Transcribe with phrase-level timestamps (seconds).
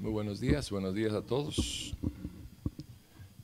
[0.00, 1.94] Muy buenos días, buenos días a todos.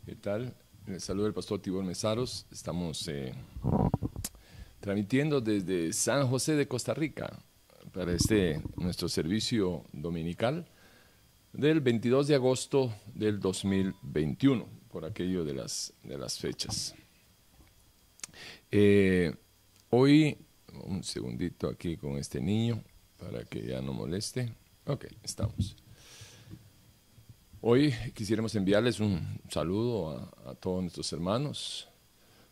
[0.06, 0.56] ¿Qué tal?
[0.86, 2.46] Les saluda el pastor Tibor Mesaros.
[2.50, 3.34] Estamos eh,
[4.80, 7.38] transmitiendo desde San José de Costa Rica
[7.92, 10.66] para este nuestro servicio dominical
[11.52, 16.94] del 22 de agosto del 2021, por aquello de las, de las fechas.
[18.70, 19.30] Eh,
[19.90, 20.38] hoy,
[20.72, 22.82] un segundito aquí con este niño
[23.18, 24.54] para que ya no moleste.
[24.86, 25.76] Ok, estamos.
[27.68, 31.88] Hoy quisiéramos enviarles un saludo a, todos nuestros hermanos,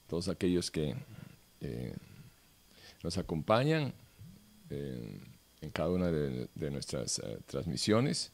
[0.09, 0.97] todos aquellos que
[1.61, 1.95] eh,
[3.01, 3.95] nos acompañan
[4.71, 5.21] eh,
[5.61, 8.33] en cada una de, nuestras eh, transmisiones,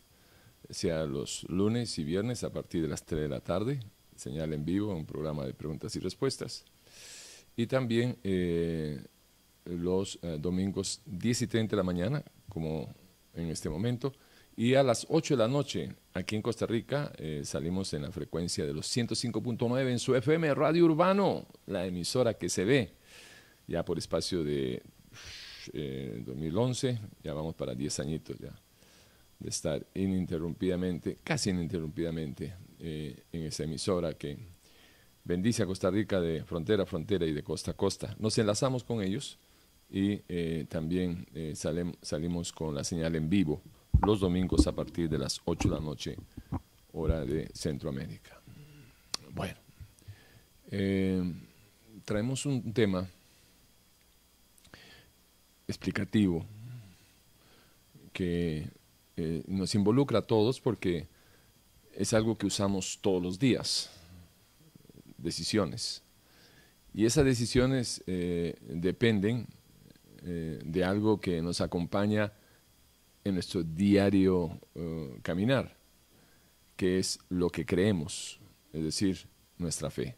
[0.70, 3.80] sea los lunes y viernes a partir de las 3 de la tarde,
[4.16, 6.64] señal en vivo, un programa de preguntas y respuestas,
[7.56, 8.16] y también
[9.66, 12.88] los domingos 10 y 30 de la mañana, como
[13.34, 14.14] en este momento,
[14.56, 18.12] y a las 8 de la noche, aquí en Costa Rica, eh, salimos en la
[18.12, 22.92] frecuencia de los 105.9 en su FM Radio Urbano, la emisora que se ve
[23.66, 24.82] ya por espacio de
[25.72, 28.52] 2011, eh, ya vamos para 10 añitos ya,
[29.38, 34.36] de estar ininterrumpidamente, casi ininterrumpidamente eh, en esa emisora que
[35.22, 38.16] bendice a Costa Rica de frontera a frontera y de costa a costa.
[38.18, 39.38] Nos enlazamos con ellos
[39.92, 40.18] y
[40.66, 41.26] también
[42.02, 43.60] salimos con la señal en vivo
[44.04, 46.16] los domingos a partir de las 8 de la noche,
[46.92, 48.40] hora de Centroamérica.
[49.32, 49.56] Bueno,
[50.70, 51.22] eh,
[52.04, 53.06] traemos un tema
[55.68, 56.44] explicativo
[58.12, 58.68] que
[59.16, 61.06] eh, nos involucra a todos porque
[61.94, 63.90] es algo que usamos todos los días,
[65.18, 66.02] decisiones.
[66.92, 69.46] Y esas decisiones eh, dependen
[70.22, 72.30] de algo que nos acompaña
[73.24, 75.76] en nuestro diario eh, caminar,
[76.76, 78.40] que es lo que creemos,
[78.72, 79.26] es decir,
[79.58, 80.16] nuestra fe.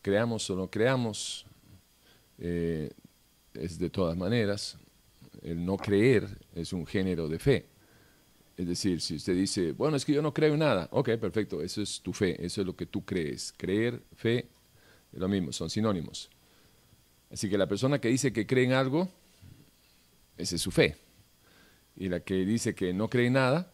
[0.00, 1.46] Creamos o no creamos,
[2.38, 2.90] eh,
[3.52, 4.78] es de todas maneras,
[5.42, 7.66] el no creer es un género de fe.
[8.56, 11.60] Es decir, si usted dice, bueno, es que yo no creo en nada, ok, perfecto,
[11.60, 13.52] eso es tu fe, eso es lo que tú crees.
[13.56, 14.48] Creer, fe,
[15.12, 16.30] es lo mismo, son sinónimos.
[17.30, 19.08] Así que la persona que dice que cree en algo,
[20.36, 21.03] esa es su fe
[21.96, 23.72] y la que dice que no cree nada,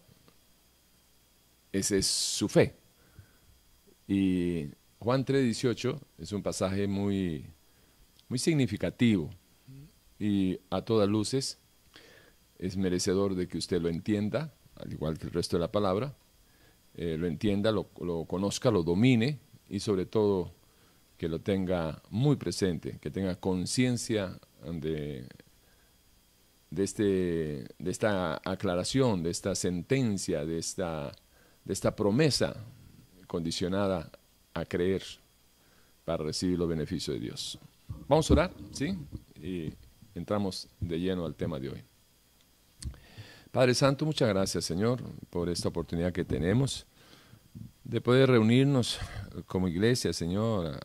[1.72, 2.76] esa es su fe.
[4.06, 7.46] Y Juan 3:18 es un pasaje muy,
[8.28, 9.30] muy significativo
[10.18, 11.58] y a todas luces
[12.58, 16.14] es merecedor de que usted lo entienda, al igual que el resto de la palabra,
[16.94, 19.38] eh, lo entienda, lo, lo conozca, lo domine
[19.68, 20.52] y sobre todo
[21.16, 25.26] que lo tenga muy presente, que tenga conciencia de
[26.70, 27.02] de, este,
[27.78, 31.12] de esta aclaración, de esta sentencia, de esta,
[31.64, 32.56] de esta promesa
[33.26, 34.10] condicionada
[34.54, 35.02] a creer
[36.04, 37.58] para recibir los beneficios de Dios.
[38.08, 38.96] Vamos a orar, ¿sí?
[39.42, 39.72] Y
[40.14, 41.82] entramos de lleno al tema de hoy.
[43.50, 46.86] Padre Santo, muchas gracias, Señor, por esta oportunidad que tenemos
[47.82, 49.00] de poder reunirnos
[49.46, 50.78] como iglesia, Señor,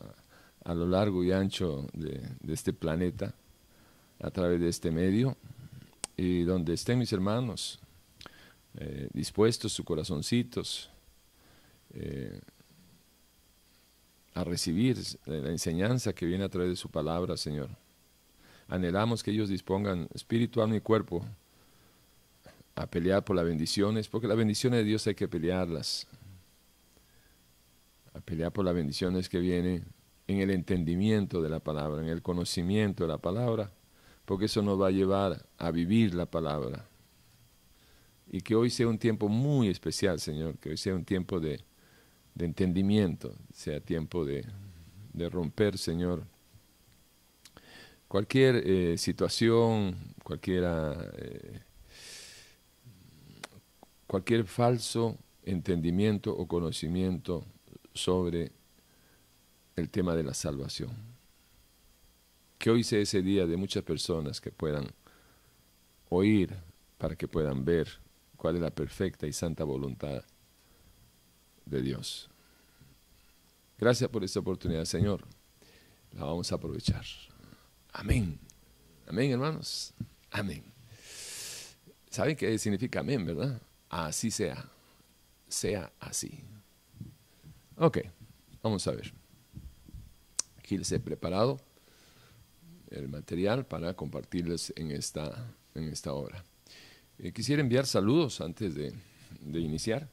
[0.64, 3.34] a, lo largo y ancho de, de este planeta,
[4.20, 5.36] a través de este medio
[6.16, 7.78] y donde estén mis hermanos
[8.78, 10.90] eh, dispuestos, sus corazoncitos,
[11.94, 12.40] eh,
[14.34, 17.70] a recibir la enseñanza que viene a través de su palabra, Señor.
[18.68, 21.24] Anhelamos que ellos dispongan espíritu, alma y cuerpo
[22.74, 26.06] a pelear por las bendiciones, porque las bendiciones de Dios hay que pelearlas.
[28.12, 29.86] A pelear por las bendiciones que vienen
[30.26, 33.70] en el entendimiento de la palabra, en el conocimiento de la palabra
[34.26, 36.84] porque eso nos va a llevar a vivir la palabra.
[38.28, 41.60] Y que hoy sea un tiempo muy especial, Señor, que hoy sea un tiempo de,
[42.38, 44.44] entendimiento, sea tiempo de,
[45.30, 46.24] romper, Señor,
[48.08, 51.60] cualquier eh, situación, cualquiera, eh,
[54.08, 57.44] cualquier falso entendimiento o conocimiento
[57.94, 58.50] sobre
[59.76, 61.15] el tema de la salvación.
[62.66, 64.88] Que hoy sea ese día de muchas personas que puedan
[66.08, 66.52] oír
[66.98, 67.86] para que puedan ver
[68.36, 70.24] cuál es la perfecta y santa voluntad
[71.64, 72.28] de Dios.
[73.78, 75.22] Gracias por esta oportunidad, Señor.
[76.10, 77.04] La vamos a aprovechar.
[77.92, 78.36] Amén.
[79.06, 79.94] Amén, hermanos.
[80.32, 80.64] Amén.
[82.10, 83.62] ¿Saben qué significa amén, verdad?
[83.88, 84.68] Así sea.
[85.46, 86.40] Sea así.
[87.76, 87.98] Ok,
[88.60, 89.14] vamos a ver.
[90.68, 91.60] Les he preparado
[92.90, 96.44] el material para compartirles en esta, en esta hora.
[97.18, 98.92] Eh, quisiera enviar saludos antes de,
[99.40, 100.08] de iniciar.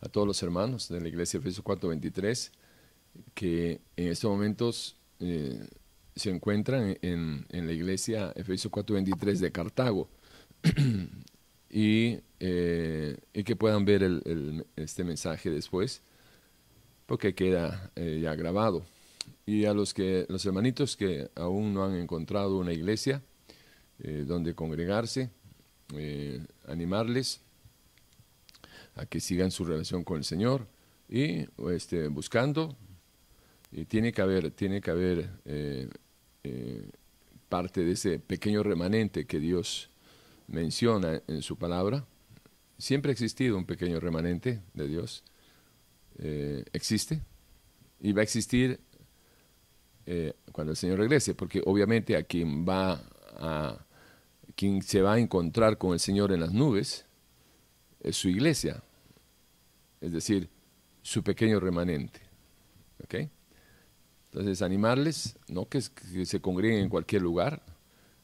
[0.00, 2.52] A todos los hermanos de la iglesia Efesios 4:23
[3.34, 5.66] que en estos momentos eh,
[6.14, 10.08] se encuentran en, la iglesia Efesios 4:23 de Cartago
[11.70, 14.04] y, eh, y, que puedan ver
[14.76, 16.00] este mensaje después
[17.06, 18.84] porque queda ya grabado.
[19.48, 23.22] Y a los, que, los hermanitos que aún no han encontrado una iglesia
[24.26, 25.30] donde congregarse,
[26.66, 27.40] animarles
[28.94, 30.66] a que sigan su relación con el Señor
[31.08, 32.76] y este, buscando
[33.70, 35.88] y tiene que haber, tiene que haber eh,
[36.44, 36.90] eh,
[37.48, 39.90] parte de ese pequeño remanente que Dios
[40.46, 42.06] menciona en su palabra.
[42.78, 45.24] Siempre ha existido un pequeño remanente de Dios.
[46.18, 47.22] Eh, existe
[48.00, 48.80] y va a existir
[50.52, 53.00] cuando el Señor regrese, porque obviamente a quien va
[53.36, 53.78] a
[54.58, 57.06] quien se va a encontrar con el Señor en las nubes
[58.00, 58.82] es su iglesia,
[60.00, 60.48] es decir,
[61.00, 62.20] su pequeño remanente.
[63.04, 63.30] ¿okay?
[64.32, 67.62] Entonces, animarles, no que, se congreguen en cualquier lugar,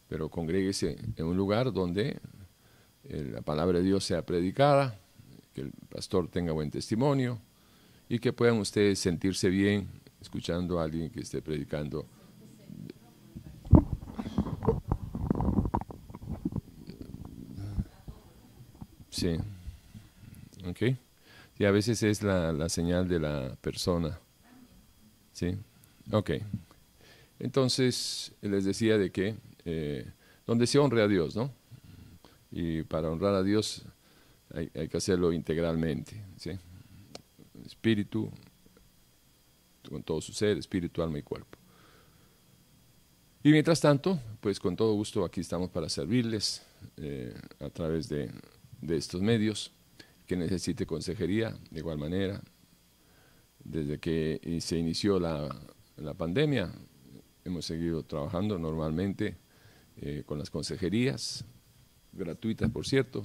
[0.08, 2.18] pero congréguese en un lugar donde
[3.04, 4.98] eh, la palabra de Dios sea predicada,
[5.54, 7.38] que el pastor tenga buen testimonio
[8.08, 9.88] y que puedan ustedes sentirse bien
[10.24, 12.06] escuchando a alguien que esté predicando.
[19.10, 19.36] Sí.
[20.66, 20.82] Ok.
[21.58, 24.18] Y a veces es la, la señal de la persona.
[25.32, 25.56] Sí.
[26.10, 26.30] Ok.
[27.38, 30.10] Entonces, les decía de que eh,
[30.46, 31.50] donde se honre a Dios, ¿no?
[32.50, 33.84] Y para honrar a Dios
[34.54, 36.52] hay, que hacerlo integralmente, ¿sí?
[37.64, 38.30] Espíritu,
[39.88, 41.58] con todo su ser, espíritu, alma y cuerpo.
[43.42, 46.62] Y mientras tanto, pues con todo gusto aquí estamos para servirles
[46.96, 48.30] eh, a través de,
[48.80, 49.72] de estos medios.
[50.26, 52.42] Que necesite consejería, de igual manera,
[53.62, 55.54] desde que se inició la,
[55.98, 56.72] la pandemia.
[57.44, 59.36] Hemos seguido trabajando normalmente
[59.98, 61.44] eh, con las consejerías,
[62.14, 63.22] gratuitas por cierto,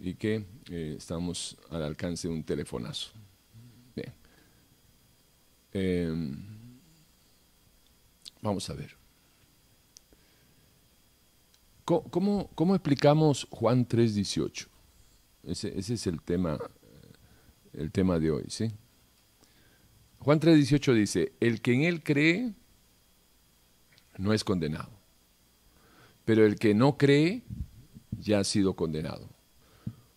[0.00, 3.10] y que eh, estamos al alcance de un telefonazo.
[5.72, 6.44] Em,
[8.40, 8.96] vamos a ver.
[11.84, 14.68] ¿Cómo, cómo, explicamos Juan 3.18?
[15.44, 16.58] Ese, ese es el tema,
[17.72, 18.70] el tema de hoy, ¿sí?
[20.22, 22.54] Juan 3:18 dice, el que en él cree
[24.18, 24.90] no es condenado,
[26.24, 27.42] pero el que no cree
[28.20, 29.28] ya ha sido condenado,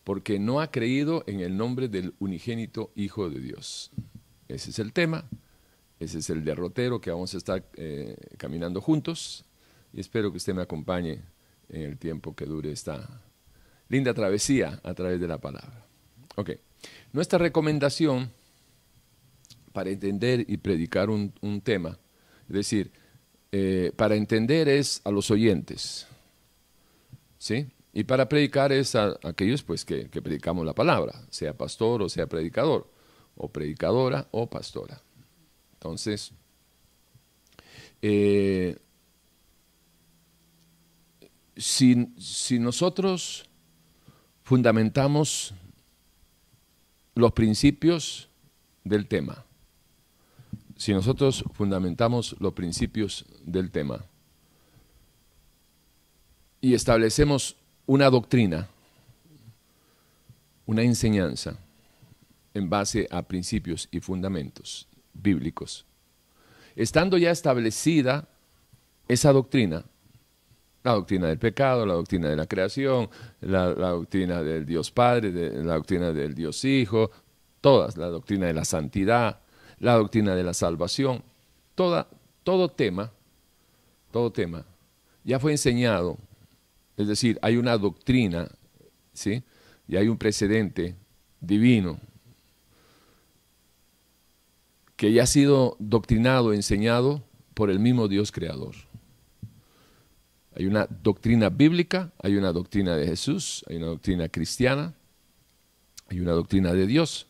[0.04, 3.90] porque no ha creído en el nombre del unigénito Hijo de Dios.
[4.46, 5.28] Ese es el tema,
[5.98, 9.44] ese es el derrotero que vamos a estar eh, caminando juntos
[9.92, 11.22] y espero que usted me acompañe
[11.68, 13.22] en el tiempo que dure esta
[13.88, 15.86] linda travesía a través de la palabra.
[16.36, 16.50] Ok,
[17.12, 18.30] nuestra recomendación
[19.72, 21.98] para entender y predicar un, tema.
[22.48, 22.92] Es decir,
[23.52, 26.06] eh, para entender es a los oyentes,
[27.38, 27.66] ¿sí?
[27.92, 32.26] Y para predicar es a, aquellos pues, que, predicamos la palabra, sea pastor o sea
[32.26, 32.90] predicador,
[33.36, 35.00] o predicadora o pastora.
[35.86, 36.32] Entonces,
[38.02, 38.76] eh,
[41.56, 43.48] si, si nosotros
[44.42, 45.54] fundamentamos
[47.14, 48.28] los principios
[48.82, 49.44] del tema,
[50.76, 54.04] si nosotros fundamentamos los principios del tema
[56.60, 57.56] y establecemos
[57.86, 58.68] una doctrina,
[60.66, 61.56] una enseñanza
[62.54, 64.88] en base a principios y fundamentos
[65.20, 65.86] bíblicos,
[66.74, 68.28] estando ya establecida
[69.08, 69.84] esa doctrina,
[70.82, 75.32] la doctrina del pecado, la doctrina de la creación, la, doctrina del Dios Padre,
[75.64, 77.10] la doctrina del Dios Hijo,
[77.60, 79.40] todas, la doctrina de la santidad,
[79.78, 81.24] la doctrina de la salvación,
[81.74, 82.08] toda,
[82.44, 83.12] todo tema,
[84.12, 84.64] todo tema,
[85.24, 86.18] ya fue enseñado,
[86.96, 88.48] es decir, hay una doctrina,
[89.12, 89.42] ¿sí?
[89.88, 90.94] Y hay un precedente
[91.40, 91.98] divino
[94.96, 97.22] que ya ha sido doctrinado, enseñado
[97.54, 98.74] por el mismo Dios creador.
[100.54, 104.94] Hay una doctrina bíblica, hay una doctrina de Jesús, hay una doctrina cristiana,
[106.08, 107.26] hay una doctrina de Dios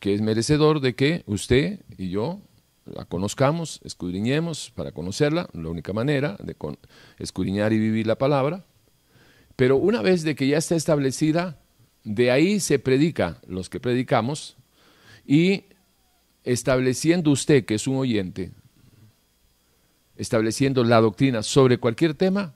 [0.00, 2.42] que es merecedor de que usted y yo
[2.84, 6.54] la conozcamos, escudriñemos para conocerla, la única manera de
[7.18, 8.64] escudriñar y vivir la palabra.
[9.56, 11.58] Pero una vez de que ya está establecida,
[12.02, 14.56] de ahí se predica los que predicamos
[15.26, 15.64] y
[16.44, 18.52] estableciendo usted que es un oyente,
[20.16, 22.54] estableciendo la doctrina sobre cualquier tema,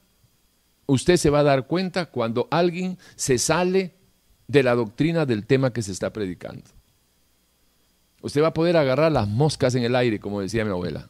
[0.87, 3.95] usted se va a dar cuenta cuando alguien se sale
[4.47, 6.65] de la doctrina del tema que se está predicando.
[8.21, 11.09] Usted va a poder agarrar las moscas en el aire, como decía mi abuela.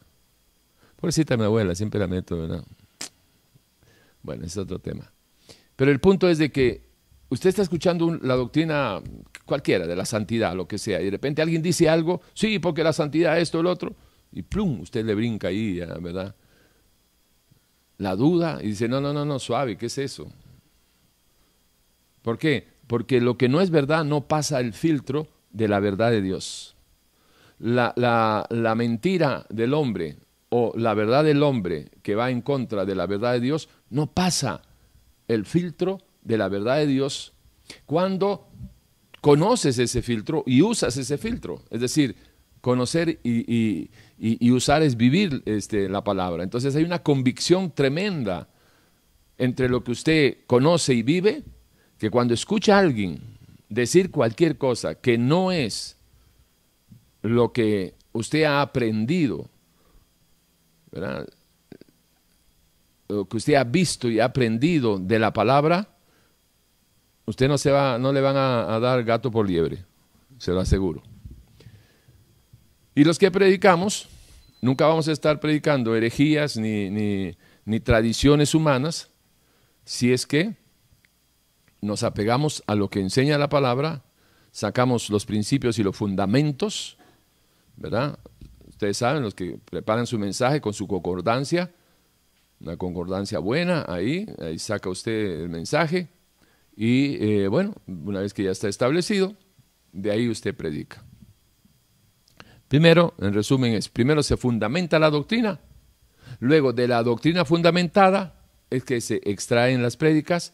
[0.97, 2.63] Pobrecita mi abuela, siempre la meto, ¿verdad?
[4.21, 5.11] Bueno, es otro tema.
[5.75, 6.83] Pero el punto es de que
[7.29, 9.01] usted está escuchando la doctrina
[9.49, 12.83] cualquiera, de la santidad, lo que sea, y de repente alguien dice algo, sí, porque
[12.83, 13.93] la santidad, esto, el otro,
[14.31, 16.33] y plum, usted le brinca ahí, ¿verdad?
[17.97, 20.31] La duda, y dice, no, no, no, no, suave, ¿qué es eso?
[22.21, 22.65] ¿Por qué?
[22.87, 26.75] Porque lo que no es verdad no pasa el filtro de la verdad de Dios.
[27.59, 30.17] La, la, la mentira del hombre
[30.49, 34.07] o la verdad del hombre que va en contra de la verdad de Dios no
[34.07, 34.61] pasa
[35.27, 37.33] el filtro de la verdad de Dios
[37.85, 38.47] cuando
[39.21, 41.61] conoces ese filtro y usas ese filtro.
[41.69, 42.15] Es decir,
[42.61, 43.89] conocer y,
[44.51, 46.43] usar es vivir este, la palabra.
[46.43, 48.49] Entonces hay una convicción tremenda
[49.37, 51.43] entre lo que usted conoce y vive,
[51.97, 53.21] que cuando escucha a alguien
[53.69, 55.97] decir cualquier cosa que no es
[57.21, 59.49] lo que usted ha aprendido,
[63.07, 65.98] lo que usted ha visto y ha aprendido de la palabra,
[67.29, 69.85] usted no, se va, no le van a, dar gato por liebre,
[70.39, 71.03] se lo aseguro.
[72.95, 74.09] Y los que predicamos,
[74.61, 79.11] nunca vamos a estar predicando herejías ni, ni, tradiciones humanas,
[79.85, 80.55] si es que
[81.81, 84.03] nos apegamos a lo que enseña la palabra,
[84.51, 86.97] sacamos los principios y los fundamentos,
[87.77, 88.17] ¿verdad?
[88.67, 91.71] Ustedes saben, los que preparan su mensaje con su concordancia,
[92.59, 96.09] una concordancia buena, ahí, ahí saca usted el mensaje,
[96.81, 99.35] y eh, bueno, una vez que ya está establecido,
[99.91, 101.03] de ahí usted predica.
[102.69, 105.59] Primero, en resumen, es, primero se fundamenta la doctrina,
[106.39, 110.53] luego de la doctrina fundamentada es que se extraen las prédicas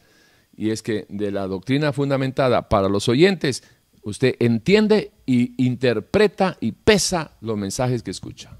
[0.58, 3.62] y es que de la doctrina fundamentada para los oyentes,
[4.02, 8.58] usted entiende y interpreta y pesa los mensajes que escucha.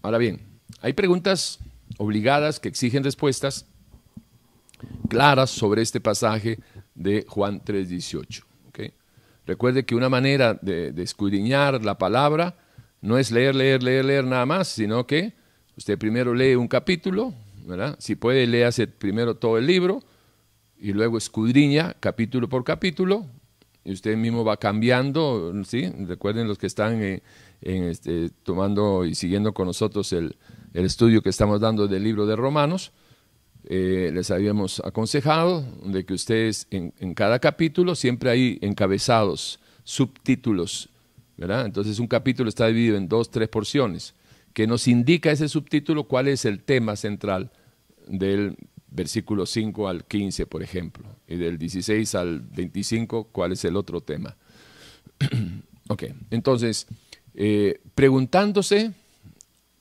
[0.00, 0.40] Ahora bien,
[0.80, 1.58] hay preguntas
[1.98, 3.66] obligadas que exigen respuestas
[5.08, 6.58] claras sobre este pasaje
[6.94, 8.44] de Juan 3.18.
[9.46, 12.56] Recuerde que una manera de, escudriñar la palabra
[13.00, 15.32] no es leer, leer, leer, leer nada más, sino que
[15.76, 17.34] usted primero lee un capítulo,
[17.66, 17.96] ¿verdad?
[17.98, 20.02] Si puede, léase primero todo el libro
[20.78, 23.26] y luego escudriña capítulo por capítulo
[23.84, 25.92] y usted mismo va cambiando, ¿sí?
[26.06, 27.22] Recuerden los que están en,
[27.62, 30.36] este, tomando y siguiendo con nosotros el
[30.72, 32.92] estudio que estamos dando del libro de Romanos,
[33.64, 40.88] eh, les habíamos aconsejado de que ustedes en, cada capítulo siempre hay encabezados, subtítulos,
[41.36, 41.66] ¿verdad?
[41.66, 44.14] Entonces un capítulo está dividido en dos, tres porciones,
[44.52, 47.50] que nos indica ese subtítulo cuál es el tema central
[48.08, 48.56] del
[48.90, 54.00] versículo 5 al 15, por ejemplo, y del 16 al 25, cuál es el otro
[54.00, 54.36] tema.
[55.88, 56.86] ok, entonces,
[57.34, 58.92] eh, preguntándose,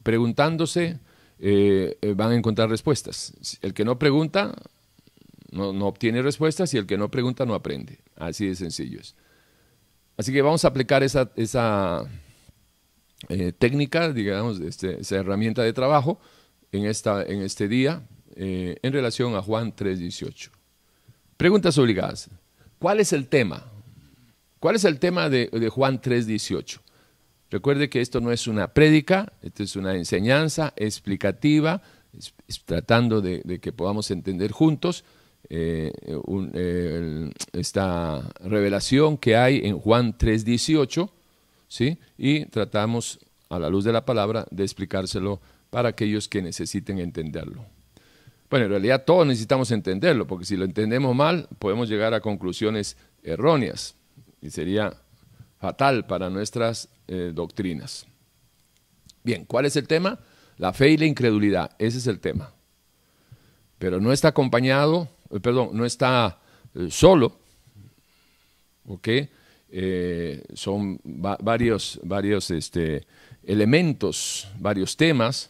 [0.03, 0.99] preguntándose,
[1.43, 3.33] eh, eh, van a encontrar respuestas.
[3.63, 4.53] El que no pregunta
[5.51, 7.97] no, obtiene respuestas y el que no pregunta no aprende.
[8.15, 9.15] Así de sencillo es.
[10.17, 12.03] Así que vamos a aplicar esa, esa
[13.29, 16.19] eh, técnica, digamos, este, esa herramienta de trabajo
[16.71, 20.49] en, esta, en este día en relación a Juan 3.18.
[21.37, 22.29] Preguntas obligadas.
[22.79, 23.65] ¿Cuál es el tema?
[24.59, 26.79] ¿Cuál es el tema de, de Juan 3.18?
[27.51, 31.81] Recuerde que esto no es una prédica, esto es una enseñanza explicativa,
[32.65, 35.03] tratando de, que podamos entender juntos
[35.49, 35.91] eh,
[37.51, 41.09] esta revelación que hay en Juan 3.18,
[41.67, 41.97] ¿sí?
[42.17, 47.65] y tratamos a la luz de la palabra de explicárselo para aquellos que necesiten entenderlo.
[48.49, 52.95] Bueno, en realidad todos necesitamos entenderlo, porque si lo entendemos mal podemos llegar a conclusiones
[53.23, 53.95] erróneas
[54.41, 55.00] y sería
[55.61, 58.07] fatal para nuestras eh, doctrinas.
[59.23, 60.19] Bien, ¿cuál es el tema?
[60.57, 62.51] La fe y la incredulidad, ese es el tema.
[63.77, 66.39] Pero no está acompañado, eh, perdón, no está
[66.73, 67.37] eh, solo,
[68.87, 69.07] ¿ok?
[70.53, 73.07] son varios, varios este,
[73.41, 75.49] elementos, varios temas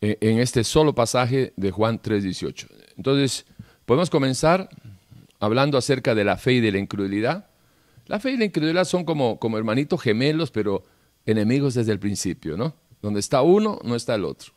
[0.00, 2.68] en este solo pasaje de Juan 3.18.
[2.96, 3.46] Entonces,
[3.84, 4.68] podemos comenzar
[5.40, 7.49] hablando acerca de la fe y de la incredulidad
[8.10, 10.82] la fe y la incredulidad son como, como hermanitos gemelos, pero
[11.26, 12.74] enemigos desde el principio, ¿no?
[13.00, 14.52] Donde está uno, no está el otro.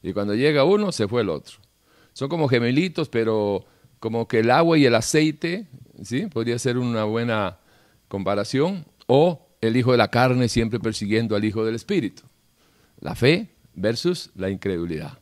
[0.00, 1.56] Y cuando llega uno, se fue el otro.
[2.12, 3.64] Son como gemelitos, pero
[3.98, 5.66] como que el agua y el aceite,
[6.04, 6.26] ¿sí?
[6.26, 7.58] Podría ser una buena
[8.06, 8.84] comparación.
[9.08, 12.22] O el hijo de la carne siempre persiguiendo al hijo del espíritu.
[13.00, 15.18] La fe versus la incredulidad.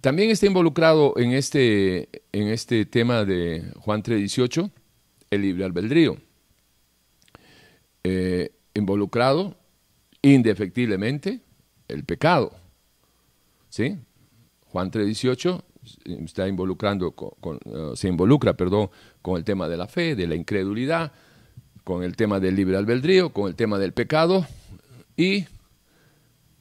[0.00, 4.70] También está involucrado en este, en este tema de Juan 3:18
[5.30, 6.18] el libre albedrío.
[8.08, 9.56] Eh, involucrado
[10.22, 11.40] indefectiblemente
[11.88, 12.52] el pecado.
[13.68, 13.98] ¿Sí?
[14.70, 15.64] Juan 3:18
[16.24, 18.90] está involucrando con, eh, se involucra, perdón,
[19.22, 21.10] con el tema de la fe, de la incredulidad,
[21.82, 24.46] con el tema del libre albedrío, con el tema del pecado
[25.16, 25.46] y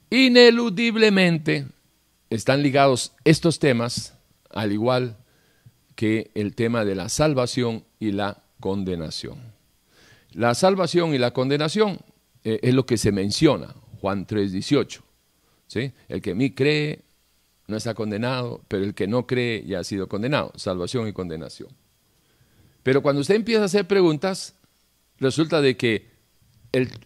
[0.10, 1.68] ineludiblemente
[2.32, 4.18] están ligados estos temas
[4.50, 5.18] al igual
[5.96, 9.55] que el tema de la salvación y la condenación.
[10.36, 11.98] La salvación y la condenación
[12.44, 15.02] eh, es lo que se menciona, Juan 3:18.
[15.66, 15.94] ¿sí?
[16.10, 17.06] El que en mí cree
[17.68, 21.70] no está condenado, pero el que no cree ya ha sido condenado, salvación y condenación.
[22.84, 24.56] Pero cuando usted empieza a hacer preguntas,
[25.20, 26.12] resulta de que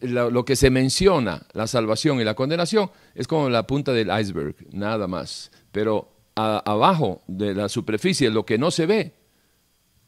[0.02, 4.56] lo, que se menciona, la salvación y la condenación, es como la punta del iceberg,
[4.72, 5.52] nada más.
[5.72, 9.14] Pero abajo de la superficie, lo que no se ve,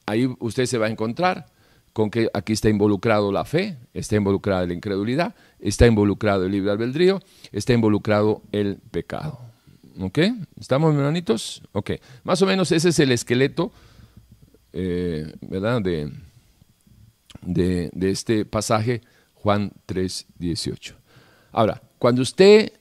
[0.07, 1.50] ahí usted se va a encontrar
[1.93, 6.71] con que aquí está involucrado la fe, está involucrada la incredulidad, está involucrado el libre
[6.71, 7.21] albedrío,
[7.51, 9.39] está involucrado el pecado.
[9.99, 10.19] ¿Ok?
[10.59, 11.61] ¿Estamos, hermanitos?
[11.73, 11.91] Ok.
[12.23, 13.71] Más o menos ese es el esqueleto,
[14.73, 15.81] eh, ¿verdad?
[15.81, 16.11] De,
[17.41, 19.01] de, de, este pasaje,
[19.33, 20.95] Juan 3, 18.
[21.51, 22.71] Ahora, cuando usted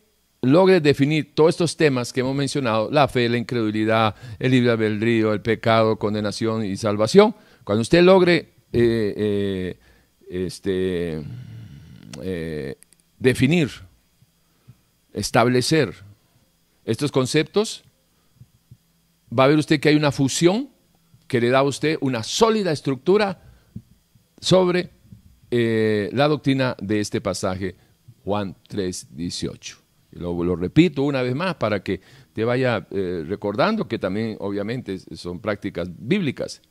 [0.43, 5.33] logre definir todos estos temas que hemos mencionado, la fe, la incredulidad, el libre albedrío,
[5.33, 9.79] el pecado, condenación y salvación, cuando usted logre eh, eh,
[10.29, 11.25] este,
[12.23, 12.77] eh,
[13.19, 13.69] definir,
[15.12, 15.93] establecer
[16.85, 17.83] estos conceptos,
[19.37, 20.71] va a ver usted que hay una fusión
[21.27, 23.43] que le da a usted una sólida estructura
[24.41, 24.91] sobre
[25.50, 27.75] la doctrina de este pasaje,
[28.25, 29.79] Juan 3, 18.
[30.12, 32.00] Lo, lo, repito una vez más para que
[32.33, 36.62] te vaya recordando que también obviamente son prácticas bíblicas.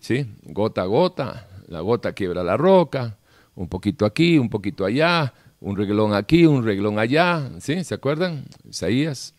[0.00, 0.26] ¿Sí?
[0.42, 3.16] Gota a gota, la gota quiebra la roca,
[3.54, 7.82] un poquito aquí, un poquito allá, un reglón aquí, un reglón allá, ¿sí?
[7.84, 8.44] ¿Se acuerdan?
[8.68, 9.34] Isaías.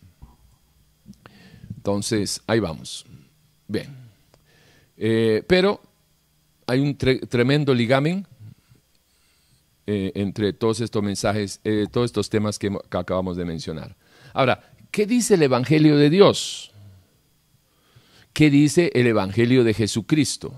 [1.75, 3.05] Entonces, ahí vamos.
[3.67, 3.95] Bien.
[4.97, 5.79] Eh, pero
[6.65, 8.27] hay un tremendo ligamen
[9.85, 13.95] eh, entre todos estos mensajes, eh, todos estos temas que acabamos de mencionar.
[14.33, 16.73] Ahora, ¿qué dice el Evangelio de Dios?
[18.37, 20.53] ¿Qué dice el Evangelio de Jesucristo?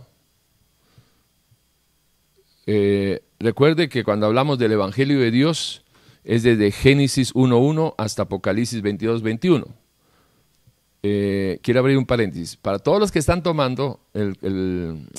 [2.66, 5.86] Eh, recuerde que cuando hablamos del Evangelio de Dios
[6.26, 9.66] es desde Génesis 1.1 hasta Apocalipsis 22.21.
[11.04, 12.58] Eh, quiero abrir un paréntesis.
[12.58, 14.36] Para todos los que están tomando el,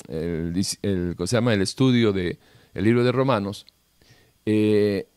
[0.07, 1.55] se llama?
[1.55, 2.37] el estudio del
[2.75, 3.65] libro de Romanos,
[4.45, 5.07] eh,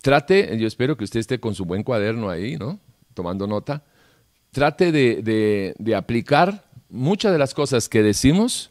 [0.00, 2.80] trate, yo espero que usted esté con su buen cuaderno ahí, ¿no?
[3.12, 3.84] Tomando nota
[4.54, 8.70] trate de, aplicar muchas de las cosas que decimos,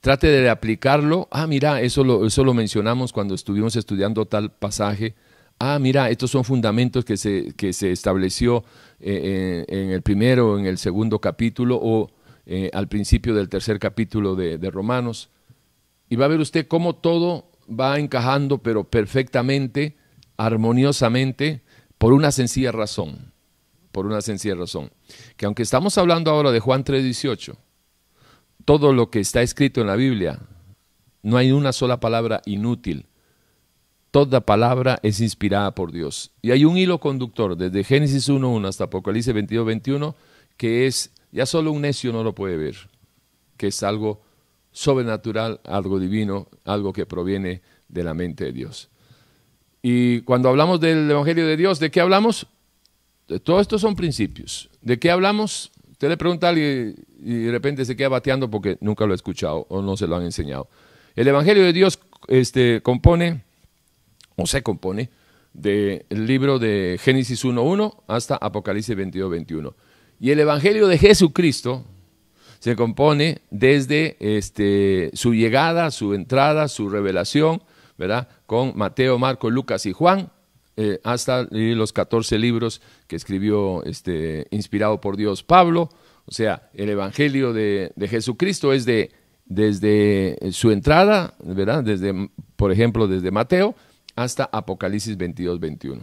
[0.00, 1.28] trate de aplicarlo.
[1.30, 5.14] Ah, mira, eso lo, mencionamos cuando estuvimos estudiando tal pasaje.
[5.58, 8.64] Ah, mira, estos son fundamentos que se, estableció
[9.00, 12.10] eh, en, el primero, en el segundo capítulo o
[12.46, 15.28] eh, al principio del tercer capítulo de Romanos.
[16.08, 19.94] Y va a ver usted cómo todo va encajando, pero perfectamente,
[20.38, 21.60] armoniosamente,
[21.98, 23.31] por una sencilla razón
[23.92, 24.90] por una sencilla razón,
[25.36, 27.56] que aunque estamos hablando ahora de Juan 3:18,
[28.64, 30.40] todo lo que está escrito en la Biblia,
[31.22, 33.06] no hay una sola palabra inútil.
[34.10, 36.32] Toda palabra es inspirada por Dios.
[36.42, 40.14] Y hay un hilo conductor desde Génesis 1.1 hasta Apocalipsis 22.21
[40.56, 42.76] que es, ya solo un necio no lo puede ver,
[43.56, 44.22] que es algo
[44.70, 48.90] sobrenatural, algo divino, algo que proviene de la mente de Dios.
[49.82, 52.46] Y cuando hablamos del Evangelio de Dios, ¿de qué hablamos?
[53.40, 54.68] Todo esto son principios.
[54.80, 55.72] ¿De qué hablamos?
[55.90, 59.14] Usted le pregunta a alguien y de repente se queda bateando porque nunca lo ha
[59.14, 60.68] escuchado o no se lo han enseñado.
[61.14, 63.44] El Evangelio de Dios este, compone,
[64.36, 65.10] o se compone,
[65.52, 69.74] del libro de Génesis 1.1 hasta Apocalipsis 22.21.
[70.18, 71.84] Y el Evangelio de Jesucristo
[72.58, 77.62] se compone desde este, su llegada, su entrada, su revelación,
[77.98, 78.28] ¿verdad?
[78.46, 80.30] Con Mateo, Marcos, Lucas y Juan,
[80.76, 85.90] eh, hasta los 14 libros que escribió este, inspirado por Dios Pablo.
[86.24, 89.12] O sea, el Evangelio de, Jesucristo es de,
[89.44, 91.82] desde su entrada, ¿verdad?
[91.82, 93.74] Desde, por ejemplo, desde Mateo
[94.16, 96.00] hasta Apocalipsis 22, 21.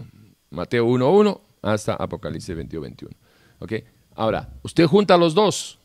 [0.51, 3.15] Mateo 1, 1 hasta Apocalipsis 22, 21.
[3.60, 3.73] ¿Ok?
[4.15, 5.79] Ahora, usted junta los dos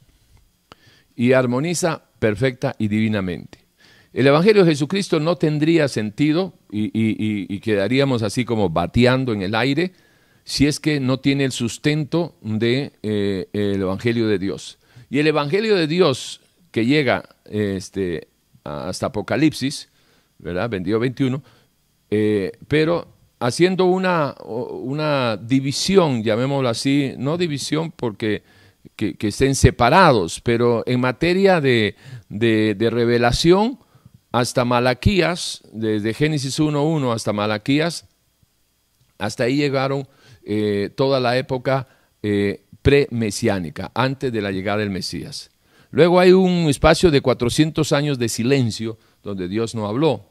[1.15, 3.64] y armoniza perfecta y divinamente.
[4.15, 9.93] El Evangelio de Jesucristo no tendría sentido y, quedaríamos así como bateando en el aire
[10.45, 14.79] si es que no tiene el sustento del de, eh, el Evangelio de Dios.
[15.11, 18.29] Y el Evangelio de Dios que llega este,
[18.63, 19.91] hasta Apocalipsis,
[20.39, 20.71] ¿verdad?
[20.71, 21.43] 22, 21,
[22.11, 23.09] eh, pero
[23.41, 28.43] haciendo una, una división, llamémoslo así, no división porque
[28.97, 31.97] que, estén separados, pero en materia de,
[32.29, 33.79] de, revelación,
[34.35, 38.09] hasta Malaquías, desde Génesis 1.1 hasta Malaquías,
[39.17, 40.09] hasta ahí llegaron
[40.43, 41.87] eh, toda la época
[42.21, 45.53] eh, pre-mesiánica, antes de la llegada del Mesías.
[45.93, 50.29] Luego hay un espacio de 400 años de silencio donde Dios no habló.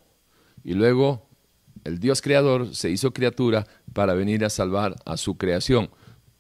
[0.66, 1.26] Y luego
[1.86, 5.90] el Dios creador se hizo criatura para venir a salvar a su creación.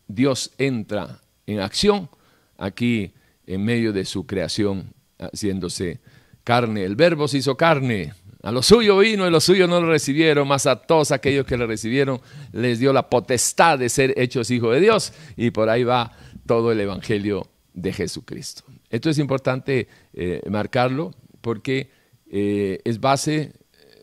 [0.10, 2.10] Dios entra en acción
[2.58, 3.13] aquí
[3.47, 6.02] en medio de su creación, haciéndose
[6.44, 6.84] carne.
[6.84, 8.14] El verbo se hizo carne.
[8.42, 11.58] A lo suyo vino y los suyos no lo recibieron, más a todos aquellos que
[11.58, 12.20] le recibieron
[12.52, 15.14] les dio la potestad de ser hechos hijos de Dios.
[15.38, 16.12] Y por ahí va
[16.46, 18.64] todo el Evangelio de Jesucristo.
[18.90, 21.90] Esto es importante eh, marcarlo porque
[22.30, 23.54] eh, es, base,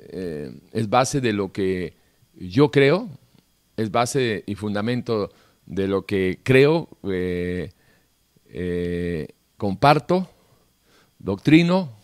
[0.09, 1.95] eh, es base de lo que
[2.35, 3.11] yo creo,
[3.77, 5.31] es base y fundamento
[5.67, 6.89] de lo que creo,
[9.59, 10.31] comparto,
[11.19, 12.00] doctrino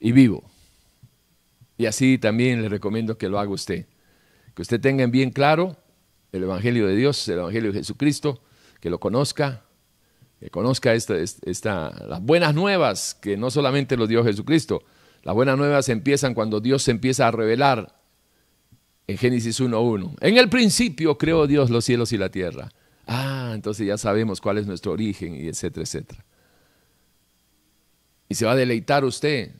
[0.00, 0.44] y vivo.
[1.76, 3.86] Y así también le recomiendo que lo haga usted.
[4.54, 5.76] Que usted tenga bien claro
[6.32, 8.42] el Evangelio de Dios, el Evangelio de Jesucristo,
[8.80, 9.64] que lo conozca,
[10.40, 14.82] que conozca esta, esta, las buenas nuevas que no solamente los dio Jesucristo,
[15.22, 17.96] las buenas nuevas empiezan cuando Dios se empieza a revelar
[19.06, 20.16] en Génesis 1.1.
[20.20, 22.70] En el principio creó Dios los cielos y la tierra.
[23.06, 26.24] Ah, entonces ya sabemos cuál es nuestro origen y etcétera, etcétera.
[28.28, 29.52] Y se va a deleitar usted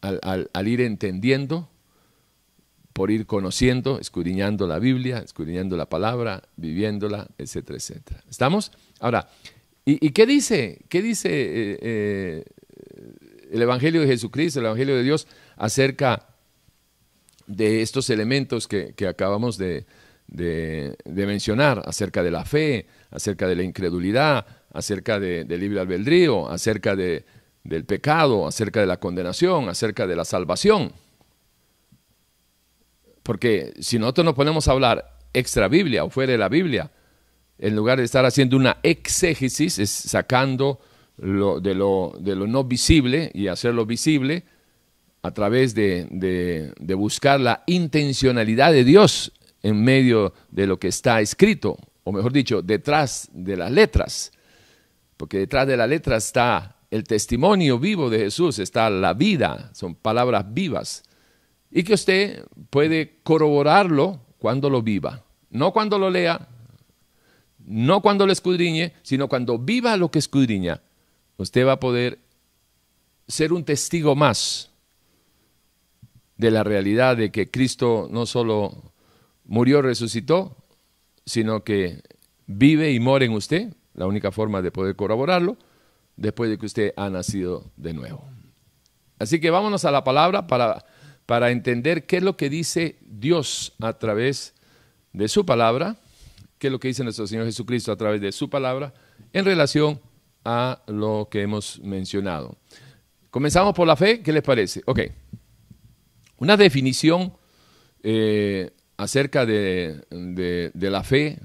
[0.00, 1.68] al, ir entendiendo,
[2.92, 8.22] por ir conociendo, escudriñando la Biblia, escudriñando la palabra, viviéndola, etcétera, etcétera.
[8.28, 8.72] ¿Estamos?
[8.98, 9.28] Ahora,
[9.84, 10.80] ¿y, qué dice?
[10.88, 12.44] ¿Qué dice eh, eh,
[13.52, 16.26] el Evangelio de Jesucristo, el Evangelio de Dios acerca
[17.46, 19.86] de estos elementos que, acabamos de,
[21.04, 27.24] mencionar, acerca de la fe, acerca de la incredulidad, acerca del libre albedrío, acerca de,
[27.64, 30.92] del pecado, acerca de la condenación, acerca de la salvación.
[33.22, 36.90] Porque si nosotros nos ponemos a hablar extra Biblia o fuera de la Biblia,
[37.58, 40.80] en lugar de estar haciendo una exégesis, es sacando
[41.18, 41.74] de, lo, de,
[42.34, 44.44] lo, no visible y hacerlo visible
[45.22, 51.20] a través de, de buscar la intencionalidad de Dios en medio de lo que está
[51.20, 54.32] escrito, o mejor dicho, detrás de las letras.
[55.18, 59.94] Porque detrás de la letra está el testimonio vivo de Jesús, está la vida, son
[59.94, 61.04] palabras vivas.
[61.70, 65.24] Y que usted puede corroborarlo cuando lo viva.
[65.50, 66.48] No cuando lo lea,
[67.58, 70.82] no cuando lo escudriñe, sino cuando viva lo que escudriña.
[71.36, 72.18] Usted va a poder
[73.28, 74.70] ser un testigo más
[76.36, 78.92] de la realidad de que Cristo no solo
[79.44, 80.56] murió, resucitó,
[81.24, 82.02] sino que
[82.46, 85.56] vive y mora en usted, la única forma de poder corroborarlo,
[86.20, 88.22] después de que usted ha nacido de nuevo.
[89.18, 90.84] Así que vámonos a la palabra para,
[91.26, 94.54] para entender qué es lo que dice Dios a través
[95.12, 95.96] de su palabra,
[96.58, 98.92] qué es lo que dice nuestro Señor Jesucristo a través de su palabra
[99.32, 99.98] en relación
[100.44, 102.56] a lo que hemos mencionado.
[103.30, 104.82] Comenzamos por la fe, ¿qué les parece?
[104.84, 105.00] Ok.
[106.36, 107.32] Una definición
[108.02, 110.02] eh, acerca de,
[110.74, 111.38] de la fe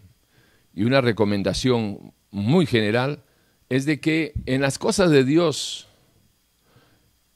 [0.74, 3.25] y una recomendación muy general
[3.70, 5.88] es de que en las cosas de Dios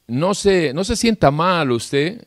[0.08, 2.26] no se, no se sienta mal usted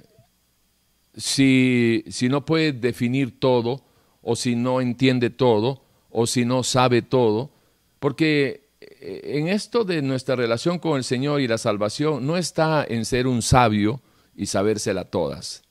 [1.17, 3.85] si, si no puede definir todo
[4.23, 7.51] o si no entiende todo o si no sabe todo,
[7.99, 8.69] porque
[9.01, 13.27] en esto de nuestra relación con el Señor y la salvación no está en ser
[13.27, 14.01] un sabio
[14.37, 15.63] y sabérsela todas,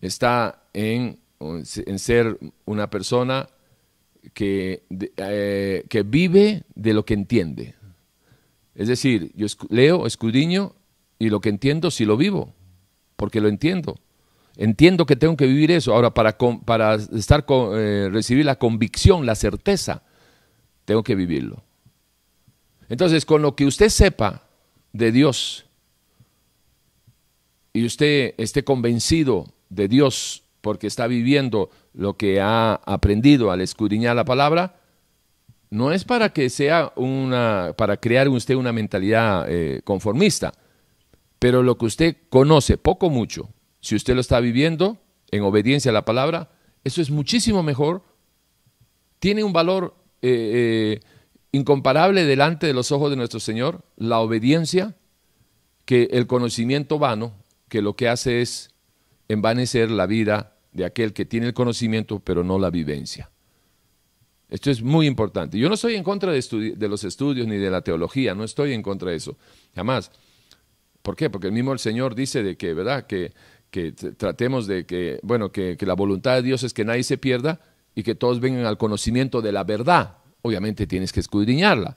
[0.00, 3.48] está en, en ser una persona
[4.34, 4.82] que,
[5.16, 7.74] eh, que vive de lo que entiende.
[8.74, 10.74] Es decir, yo leo, escudriño
[11.18, 12.54] y lo que entiendo sí lo vivo,
[13.16, 13.98] porque lo entiendo.
[14.56, 15.94] Entiendo que tengo que vivir eso.
[15.94, 20.02] Ahora, para, para estar eh, recibir la convicción, la certeza,
[20.84, 21.62] tengo que vivirlo.
[22.88, 24.48] Entonces, con lo que usted sepa
[24.92, 25.66] de Dios
[27.72, 34.14] y usted esté convencido de Dios porque está viviendo lo que ha aprendido al escudriñar
[34.14, 34.76] la palabra,
[35.68, 40.52] no es para que sea una, para crear usted una mentalidad eh, conformista,
[41.40, 43.48] pero lo que usted conoce, poco mucho,
[43.80, 44.98] si usted lo está viviendo
[45.32, 46.52] en obediencia a la palabra,
[46.84, 48.04] eso es muchísimo mejor
[49.18, 51.08] tiene un valor eh, eh,
[51.50, 54.94] incomparable delante de los ojos de nuestro Señor, la obediencia,
[55.84, 57.32] que el conocimiento vano,
[57.68, 58.70] que lo que hace es
[59.26, 63.30] envanecer la vida de aquel que tiene el conocimiento, pero no la vivencia.
[64.48, 65.58] Esto es muy importante.
[65.58, 68.82] Yo no estoy en contra de, los estudios ni de la teología, no estoy en
[68.82, 69.36] contra de eso,
[69.74, 70.10] jamás.
[71.02, 71.28] ¿Por qué?
[71.28, 73.06] Porque el mismo el Señor dice de que, ¿verdad?
[73.06, 73.32] Que,
[74.16, 77.60] tratemos de que, bueno, que, que la voluntad de Dios es que nadie se pierda
[77.94, 80.18] y que todos vengan al conocimiento de la verdad.
[80.42, 81.94] Obviamente tienes que escudriñarla,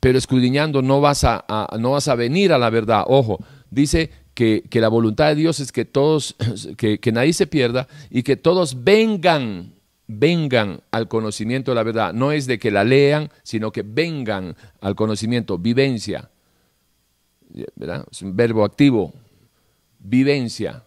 [0.00, 1.44] pero escudriñando no vas a,
[1.78, 3.04] no vas a venir a la verdad.
[3.06, 3.38] Ojo,
[3.70, 4.10] dice
[4.68, 6.36] que, la voluntad de Dios es que todos,
[6.76, 9.74] que, que nadie se pierda y que todos vengan
[10.06, 12.12] vengan al conocimiento de la verdad.
[12.12, 16.30] No es de que la lean, sino que vengan al conocimiento, vivencia.
[17.76, 18.06] ¿verdad?
[18.10, 19.14] Es un verbo activo,
[19.98, 20.84] vivencia.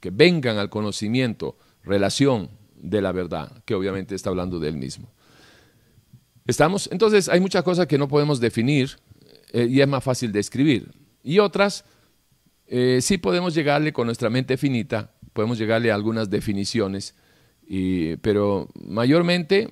[0.00, 5.10] Que vengan al conocimiento, relación de la verdad, que obviamente está hablando de él mismo.
[6.46, 6.88] ¿Estamos?
[6.92, 8.98] Entonces hay muchas cosas que no podemos definir
[9.52, 10.90] eh, y es más fácil de escribir.
[11.22, 11.84] Y otras
[12.72, 17.16] eh, sí podemos llegarle con nuestra mente finita, podemos llegarle a algunas definiciones
[18.20, 19.68] pero mayormente,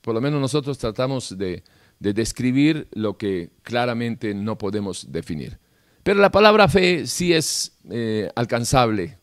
[0.00, 1.62] por lo menos nosotros tratamos de,
[1.98, 5.58] describir lo que claramente no podemos definir.
[6.02, 9.18] Pero la palabra fe sí es eh, alcanzable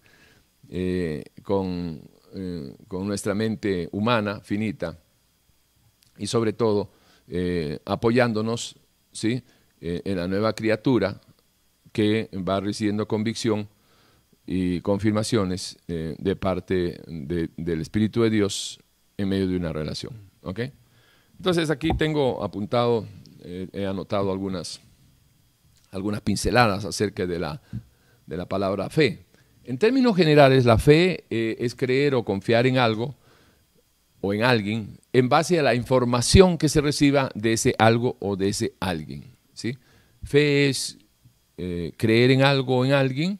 [0.69, 2.02] eh, con,
[2.88, 4.99] con, nuestra mente humana, finita,
[6.17, 6.91] y sobre todo
[7.86, 8.76] apoyándonos
[9.12, 9.41] ¿sí?
[9.82, 11.19] en la nueva criatura
[11.93, 13.69] que va recibiendo convicción
[14.45, 18.79] y confirmaciones eh, de parte del Espíritu de Dios
[19.17, 20.13] en medio de una relación.
[21.38, 23.06] Entonces aquí tengo apuntado,
[23.43, 24.82] eh, he anotado algunas,
[25.91, 27.62] algunas pinceladas acerca de la,
[28.25, 29.25] de la palabra fe.
[29.63, 33.15] En términos generales, la fe eh, es creer o confiar en algo
[34.19, 38.36] o en alguien en base a la información que se reciba de ese algo o
[38.36, 39.38] de ese alguien.
[39.53, 39.77] ¿sí?
[40.23, 40.97] Fe es
[41.55, 43.39] creer en algo o en alguien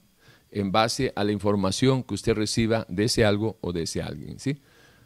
[0.54, 4.40] en base a la información que usted reciba de ese algo o de ese alguien.
[4.40, 4.60] ¿sí?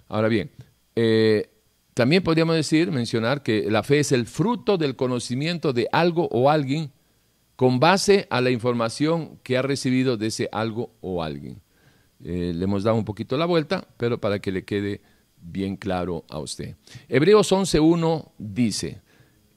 [0.10, 0.52] Ahora bien,
[0.96, 1.50] eh,
[1.94, 6.50] también podríamos decir, mencionar que la fe es el fruto del conocimiento de algo o
[6.50, 6.92] alguien
[7.56, 11.60] con base a la información que ha recibido de ese algo o alguien.
[12.24, 15.02] Eh, le hemos dado un poquito la vuelta, pero para que le quede
[15.42, 16.76] bien claro a usted.
[17.08, 19.02] Hebreos 11.1 dice,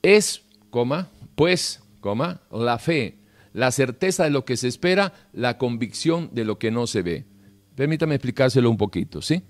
[0.02, 3.19] es, coma, pues, coma, la fe
[3.52, 7.24] la certeza de lo que se espera, la convicción de lo que no se ve.
[7.74, 9.42] Permítame explicárselo un poquito, ¿sí?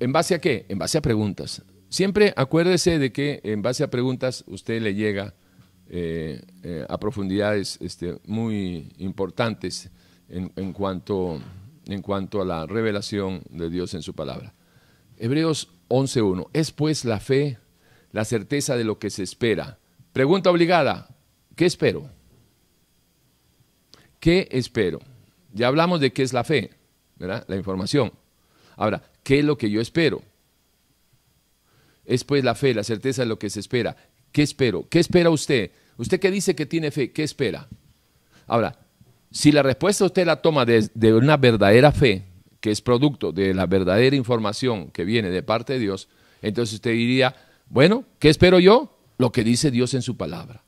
[0.00, 0.66] ¿En base a qué?
[0.68, 1.62] En base a preguntas.
[1.88, 5.34] Siempre acuérdese de que en base a preguntas usted le llega
[5.88, 9.90] eh, eh, a profundidades este, muy importantes
[10.28, 11.40] en, cuanto,
[11.86, 14.54] en cuanto a la revelación de Dios en su palabra.
[15.16, 16.48] Hebreos 11.1.
[16.52, 17.58] Es pues la fe,
[18.12, 19.78] la certeza de lo que se espera.
[20.12, 21.08] Pregunta obligada,
[21.56, 22.10] ¿qué espero?
[24.20, 25.00] ¿Qué espero?
[25.52, 26.70] Ya hablamos de qué es la fe,
[27.16, 27.44] ¿verdad?
[27.48, 28.12] La información.
[28.76, 30.22] Ahora, ¿qué es lo que yo espero?
[32.04, 33.96] Es pues la fe, la certeza de lo que se espera.
[34.32, 34.86] ¿Qué espero?
[34.88, 35.70] ¿Qué espera usted?
[35.96, 37.68] Usted que dice que tiene fe, ¿qué espera?
[38.46, 38.78] Ahora,
[39.30, 42.24] si la respuesta usted la toma de, de una verdadera fe,
[42.60, 46.08] que es producto de la verdadera información que viene de parte de Dios,
[46.42, 47.34] entonces usted diría,
[47.68, 48.96] bueno, ¿qué espero yo?
[49.18, 50.64] Lo que dice Dios en su palabra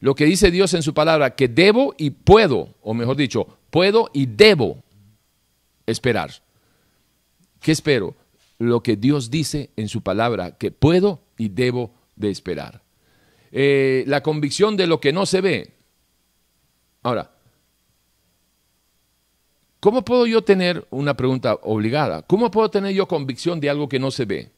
[0.00, 4.10] lo que dice Dios en su palabra, que debo y puedo, o mejor dicho, puedo
[4.14, 4.82] y debo
[5.86, 6.30] esperar.
[7.60, 8.14] ¿Qué espero?
[8.58, 12.82] Lo que Dios dice en su palabra, que puedo y debo de esperar.
[13.52, 15.74] Eh, la convicción de lo que no se ve.
[17.02, 17.30] Ahora,
[19.80, 22.22] ¿cómo puedo yo tener una pregunta obligada?
[22.22, 24.50] ¿Cómo puedo tener yo convicción de algo que no se ve?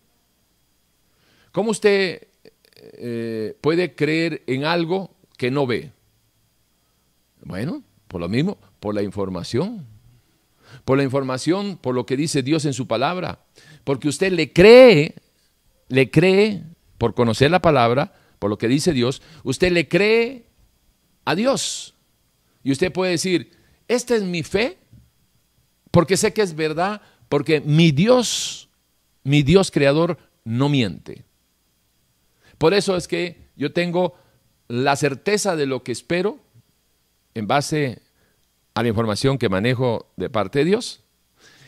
[1.50, 2.28] ¿Cómo usted
[2.74, 5.11] eh, puede creer en algo
[5.42, 5.90] que no ve?
[7.42, 9.85] Bueno, por lo mismo, por la información.
[10.85, 13.40] Por la información, por lo que dice Dios en su palabra.
[13.83, 15.16] Porque usted le cree,
[15.88, 16.62] le cree,
[16.96, 20.46] por conocer la palabra, por lo que dice Dios, usted le cree
[21.24, 21.96] a Dios.
[22.62, 23.50] Y usted puede decir,
[23.88, 24.78] esta es mi fe,
[25.90, 28.68] porque sé que es verdad, porque mi Dios,
[29.24, 31.24] mi Dios creador, no miente.
[32.59, 34.21] Por eso es que yo tengo
[34.72, 36.38] la certeza de lo que espero
[37.35, 38.00] en base
[38.72, 41.02] a la información que manejo de parte de Dios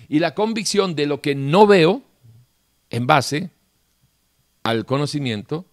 [0.08, 2.00] y la convicción de lo que no veo
[2.88, 3.50] en base
[4.62, 5.66] al conocimiento,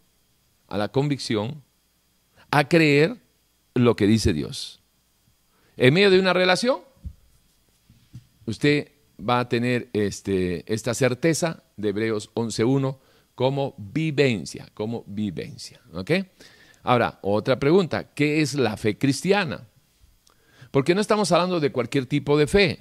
[0.67, 1.63] a la convicción,
[2.51, 3.15] a creer
[3.75, 4.81] lo que dice Dios.
[5.77, 6.81] En medio de una relación,
[8.45, 12.97] usted va a tener este, esta certeza de Hebreos 11.1
[13.35, 15.79] como vivencia, como vivencia.
[15.93, 16.11] ¿ok?
[16.83, 19.67] Ahora, otra pregunta, ¿qué es la fe cristiana?
[20.71, 22.79] Porque no estamos hablando de cualquier tipo de fe.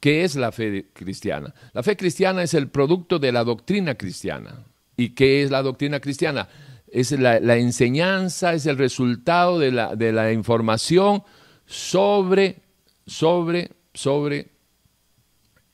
[0.00, 1.54] ¿Qué es la fe cristiana?
[1.72, 4.66] La fe cristiana es el producto de la doctrina cristiana.
[4.96, 6.48] ¿Y qué es la doctrina cristiana?
[6.86, 11.24] Es la, enseñanza, es el resultado de la, información
[11.66, 12.60] sobre,
[13.06, 14.50] sobre, sobre,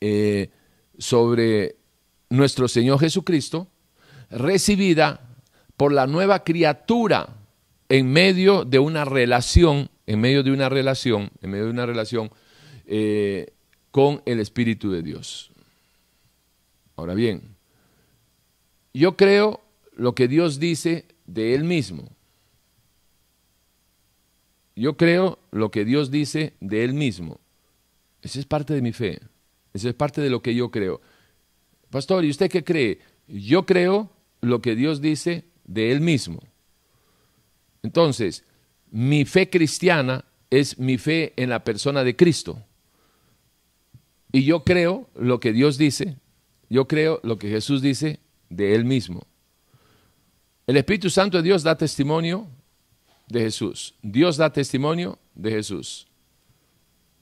[0.00, 0.48] eh,
[0.96, 1.76] sobre
[2.30, 3.66] nuestro Señor Jesucristo,
[4.30, 5.29] recibida
[5.80, 7.38] por la nueva criatura
[7.88, 12.30] en medio de una relación, en medio de una relación, en medio de una relación
[12.84, 13.54] eh,
[13.90, 15.50] con el Espíritu de Dios.
[16.96, 17.56] Ahora bien,
[18.92, 19.62] yo creo
[19.96, 22.10] lo que Dios dice de Él mismo.
[24.76, 27.40] Yo creo lo que Dios dice de Él mismo.
[28.20, 29.18] Esa es parte de mi fe.
[29.72, 31.00] Esa es parte de lo que yo creo.
[31.88, 32.98] Pastor, ¿y usted qué cree?
[33.28, 34.10] Yo creo
[34.42, 36.40] lo que Dios dice de Él mismo.
[37.82, 38.44] Entonces,
[38.90, 42.62] mi fe cristiana es mi fe en la persona de Cristo.
[44.32, 46.16] Y yo creo lo que Dios dice,
[46.68, 49.26] yo creo lo que Jesús dice de Él mismo.
[50.66, 52.48] El Espíritu Santo de Dios da testimonio
[53.28, 53.94] de Jesús.
[54.02, 56.08] Dios da testimonio de Jesús.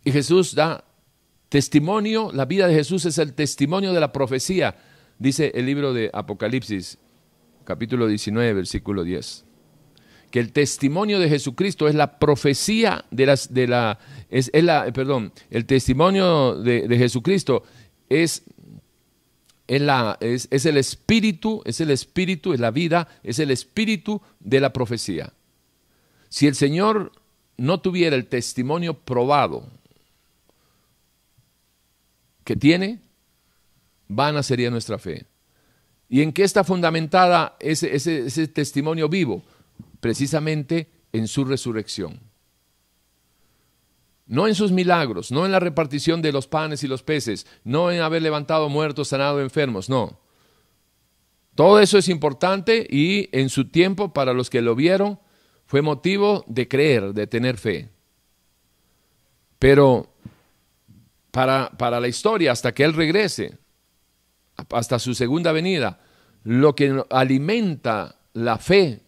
[0.05, 0.85] Y Jesús da
[1.51, 4.77] testimonio, la vida de Jesús es el testimonio de la profecía,
[5.19, 6.99] dice el libro de Apocalipsis,
[7.69, 9.45] capítulo 19, versículo 10
[10.31, 13.99] que el testimonio de Jesucristo es la profecía de, las, de la,
[14.31, 17.63] es, la, perdón, el testimonio de, Jesucristo
[18.09, 18.43] es,
[19.67, 24.21] es, la, es, es el espíritu, es el espíritu, es la vida, es el espíritu
[24.41, 25.33] de la profecía.
[26.31, 27.13] Si el Señor
[27.59, 29.67] no tuviera el testimonio probado
[32.45, 33.01] que tiene,
[34.09, 35.27] vana sería nuestra fe.
[36.09, 39.43] ¿Y en qué está fundamentada ese, testimonio vivo?
[40.01, 42.21] precisamente en su resurrección.
[44.27, 47.91] No en sus milagros, no en la repartición de los panes y los peces, no
[47.91, 50.21] en haber levantado muertos, sanado enfermos, no.
[51.55, 55.19] Todo eso es importante y en su tiempo, para los que lo vieron,
[55.67, 57.89] fue motivo de creer, de tener fe.
[59.59, 60.13] Pero
[61.31, 63.59] para la historia, hasta que Él regrese,
[64.71, 66.01] hasta su segunda venida,
[66.45, 69.03] lo que alimenta la fe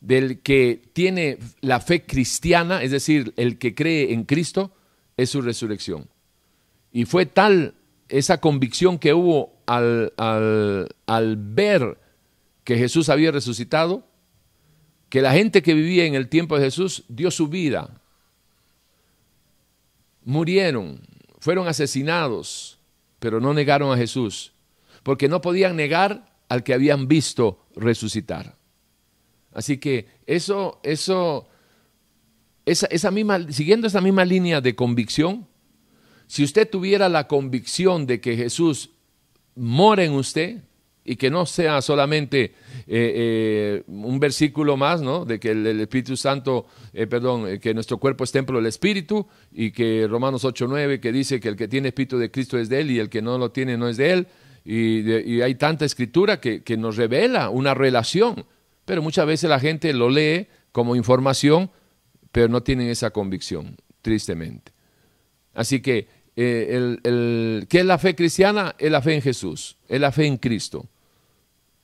[0.00, 4.72] del que tiene la fe cristiana, es decir, el que cree en Cristo,
[5.16, 6.08] es su resurrección.
[6.92, 7.74] Y fue tal
[8.08, 11.98] esa convicción que hubo al, al, ver
[12.64, 14.04] que Jesús había resucitado,
[15.08, 18.00] que la gente que vivía en el tiempo de Jesús dio su vida,
[20.24, 21.00] murieron,
[21.38, 22.79] fueron asesinados,
[23.20, 24.52] pero no negaron a Jesús,
[25.04, 28.56] porque no podían negar al que habían visto resucitar.
[29.52, 31.48] Así que eso, eso,
[32.66, 35.46] esa, esa misma, siguiendo esa misma línea de convicción,
[36.26, 38.90] si usted tuviera la convicción de que Jesús
[39.54, 40.62] mora en usted
[41.10, 42.52] y que no sea solamente eh,
[42.86, 45.24] eh, un versículo más, ¿no?
[45.24, 49.72] De que el, Espíritu Santo, eh, perdón, que nuestro cuerpo es templo del Espíritu y
[49.72, 52.92] que Romanos 8:9 que dice que el que tiene Espíritu de Cristo es de él
[52.92, 54.28] y el que no lo tiene no es de él.
[54.64, 58.44] Y, hay tanta escritura que, nos revela una relación
[58.84, 61.70] pero muchas veces la gente lo lee como información,
[62.32, 64.72] pero no tienen esa convicción, tristemente.
[65.54, 68.74] Así que, ¿qué es la fe cristiana?
[68.78, 70.88] Es la fe en Jesús, es la fe en Cristo.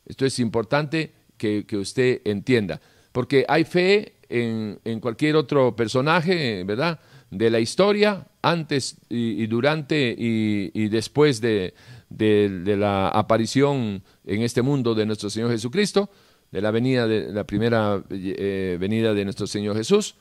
[0.07, 2.81] Esto es importante que, usted entienda,
[3.13, 7.01] porque hay fe en, cualquier otro personaje, ¿verdad?
[7.31, 11.75] De la historia, antes y, durante y, después de,
[12.09, 16.09] de, la aparición en este mundo de nuestro Señor Jesucristo,
[16.51, 20.15] de la venida de la primera eh, venida de nuestro Señor Jesús,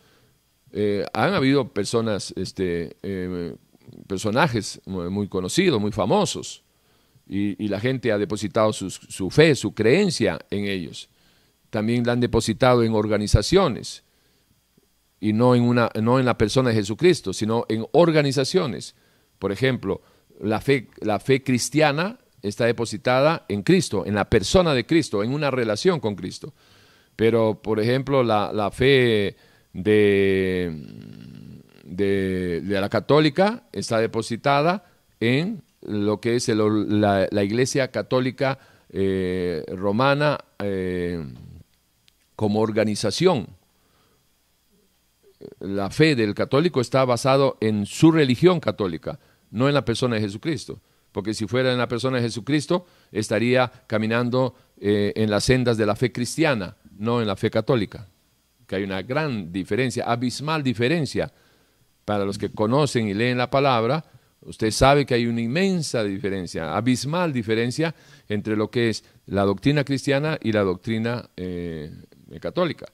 [0.71, 3.55] eh, han habido personas, este, eh,
[4.07, 6.64] personajes muy conocidos, muy famosos,
[7.27, 11.09] y, la gente ha depositado su, fe, su creencia en ellos.
[11.69, 14.03] También la han depositado en organizaciones,
[15.19, 18.95] y no en, una, no en la persona de Jesucristo, sino en organizaciones.
[19.39, 20.01] Por ejemplo,
[20.39, 25.33] la fe, la fe cristiana está depositada en Cristo, en la persona de Cristo, en
[25.33, 26.53] una relación con Cristo.
[27.15, 29.35] Pero, por ejemplo, la, fe
[29.73, 30.85] de,
[31.85, 34.85] de, la católica está depositada
[35.19, 38.59] en lo que es la, iglesia católica
[38.89, 41.23] eh, romana eh,
[42.35, 43.47] como organización.
[45.59, 49.19] La fe del católico está basado en su religión católica,
[49.51, 50.79] no en la persona de Jesucristo.
[51.11, 55.85] Porque si fuera en la persona de Jesucristo, estaría caminando eh, en las sendas de
[55.85, 58.07] la fe cristiana, no en la fe católica.
[58.67, 61.31] Que hay una gran diferencia, abismal diferencia.
[62.03, 64.03] Para los que conocen y leen la palabra,
[64.45, 67.93] usted sabe que hay una inmensa diferencia, abismal diferencia
[68.29, 71.91] entre lo que es la doctrina cristiana y la doctrina eh,
[72.39, 72.85] católica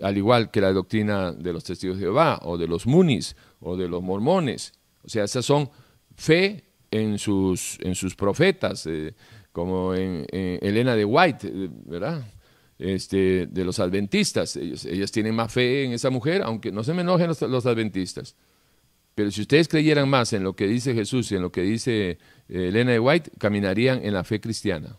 [0.00, 3.76] al igual que la doctrina de los testigos de Jehová o de los munis o
[3.76, 4.72] de los mormones.
[5.02, 5.70] O sea, esas son
[6.14, 9.14] fe en sus, en sus profetas, eh,
[9.52, 12.24] como en, Elena de White, eh, ¿verdad?
[12.78, 14.56] Este, de los adventistas.
[14.56, 18.36] Ellos, tienen más fe en esa mujer, aunque no se me enojen los, adventistas.
[19.16, 22.10] Pero si ustedes creyeran más en lo que dice Jesús y en lo que dice
[22.10, 24.98] eh, Elena de White, caminarían en la fe cristiana.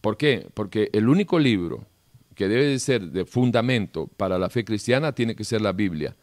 [0.00, 0.48] ¿Por qué?
[0.52, 1.86] Porque el único libro
[2.34, 6.16] que debe de ser de fundamento para la fe cristiana tiene que ser la Biblia.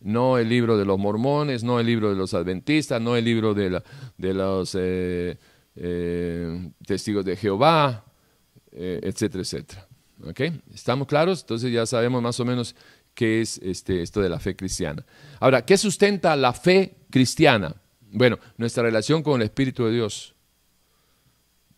[0.00, 3.54] No el libro de los mormones, no el libro de los adventistas, no el libro
[3.54, 3.80] de,
[4.18, 5.38] los eh,
[5.74, 8.04] eh, testigos de Jehová,
[8.72, 9.88] eh, etcétera, etcétera.
[10.72, 11.40] ¿Estamos claros?
[11.40, 12.76] Entonces ya sabemos más o menos
[13.14, 15.04] qué es este, esto de la fe cristiana.
[15.40, 17.74] Ahora, ¿qué sustenta la fe cristiana?
[18.00, 20.34] Bueno, nuestra relación con el Espíritu de Dios.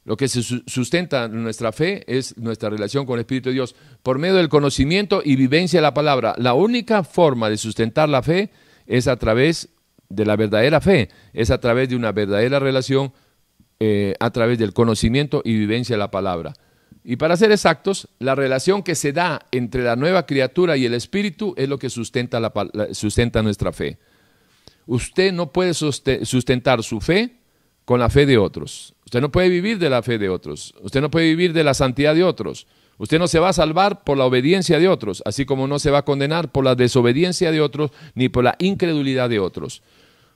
[0.04, 4.18] Lo que se sustenta nuestra fe es nuestra relación con el Espíritu de Dios por
[4.18, 6.34] medio del conocimiento y vivencia de la palabra.
[6.36, 8.50] La única forma de sustentar la fe
[8.86, 9.70] es a través
[10.10, 13.14] de la verdadera fe, es a través de una verdadera relación,
[13.80, 16.52] eh, a través del conocimiento y vivencia de la palabra.
[17.04, 20.94] Y para ser exactos, la relación que se da entre la nueva criatura y el
[20.94, 22.40] Espíritu es lo que sustenta,
[23.42, 23.98] nuestra fe.
[24.86, 27.36] Usted no puede sustentar su fe
[27.84, 28.94] con la fe de otros.
[29.04, 30.74] Usted no puede vivir de la fe de otros.
[30.80, 32.66] Usted no puede vivir de la santidad de otros.
[32.96, 35.90] Usted no se va a salvar por la obediencia de otros, así como no se
[35.90, 39.82] va a condenar por la desobediencia de otros ni por la incredulidad de otros.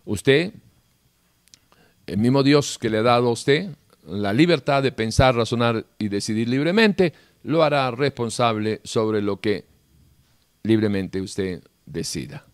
[0.05, 0.53] Usted,
[2.07, 3.71] el mismo Dios que le ha dado a usted
[4.09, 7.13] la libertad de pensar, razonar y decidir libremente,
[7.45, 9.65] lo hará responsable sobre lo que
[10.63, 12.45] libremente usted decida.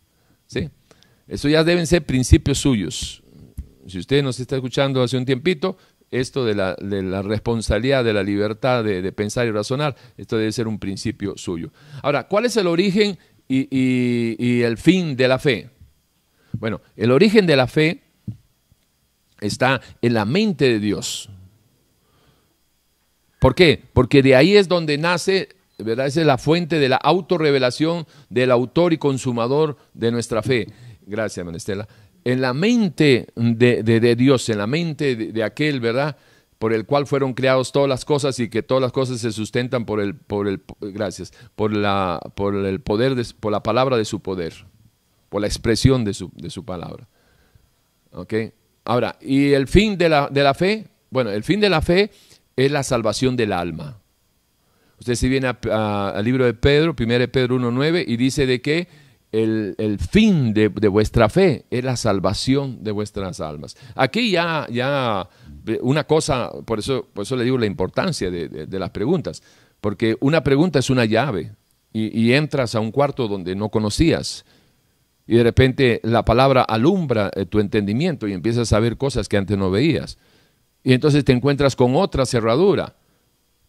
[0.47, 0.69] ¿Sí?
[1.27, 3.25] Eso ya deben ser principios suyos,
[3.87, 5.77] si usted nos está escuchando hace un tiempito,
[6.11, 10.79] esto de la, responsabilidad, de la libertad de, pensar y razonar, esto debe ser un
[10.79, 11.73] principio suyo.
[12.03, 15.71] Ahora, ¿cuál es el origen y, y el fin de la fe?
[16.53, 18.03] Bueno, el origen de la fe
[19.41, 21.31] está en la mente de Dios.
[23.45, 23.83] ¿Por qué?
[23.93, 26.07] Porque de ahí es donde nace, ¿verdad?
[26.07, 30.69] Esa es la fuente de la autorrevelación del autor y consumador de nuestra fe.
[31.07, 31.87] Gracias, Manestela
[32.25, 36.17] en la mente de, Dios, en la mente de, aquel, ¿verdad?
[36.59, 39.85] Por el cual fueron creadas todas las cosas y que todas las cosas se sustentan
[39.85, 44.21] por el, por el, gracias, por la, por el poder, por la palabra de su
[44.21, 44.55] poder,
[45.29, 47.07] por la expresión de su, de su palabra.
[48.13, 48.35] ¿Ok?
[48.85, 50.89] Ahora, ¿y el fin de la, de la fe?
[51.11, 52.11] Bueno, el fin de la fe
[52.57, 54.01] es la salvación del alma.
[54.99, 58.89] Usted si viene al libro de Pedro, 1 Pedro 1.9, y dice de que
[59.33, 63.77] el, fin de, vuestra fe es la salvación de vuestras almas.
[63.97, 65.29] Aquí ya, ya
[65.81, 69.43] una cosa, por eso, por eso le digo la importancia de, las preguntas,
[69.81, 71.53] porque una pregunta es una llave
[71.93, 74.45] y, entras a un cuarto donde no conocías
[75.27, 79.37] y de repente la palabra alumbra eh, tu entendimiento y empiezas a ver cosas que
[79.37, 80.19] antes no veías.
[80.85, 82.95] Y entonces te encuentras con otra cerradura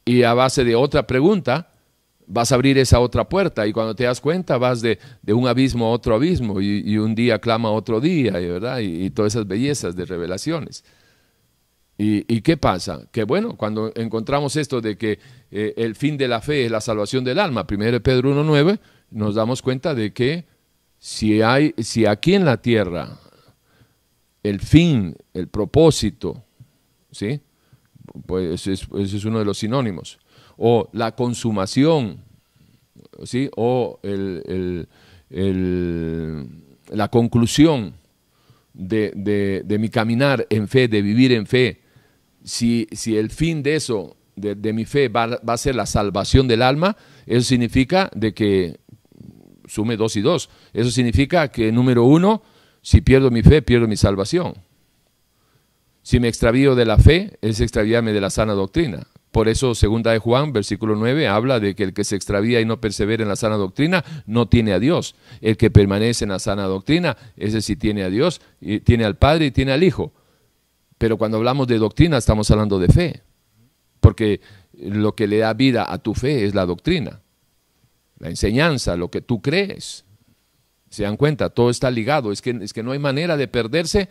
[0.04, 1.72] y a base de otra pregunta
[2.28, 5.88] vas a abrir esa otra puerta y cuando te das cuenta vas de, un abismo
[5.88, 8.80] a otro abismo y, un día clama otro día, ¿verdad?
[8.80, 10.84] Y, todas esas bellezas de revelaciones.
[11.98, 13.08] ¿Y, qué pasa?
[13.12, 15.20] Que bueno, cuando encontramos esto de que
[15.52, 18.80] eh, el fin de la fe es la salvación del alma, 1 Pedro 1.9,
[19.12, 20.46] nos damos cuenta de que
[21.00, 23.20] si, hay, si aquí en la tierra
[24.44, 26.45] el fin, el propósito,
[27.16, 27.42] ¿sí?
[28.26, 30.20] Pues ese es uno de los sinónimos
[30.58, 32.20] o la consumación,
[33.24, 33.50] ¿sí?
[33.56, 34.00] o
[36.90, 37.94] la conclusión
[38.74, 41.82] de, mi caminar en fe, de vivir en fe,
[42.44, 46.62] si, si el fin de eso, de, mi fe, va, a ser la salvación del
[46.62, 46.96] alma,
[47.26, 48.80] eso significa de que,
[49.68, 52.44] sume dos y dos, eso significa que número uno,
[52.82, 54.54] si pierdo mi fe, pierdo mi salvación.
[56.06, 59.08] Si me extravío de la fe, es extraviarme de la sana doctrina.
[59.32, 62.66] Por eso, segunda de Juan, versículo 9, habla de que el que se extravía y
[62.66, 65.16] no persevera en la sana doctrina no tiene a Dios.
[65.42, 69.18] El que permanece en la sana doctrina, ese sí tiene a Dios, y tiene al
[69.18, 70.14] Padre y tiene al Hijo.
[71.00, 73.24] Pero cuando hablamos de doctrina estamos hablando de fe,
[74.00, 74.42] porque
[74.74, 77.20] lo que le da vida a tu fe es la doctrina,
[78.20, 80.06] la enseñanza, lo que tú crees.
[80.92, 82.32] Se dan cuenta, todo está ligado.
[82.32, 84.08] Es que, es que no hay manera de perderse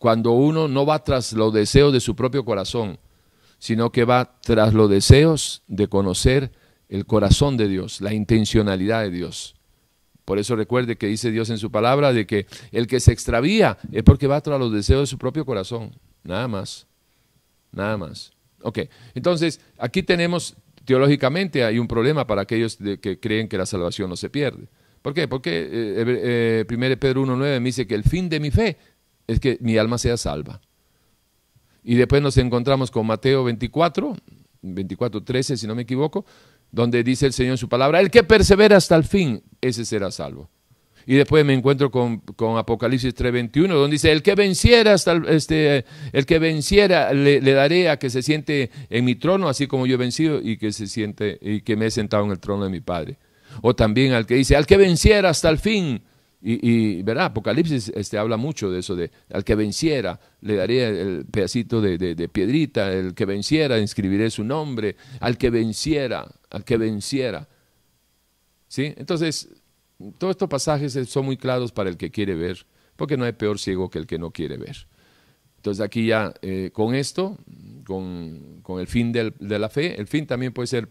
[0.00, 2.98] cuando uno no va tras los deseos de su propio corazón,
[3.58, 6.52] sino que va tras los deseos de conocer
[6.88, 9.56] el corazón de Dios, la intencionalidad de Dios.
[10.24, 13.76] Por eso recuerde que dice Dios en su palabra de que el que se extravía
[13.92, 15.94] es porque va tras los deseos de su propio corazón.
[16.24, 16.86] Nada más.
[17.70, 18.32] Nada más.
[18.62, 18.78] Ok,
[19.14, 24.16] entonces aquí tenemos, teológicamente hay un problema para aquellos que creen que la salvación no
[24.16, 24.66] se pierde.
[25.02, 25.28] ¿Por qué?
[25.28, 28.76] Porque eh, 1 eh, Pedro 1.9 me dice que el fin de mi fe
[29.30, 30.60] es que mi alma sea salva.
[31.82, 34.16] Y después nos encontramos con Mateo 24,
[34.62, 36.26] 24.13 si no me equivoco,
[36.70, 40.10] donde dice el Señor en su palabra, el que persevera hasta el fin, ese será
[40.10, 40.50] salvo.
[41.06, 45.26] Y después me encuentro con, con Apocalipsis 3:21, donde dice, el que venciera, hasta el,
[45.28, 49.86] este, el que venciera le, daré a que se siente en mi trono, así como
[49.86, 52.64] yo he vencido y que se siente y que me he sentado en el trono
[52.64, 53.18] de mi Padre.
[53.62, 56.02] O también al que dice, al que venciera hasta el fin.
[56.42, 57.26] Y, ¿verdad?
[57.26, 61.98] Apocalipsis este, habla mucho de eso, de al que venciera, le daré el pedacito de,
[61.98, 67.46] de, de piedrita, el que venciera, inscribiré su nombre, al que venciera, al que venciera.
[68.68, 68.94] ¿Sí?
[68.96, 69.50] Entonces,
[70.18, 72.64] todos estos pasajes son muy claros para el que quiere ver,
[72.96, 74.86] porque no hay peor ciego que el que no quiere ver.
[75.56, 77.36] Entonces aquí ya eh, con esto,
[77.90, 80.88] con, el fin de la fe, el fin también puede ser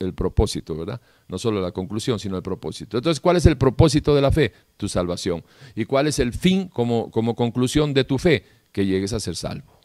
[0.00, 1.00] el propósito, ¿verdad?
[1.28, 2.96] No solo la conclusión, sino el propósito.
[2.96, 4.52] Entonces, ¿cuál es el propósito de la fe?
[4.76, 5.44] Tu salvación.
[5.76, 8.44] ¿Y cuál es el fin como, conclusión de tu fe?
[8.72, 9.78] Que llegues a ser salvo.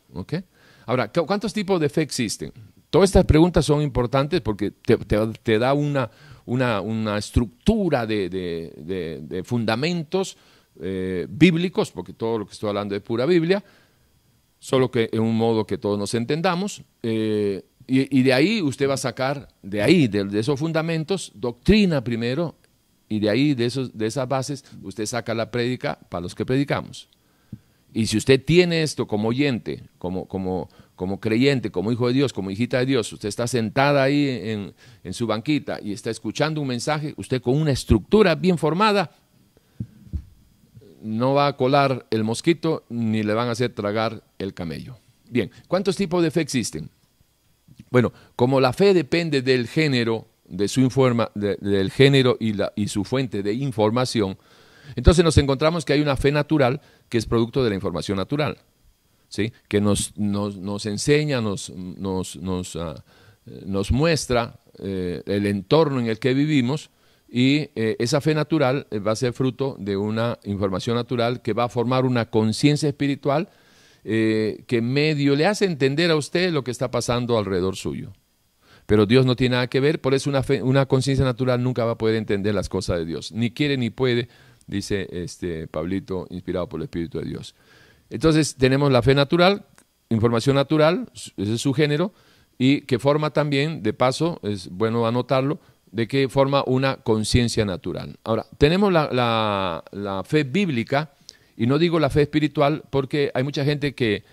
[0.88, 2.52] Ahora, ¿cuántos tipos de fe existen?
[2.90, 6.10] Todas estas preguntas son importantes porque te da una,
[6.46, 10.38] una, estructura de, fundamentos
[10.82, 13.64] eh, bíblicos, porque todo lo que estoy hablando es pura Biblia,
[14.60, 16.84] solo que en un modo que todos nos entendamos.
[17.04, 22.56] Eh, y, de ahí usted va a sacar, de ahí, de, esos fundamentos, doctrina primero,
[23.08, 26.46] y de ahí, de, esos, de esas bases, usted saca la prédica para los que
[26.46, 27.08] predicamos.
[27.94, 32.34] Y si usted tiene esto como oyente, como, como, como creyente, como hijo de Dios,
[32.34, 36.68] como hijita de Dios, usted está sentada ahí en, su banquita y está escuchando un
[36.68, 39.12] mensaje, usted con una estructura bien formada,
[41.02, 44.98] no va a colar el mosquito ni le van a hacer tragar el camello.
[45.30, 46.90] Bien, ¿cuántos tipos de fe existen?
[47.90, 53.44] Bueno, como la fe depende del género, de su informa, del género y, su fuente
[53.44, 54.38] de información,
[54.96, 58.58] entonces nos encontramos que hay una fe natural que es producto de la información natural
[59.68, 63.04] que nos, nos, enseña, nos, nos, ah,
[63.92, 66.90] muestra eh, el entorno en el que vivimos
[67.30, 71.54] y eh, esa fe natural eh, va a ser fruto de una información natural que
[71.54, 73.50] va a formar una conciencia espiritual
[74.04, 78.14] que medio le hace entender a usted lo que está pasando alrededor suyo.
[78.86, 81.92] Pero Dios no tiene nada que ver, por eso una, una conciencia natural nunca va
[81.92, 83.34] a poder entender las cosas de Dios.
[83.34, 84.30] Ni quiere ni puede,
[84.66, 87.54] dice este Pablito, inspirado por el Espíritu de Dios.
[88.10, 89.66] Entonces tenemos la fe natural,
[90.10, 92.14] información natural, ese es su género,
[92.58, 95.60] y que forma también, de paso, es bueno anotarlo,
[95.92, 98.18] de que forma una conciencia natural.
[98.24, 101.12] Ahora, tenemos la, fe bíblica,
[101.56, 104.24] y no digo la fe espiritual porque hay mucha gente que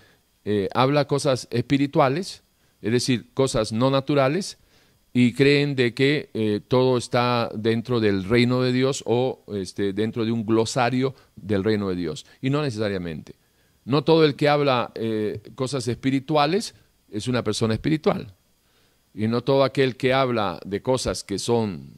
[0.43, 2.43] eh, habla cosas espirituales,
[2.81, 4.57] es decir, cosas no naturales,
[5.13, 10.25] y creen de que eh, todo está dentro del reino de Dios o este, dentro
[10.25, 13.35] de un glosario del reino de Dios, y no necesariamente.
[13.85, 16.75] No todo el que habla eh, cosas espirituales
[17.09, 18.33] es una persona espiritual.
[19.15, 21.93] Y no todo aquel que habla de cosas que son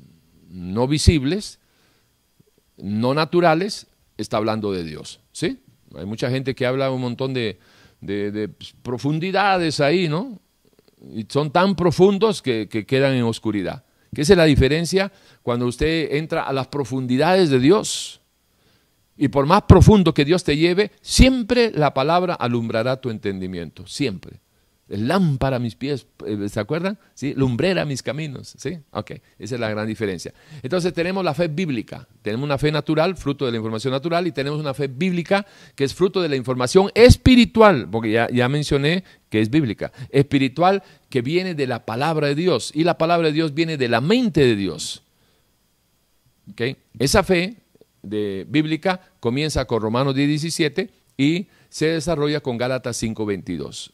[0.50, 1.60] no visibles,
[2.78, 3.88] no naturales,
[4.18, 5.20] está hablando de Dios.
[5.32, 5.60] ¿Sí?
[5.96, 7.60] Hay mucha gente que habla un montón de,
[8.84, 10.40] profundidades ahí, ¿no?
[11.14, 13.84] Y son tan profundos que, que quedan en oscuridad.
[14.14, 15.12] ¿Qué es la diferencia
[15.42, 18.22] cuando usted entra a las profundidades de Dios?
[19.18, 24.40] Y por más profundo que Dios te lleve, siempre la palabra alumbrará tu entendimiento, siempre.
[24.90, 26.98] Lámpara a mis pies, eh, ¿se acuerdan?
[27.14, 27.34] ¿Sí?
[27.36, 28.78] Lumbrera a mis caminos, ¿sí?
[28.92, 30.34] Ok, esa es la gran diferencia.
[30.64, 34.32] Entonces tenemos la fe bíblica, tenemos una fe natural, fruto de la información natural, y
[34.32, 39.04] tenemos una fe bíblica que es fruto de la información espiritual, porque ya, ya mencioné
[39.30, 43.34] que es bíblica, espiritual que viene de la palabra de Dios, y la palabra de
[43.34, 45.04] Dios viene de la mente de Dios.
[46.52, 46.78] ¿Okay?
[46.98, 47.58] Esa fe
[48.02, 53.92] de, bíblica comienza con Romanos 10, 17 y se desarrolla con Gálatas 5, 22.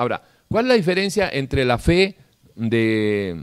[0.00, 2.16] Ahora, ¿cuál es la diferencia entre la fe
[2.54, 3.36] de,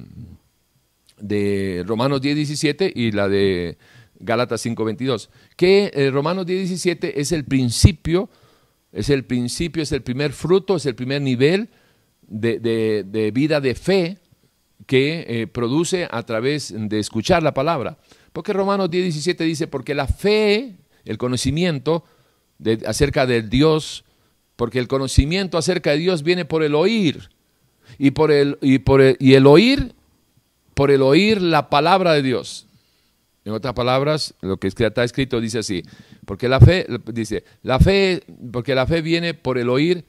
[1.19, 3.77] de Romanos 10, 17 y la de
[4.15, 5.29] Gálatas 5, 22?
[5.55, 8.31] Que eh, Romanos 10, 17 es el principio,
[8.91, 11.69] es el principio, es el primer fruto, es el primer nivel
[12.23, 14.17] de, vida de fe
[14.87, 17.99] que eh, produce a través de escuchar la palabra.
[18.33, 22.03] Porque Romanos 10, 17 dice, porque la fe, el conocimiento
[22.57, 24.05] de, acerca del Dios,
[24.57, 27.29] porque el conocimiento acerca de Dios viene por el oír.
[27.97, 29.93] Y, por el, y, por y el oír,
[30.73, 32.67] por el oír la palabra de Dios.
[33.45, 35.83] En otras palabras, lo que está escrito dice así,
[36.25, 40.03] porque la fe, dice, la fe, porque la fe viene por el oír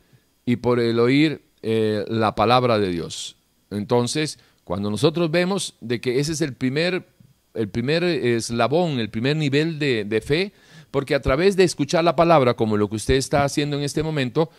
[0.44, 3.36] y por el oír eh, la palabra de Dios.
[3.70, 7.07] Entonces, cuando nosotros vemos de que ese es el primer,
[7.55, 10.53] el primer eslabón, el primer nivel de fe,
[10.91, 14.03] porque a través de escuchar la palabra, como lo que usted está haciendo en este
[14.03, 14.51] momento,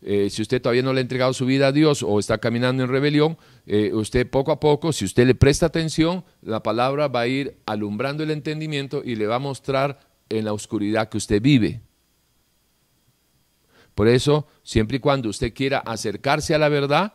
[0.00, 2.84] eh, si usted todavía no le ha entregado su vida a Dios o está caminando
[2.84, 3.36] en rebelión,
[3.66, 7.58] eh, usted poco a poco, si usted le presta atención, la palabra va a ir
[7.66, 11.80] alumbrando el entendimiento y le va a mostrar en la oscuridad que usted vive.
[13.94, 17.14] Por eso, siempre y cuando usted quiera acercarse a la verdad,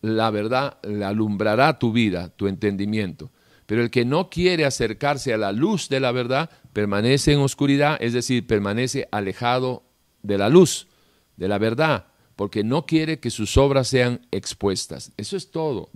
[0.00, 3.30] la verdad le alumbrará tu vida, tu entendimiento.
[3.66, 7.96] Pero el que no quiere acercarse a la luz de la verdad, permanece en oscuridad,
[8.00, 9.84] es decir, permanece alejado
[10.22, 10.88] de la luz
[11.36, 12.06] de la verdad,
[12.36, 15.12] porque no quiere que sus obras sean expuestas.
[15.16, 15.88] Eso es todo.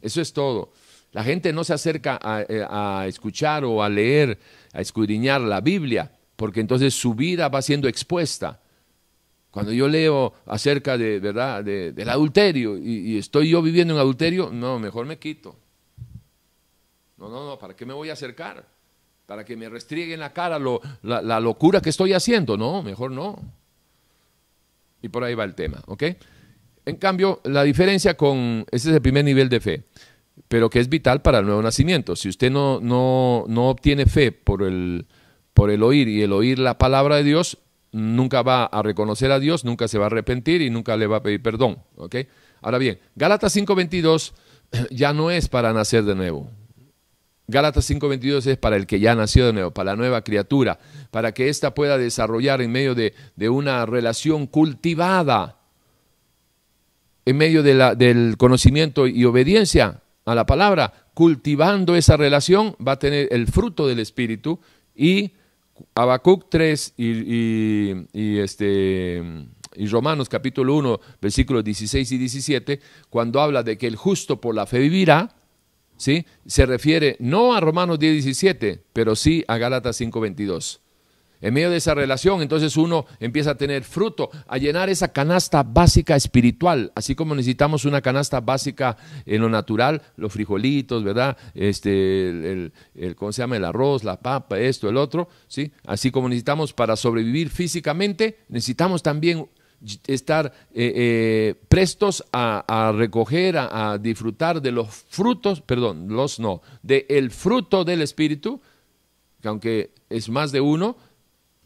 [0.00, 0.72] Eso es todo.
[1.12, 4.38] La gente no se acerca eh, a, escuchar o a leer,
[4.72, 8.60] a escudriñar la Biblia, porque entonces su vida va siendo expuesta.
[9.50, 11.62] Cuando yo leo acerca de, ¿verdad?
[11.62, 15.56] del adulterio y, estoy yo viviendo en adulterio, no, mejor me quito.
[17.16, 18.73] No, no, no, ¿para qué me voy a acercar?
[19.26, 20.58] ¿Para que me restriegue en la cara
[21.02, 22.56] la locura que estoy haciendo?
[22.56, 23.42] No, mejor no.
[25.00, 26.02] Y por ahí va el tema, ¿ok?
[26.86, 29.84] En cambio, la diferencia con, ese es el primer nivel de fe,
[30.48, 32.16] pero que es vital para el nuevo nacimiento.
[32.16, 35.06] Si usted no, no, no obtiene fe por el,
[35.54, 37.58] por el oír y el oír la palabra de Dios,
[37.92, 41.18] nunca va a reconocer a Dios, nunca se va a arrepentir y nunca le va
[41.18, 42.16] a pedir perdón, ¿ok?
[42.60, 44.32] Ahora bien, Gálatas 5.22
[44.90, 46.50] ya no es para nacer de nuevo.
[47.46, 50.78] Gálatas 5:22 es para el que ya nació de nuevo, para la nueva criatura,
[51.10, 53.12] para que ésta pueda desarrollar en medio de,
[53.48, 55.58] una relación cultivada,
[57.26, 62.98] en medio de del conocimiento y obediencia a la palabra, cultivando esa relación, va a
[62.98, 64.58] tener el fruto del Espíritu
[64.94, 65.32] y
[65.94, 69.22] Habacuc 3 y, y, este,
[69.76, 72.80] y Romanos capítulo 1, versículos 16 y 17,
[73.10, 75.34] cuando habla de que el justo por la fe vivirá,
[76.04, 76.26] ¿sí?
[76.44, 80.82] se refiere no a Romanos 10, 17, pero sí a Gálatas 5, 22.
[81.40, 85.62] En medio de esa relación, entonces uno empieza a tener fruto, a llenar esa canasta
[85.62, 91.38] básica espiritual, así como necesitamos una canasta básica en lo natural, los frijolitos, ¿verdad?
[91.54, 93.56] Este, el, el, ¿cómo se llama?
[93.56, 95.72] El arroz, la papa, esto, el otro, ¿sí?
[95.86, 99.48] Así como necesitamos para sobrevivir físicamente, necesitamos también
[100.06, 107.06] estar eh, eh, prestos a, recoger, a, disfrutar de los frutos, perdón, los no, de
[107.08, 108.60] el fruto del Espíritu,
[109.40, 110.96] que aunque es más de uno,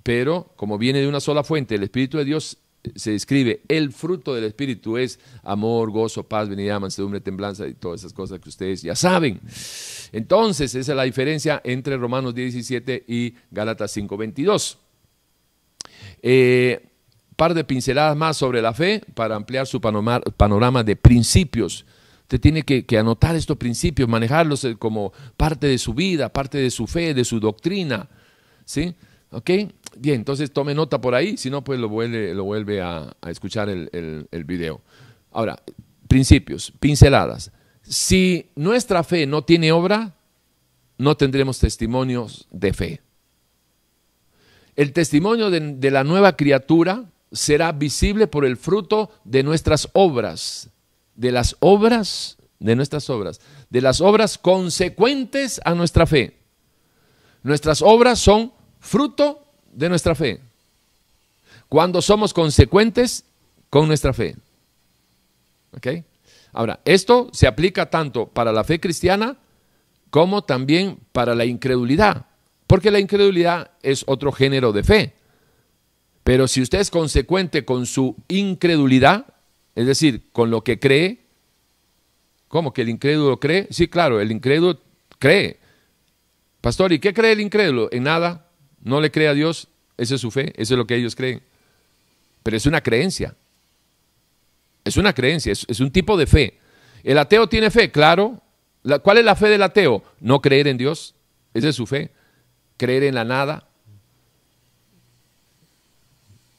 [0.02, 2.58] pero como viene de una sola fuente, el Espíritu de Dios
[2.94, 8.00] se describe, el fruto del Espíritu es amor, gozo, paz, venida, mansedumbre, temblanza y todas
[8.00, 9.40] esas cosas que ustedes ya saben.
[10.12, 14.76] Entonces, esa es la diferencia entre Romanos 17 y Gálatas 5.22.
[16.22, 16.88] Eh,
[17.38, 21.86] par de pinceladas más sobre la fe para ampliar su panorama, de principios.
[22.22, 26.68] Usted tiene que, anotar estos principios, manejarlos eh, como parte de su vida, parte de
[26.72, 28.08] su fe, de su doctrina.
[28.64, 28.92] ¿Sí?
[29.30, 29.50] ¿Ok?
[29.96, 34.80] Bien, entonces tome nota por ahí, si no, pues lo vuelve, a, escuchar el, video.
[35.30, 35.62] Ahora,
[36.08, 37.52] principios, pinceladas.
[37.82, 40.16] Si nuestra fe no tiene obra,
[40.98, 43.00] no tendremos testimonios de fe.
[44.74, 50.70] El testimonio de la nueva criatura será visible por el fruto de nuestras obras,
[51.14, 56.36] de las obras, de nuestras obras, de las obras consecuentes a nuestra fe.
[57.42, 60.40] Nuestras obras son fruto de nuestra fe.
[61.68, 63.24] Cuando somos consecuentes
[63.70, 64.36] con nuestra fe.
[65.76, 65.86] ¿Ok?
[66.52, 69.36] Ahora, esto se aplica tanto para la fe cristiana
[70.10, 72.26] como también para la incredulidad,
[72.66, 75.14] porque la incredulidad es otro género de fe.
[76.28, 79.32] Pero si usted es consecuente con su incredulidad,
[79.74, 81.20] es decir, con lo que cree,
[82.48, 83.66] ¿cómo que el incrédulo cree?
[83.70, 84.78] Sí, claro, el incrédulo
[85.18, 85.58] cree.
[86.60, 87.88] Pastor, ¿y qué cree el incrédulo?
[87.92, 88.50] En nada,
[88.82, 91.40] no le cree a Dios, esa es su fe, eso es lo que ellos creen.
[92.42, 93.34] Pero es una creencia.
[94.84, 96.58] Es una creencia, es, un tipo de fe.
[97.04, 97.90] ¿El ateo tiene fe?
[97.90, 98.42] Claro.
[99.02, 100.04] ¿Cuál es la fe del ateo?
[100.20, 101.14] No creer en Dios,
[101.54, 102.10] esa es su fe.
[102.76, 103.67] Creer en la nada,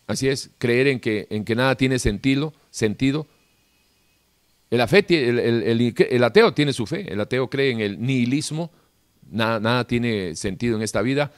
[0.09, 2.51] Así es, creer en que, en que nada tiene sentido.
[2.71, 3.27] sentido.
[4.71, 8.71] El, el, ateo tiene su fe, el ateo cree en el nihilismo,
[9.29, 11.31] nada, nada tiene sentido en esta vida,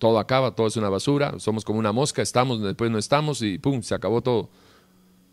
[0.00, 3.58] todo acaba, todo es una basura, somos como una mosca, estamos, después no estamos y
[3.58, 4.50] pum, se acabó todo.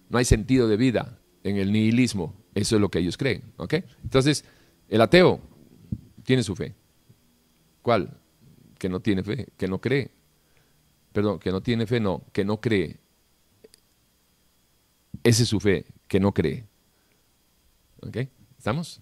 [0.09, 3.73] No hay sentido de vida en el nihilismo, eso es lo que ellos creen, ¿ok?
[4.03, 4.45] Entonces,
[4.89, 5.39] el ateo
[6.23, 6.75] tiene su fe.
[7.81, 8.15] ¿Cuál?
[8.77, 10.11] Que no tiene fe, que no cree.
[11.13, 12.97] Perdón, que no tiene fe, no, que no cree.
[15.23, 16.65] Esa es su fe, que no cree.
[18.01, 18.17] ¿Ok?
[18.57, 19.01] ¿Estamos?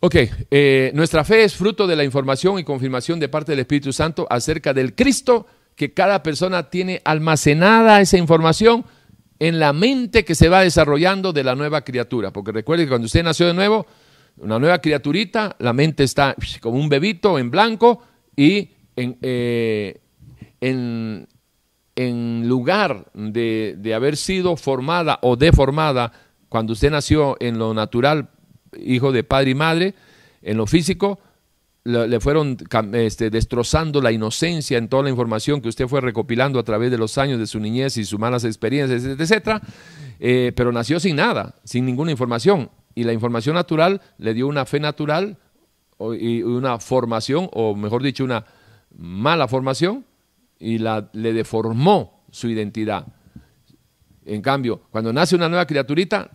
[0.00, 0.16] Ok,
[0.50, 4.26] eh, nuestra fe es fruto de la información y confirmación de parte del Espíritu Santo
[4.28, 5.46] acerca del Cristo,
[5.76, 8.84] que cada persona tiene almacenada esa información
[9.38, 12.32] en la mente que se va desarrollando de la nueva criatura.
[12.32, 13.86] Porque recuerde que cuando usted nació de nuevo,
[14.38, 18.02] una nueva criaturita, la mente está como un bebito en blanco
[18.36, 20.00] y en, eh,
[20.60, 21.28] en,
[22.48, 26.12] lugar de, de haber sido formada o deformada
[26.48, 28.28] cuando usted nació en lo natural
[28.78, 29.94] hijo de padre y madre,
[30.42, 31.18] en lo físico,
[31.84, 32.56] le, fueron
[32.92, 36.98] este, destrozando la inocencia en toda la información que usted fue recopilando a través de
[36.98, 39.60] los años de su niñez y sus malas experiencias, etcétera,
[40.20, 42.70] eh, pero nació sin nada, sin ninguna información.
[42.94, 45.38] Y la información natural le dio una fe natural
[46.18, 48.44] y una formación, o mejor dicho, una
[48.96, 50.04] mala formación,
[50.58, 53.06] y la, le deformó su identidad.
[54.24, 56.30] En cambio, cuando nace una nueva criaturita,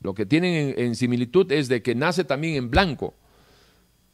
[0.00, 3.14] lo que tienen en, similitud es de que nace también en blanco.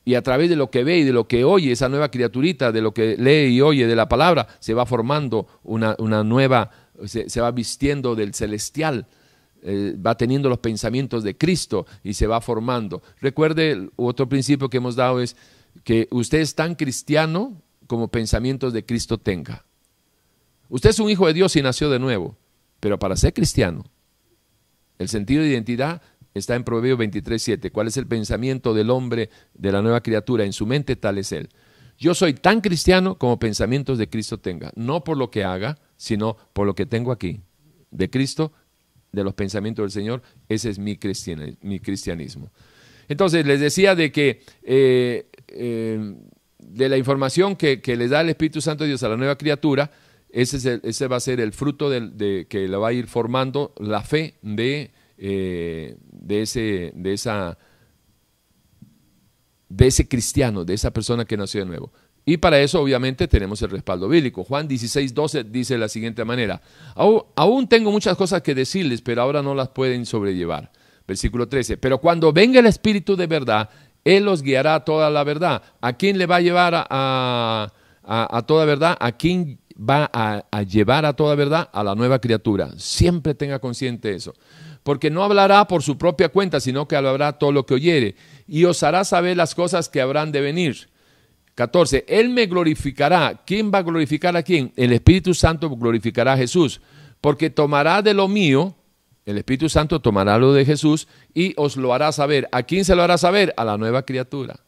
[0.04, 2.72] Y a través de lo que ve y de lo que oye, esa nueva criaturita,
[2.72, 6.70] de lo que lee y oye de la palabra, se va formando una, nueva,
[7.04, 9.06] se, va vistiendo del celestial,
[9.62, 13.02] eh, va teniendo los pensamientos de Cristo y se va formando.
[13.20, 15.36] Recuerde, otro principio que hemos dado es
[15.84, 17.60] que usted es tan cristiano
[17.90, 19.64] como pensamientos de Cristo tenga.
[20.68, 22.38] Usted es un hijo de Dios y nació de nuevo,
[22.78, 23.84] pero para ser cristiano
[25.00, 26.02] el sentido de identidad
[26.34, 27.72] está en Proverbios 23.7.
[27.72, 30.44] ¿Cuál es el pensamiento del hombre, de la nueva criatura?
[30.44, 31.48] En su mente tal es él.
[31.98, 34.70] Yo soy tan cristiano como pensamientos de Cristo tenga.
[34.76, 37.40] No por lo que haga, sino por lo que tengo aquí.
[37.90, 38.52] De Cristo,
[39.10, 40.22] de los pensamientos del Señor.
[40.48, 42.52] Ese es mi, cristianismo.
[43.08, 46.14] Entonces, les decía de que eh, eh,
[46.60, 49.36] de la información que, que, le da el Espíritu Santo de Dios a la nueva
[49.36, 49.90] criatura,
[50.32, 54.34] ese, va a ser el fruto de, que lo va a ir formando la fe
[54.42, 57.58] de, eh, de, ese, de, esa,
[59.68, 61.92] de ese cristiano, de esa persona que nació de nuevo.
[62.24, 64.44] Y para eso obviamente tenemos el respaldo bíblico.
[64.44, 66.60] Juan 16, 12 dice de la siguiente manera,
[66.94, 70.70] aún tengo muchas cosas que decirles, pero ahora no las pueden sobrellevar.
[71.08, 73.68] Versículo 13, pero cuando venga el Espíritu de verdad,
[74.04, 75.62] Él los guiará a toda la verdad.
[75.80, 77.72] ¿A quién le va a llevar a,
[78.02, 78.96] a toda verdad?
[78.98, 82.70] ¿A quién va a, llevar a toda verdad a la nueva criatura.
[82.76, 84.34] Siempre tenga consciente eso.
[84.82, 88.14] Porque no hablará por su propia cuenta, sino que hablará todo lo que oyere.
[88.46, 90.88] Y os hará saber las cosas que habrán de venir.
[91.54, 92.04] 14.
[92.08, 93.42] Él me glorificará.
[93.46, 94.72] ¿Quién va a glorificar a quién?
[94.76, 96.80] El Espíritu Santo glorificará a Jesús.
[97.20, 98.74] Porque tomará de lo mío,
[99.30, 102.48] el Espíritu Santo tomará lo de Jesús y os lo hará saber.
[102.52, 103.54] ¿A quién se lo hará saber?
[103.56, 104.60] A la nueva criatura.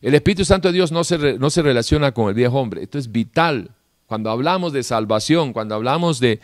[0.00, 2.82] El Espíritu Santo de Dios no se, no se relaciona con el viejo hombre.
[2.82, 3.70] Esto es vital
[4.06, 6.38] cuando hablamos de salvación, cuando hablamos de,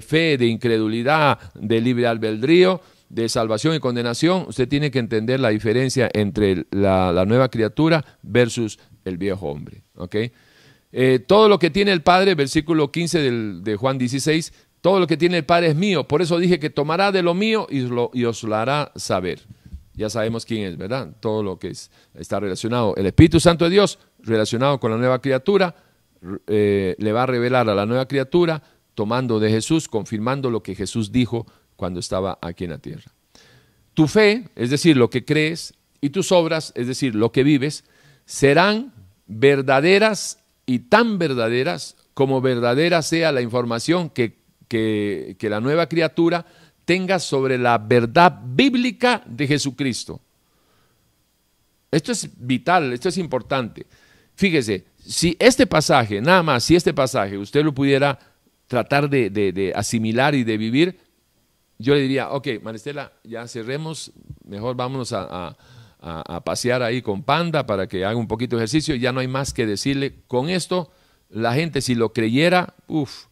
[0.00, 5.50] fe, de incredulidad, de libre albedrío, de salvación y condenación, usted tiene que entender la
[5.50, 9.84] diferencia entre la, nueva criatura versus el viejo hombre.
[10.90, 13.30] Eh, todo lo que tiene el Padre, versículo 15
[13.62, 14.52] de Juan 16,
[14.86, 16.06] todo lo que tiene el Padre es mío.
[16.06, 17.82] Por eso dije que tomará de lo mío y,
[18.24, 19.40] os lo hará saber.
[19.94, 21.08] Ya sabemos quién es, ¿verdad?
[21.18, 21.72] Todo lo que
[22.14, 22.94] está relacionado.
[22.94, 25.74] El Espíritu Santo de Dios relacionado con la nueva criatura
[26.46, 28.62] eh, le va a revelar a la nueva criatura,
[28.94, 33.10] tomando de Jesús, confirmando lo que Jesús dijo cuando estaba aquí en la tierra.
[33.92, 37.82] Tu fe, es decir, lo que crees, y tus obras, es decir, lo que vives,
[38.24, 38.92] serán
[39.26, 46.44] verdaderas y tan verdaderas como verdadera sea la información que, que, que la nueva criatura
[46.84, 50.20] tenga sobre la verdad bíblica de Jesucristo.
[51.90, 53.86] Esto es vital, esto es importante.
[54.34, 58.18] Fíjese, si este pasaje, nada más, si este pasaje usted lo pudiera
[58.66, 60.98] tratar de, asimilar y de vivir,
[61.78, 64.12] yo le diría, ok, Maristela, ya cerremos,
[64.44, 65.56] mejor vámonos a,
[66.44, 69.52] pasear ahí con Panda para que haga un poquito de ejercicio, ya no hay más
[69.52, 70.14] que decirle.
[70.28, 70.92] Con esto,
[71.30, 73.24] la gente si lo creyera, uff,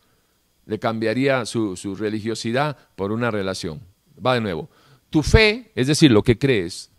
[0.66, 3.80] le cambiaría su, religiosidad por una relación.
[4.24, 4.70] Va de nuevo.
[5.10, 6.90] Tu fe, es decir, lo que crees,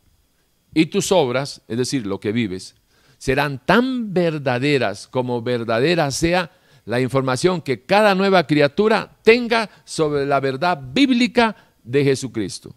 [0.73, 2.75] y tus obras, es decir, lo que vives,
[3.17, 6.51] serán tan verdaderas como verdadera sea
[6.85, 12.75] la información que cada nueva criatura tenga sobre la verdad bíblica de Jesucristo.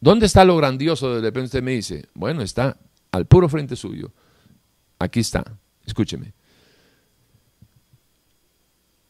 [0.00, 1.14] ¿Dónde está lo grandioso?
[1.14, 2.76] De repente usted me dice, bueno, está
[3.12, 4.12] al puro frente suyo.
[4.98, 5.44] Aquí está,
[5.84, 6.35] escúcheme.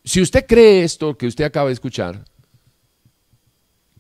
[0.07, 2.25] Si usted cree esto que usted acaba de escuchar,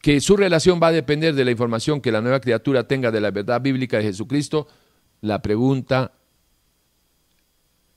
[0.00, 3.20] que su relación va a depender de la información que la nueva criatura tenga de
[3.20, 4.68] la verdad bíblica de Jesucristo,
[5.20, 6.12] la pregunta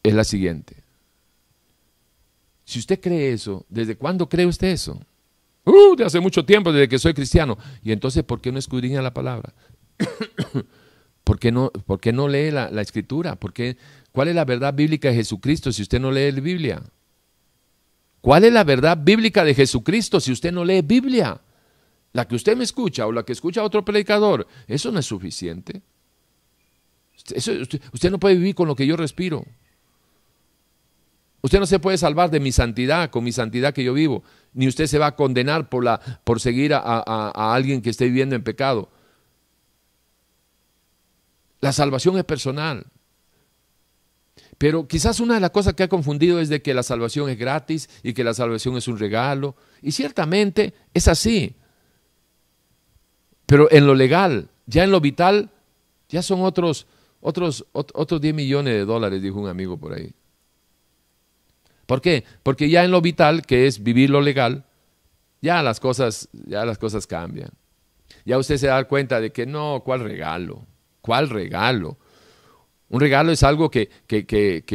[0.02, 0.84] es la siguiente.
[2.66, 5.00] Si usted cree eso, ¿desde cuándo cree usted eso?
[5.66, 7.60] Uh, de hace mucho tiempo, desde que soy cristiano.
[7.84, 9.54] Y entonces, ¿por qué no escudriña la palabra?
[11.24, 13.36] ¿Por qué no, por qué no lee la, la escritura?
[13.36, 13.78] ¿Por qué,
[14.12, 16.82] ¿Cuál es la verdad bíblica de Jesucristo si usted no lee la Biblia?
[18.22, 21.40] ¿Cuál es la verdad bíblica de Jesucristo si usted no lee Biblia?
[22.12, 25.06] La que usted me escucha o la que escucha a otro predicador, eso no es
[25.06, 25.82] suficiente.
[27.16, 29.46] usted, no puede vivir con lo que yo respiro.
[31.42, 34.68] Usted no se puede salvar de mi santidad, con mi santidad que yo vivo, ni
[34.68, 38.36] usted se va a condenar por, la, por seguir a, a alguien que esté viviendo
[38.36, 38.90] en pecado.
[41.62, 42.86] La salvación es personal.
[44.60, 47.40] Pero quizás una de las cosas que ha confundido es de que la salvación es
[47.40, 49.56] gratis y que la salvación es un regalo.
[49.82, 51.56] Y ciertamente es así.
[53.46, 55.50] Pero en lo legal, ya en lo vital,
[56.10, 56.88] ya son otros,
[57.22, 60.12] otros, otros 10 millones de dólares, dijo un amigo por ahí.
[61.86, 62.26] ¿Por qué?
[62.44, 64.66] Porque ya en lo vital, que es vivir lo legal,
[65.42, 67.52] ya las cosas, ya las cosas cambian.
[68.26, 70.66] Ya usted se da cuenta de que no, ¿cuál regalo?
[71.00, 71.98] ¿Cuál regalo?
[72.90, 74.66] Un regalo es algo que, que, que,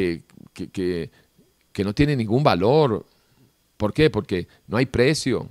[0.52, 3.04] que, no tiene ningún valor.
[3.76, 4.08] ¿Por qué?
[4.08, 5.48] Porque no hay precio.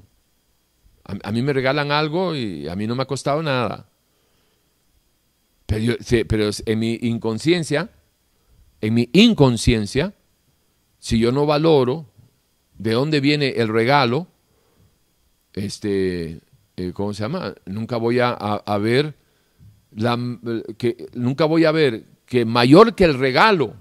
[1.04, 3.90] A, mí me regalan algo y a mí no me ha costado nada.
[5.66, 5.96] Pero,
[6.28, 7.90] pero en mi inconsciencia,
[8.80, 10.14] en mi inconsciencia,
[11.00, 12.06] si yo no valoro
[12.78, 14.28] de dónde viene el regalo,
[15.54, 16.40] este,
[16.78, 17.54] eh, ¿cómo se llama?
[17.66, 19.16] Nunca voy a, a ver
[19.92, 20.18] la,
[20.78, 23.76] que nunca voy a ver que mayor que el regalo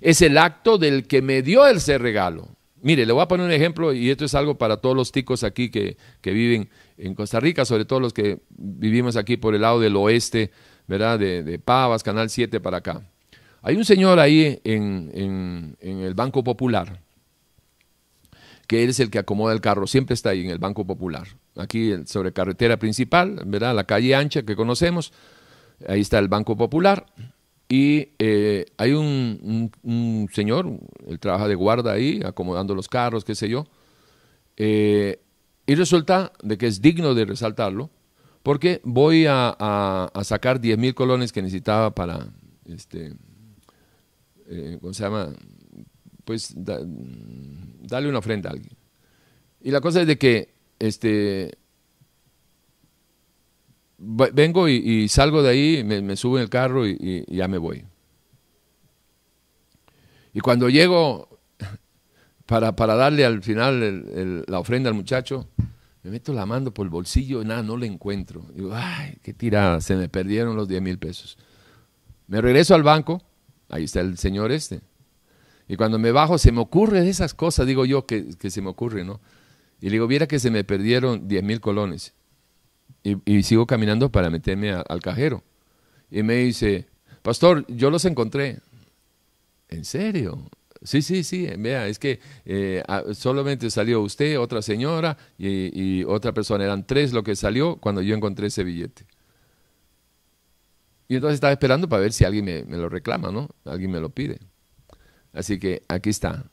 [0.00, 2.48] es el acto del que me dio ese regalo.
[2.82, 5.44] Mire, le voy a poner un ejemplo y esto es algo para todos los ticos
[5.44, 9.78] aquí que, viven en Costa Rica, sobre todo los que vivimos aquí por el lado
[9.78, 10.50] del oeste,
[10.88, 11.16] ¿verdad?
[11.16, 13.08] De, Pavas, Canal 7 para acá.
[13.62, 16.98] Hay un señor ahí en, en el Banco Popular,
[18.66, 21.28] que él es el que acomoda el carro, siempre está ahí en el Banco Popular,
[21.54, 23.76] aquí sobre carretera principal, ¿verdad?
[23.76, 25.12] La calle ancha que conocemos
[25.86, 27.06] ahí está el Banco Popular,
[27.68, 29.70] y eh, hay un,
[30.32, 33.66] señor, él trabaja de guarda ahí, acomodando los carros, qué sé yo,
[34.56, 35.20] eh,
[35.66, 37.90] y resulta de que es digno de resaltarlo,
[38.42, 42.26] porque voy a, sacar 10 mil colones que necesitaba para,
[42.64, 43.12] este,
[44.46, 45.34] eh, ¿cómo se llama?
[46.24, 48.72] Pues darle una ofrenda a alguien.
[49.60, 51.58] Y la cosa es de que este,
[53.98, 57.84] vengo y, salgo de ahí, me, subo en el carro y, ya me voy.
[60.32, 61.40] Y cuando llego
[62.46, 65.48] para, para darle al final la ofrenda al muchacho,
[66.04, 68.46] me meto la mano por el bolsillo y nada, no le encuentro.
[68.54, 71.36] Digo, ay, qué tirada, se me perdieron los 10 mil pesos.
[72.28, 73.22] Me regreso al banco,
[73.68, 74.80] ahí está el señor este.
[75.66, 78.62] Y cuando me bajo, se me ocurre de esas cosas, digo yo, que, que se
[78.62, 79.20] me ocurre, ¿no?
[79.80, 82.14] Y le digo, viera que se me perdieron 10 mil colones
[83.02, 85.42] y, sigo caminando para meterme al cajero.
[86.10, 86.86] Y me dice,
[87.22, 88.60] pastor, yo los encontré.
[89.68, 90.50] ¿En serio?
[90.82, 92.82] Sí, sí, sí, vea, es que eh,
[93.12, 96.64] solamente salió usted, otra señora y, otra persona.
[96.64, 99.06] Eran tres lo que salió cuando yo encontré ese billete.
[101.08, 103.48] Y entonces estaba esperando para ver si alguien me, lo reclama, ¿no?
[103.64, 104.38] Alguien me lo pide.
[105.32, 106.50] Así que aquí está.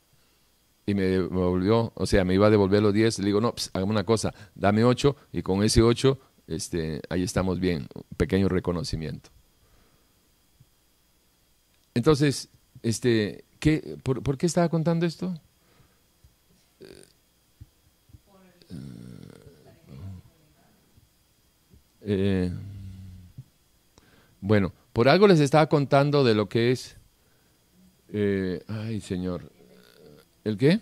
[0.86, 3.18] Y me devolvió, o sea, me iba a devolver los diez.
[3.18, 7.22] Le digo, no, pues, hagamos una cosa, dame ocho y con ese ocho este, ahí
[7.22, 9.30] estamos bien, un pequeño reconocimiento.
[11.94, 12.48] Entonces,
[12.82, 15.34] este, ¿qué, por, qué estaba contando esto?
[22.08, 22.52] Eh,
[24.40, 26.96] bueno, por algo les estaba contando de lo que es,
[28.10, 29.50] eh, ay Señor,
[30.44, 30.80] ¿el qué?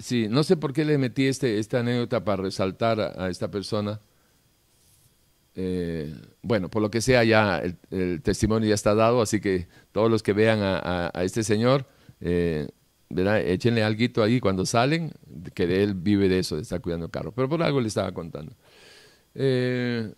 [0.00, 4.00] Sí, no sé por qué le metí este, esta anécdota para resaltar a, esta persona.
[5.54, 10.10] Eh, bueno, por lo que sea, ya el, testimonio ya está dado, así que todos
[10.10, 11.86] los que vean a, este señor,
[12.22, 12.68] eh,
[13.10, 15.12] échenle algo ahí cuando salen,
[15.54, 17.32] que de él vive de eso, de estar cuidando el carro.
[17.32, 18.54] Pero por algo le estaba contando.
[19.34, 20.14] Eh,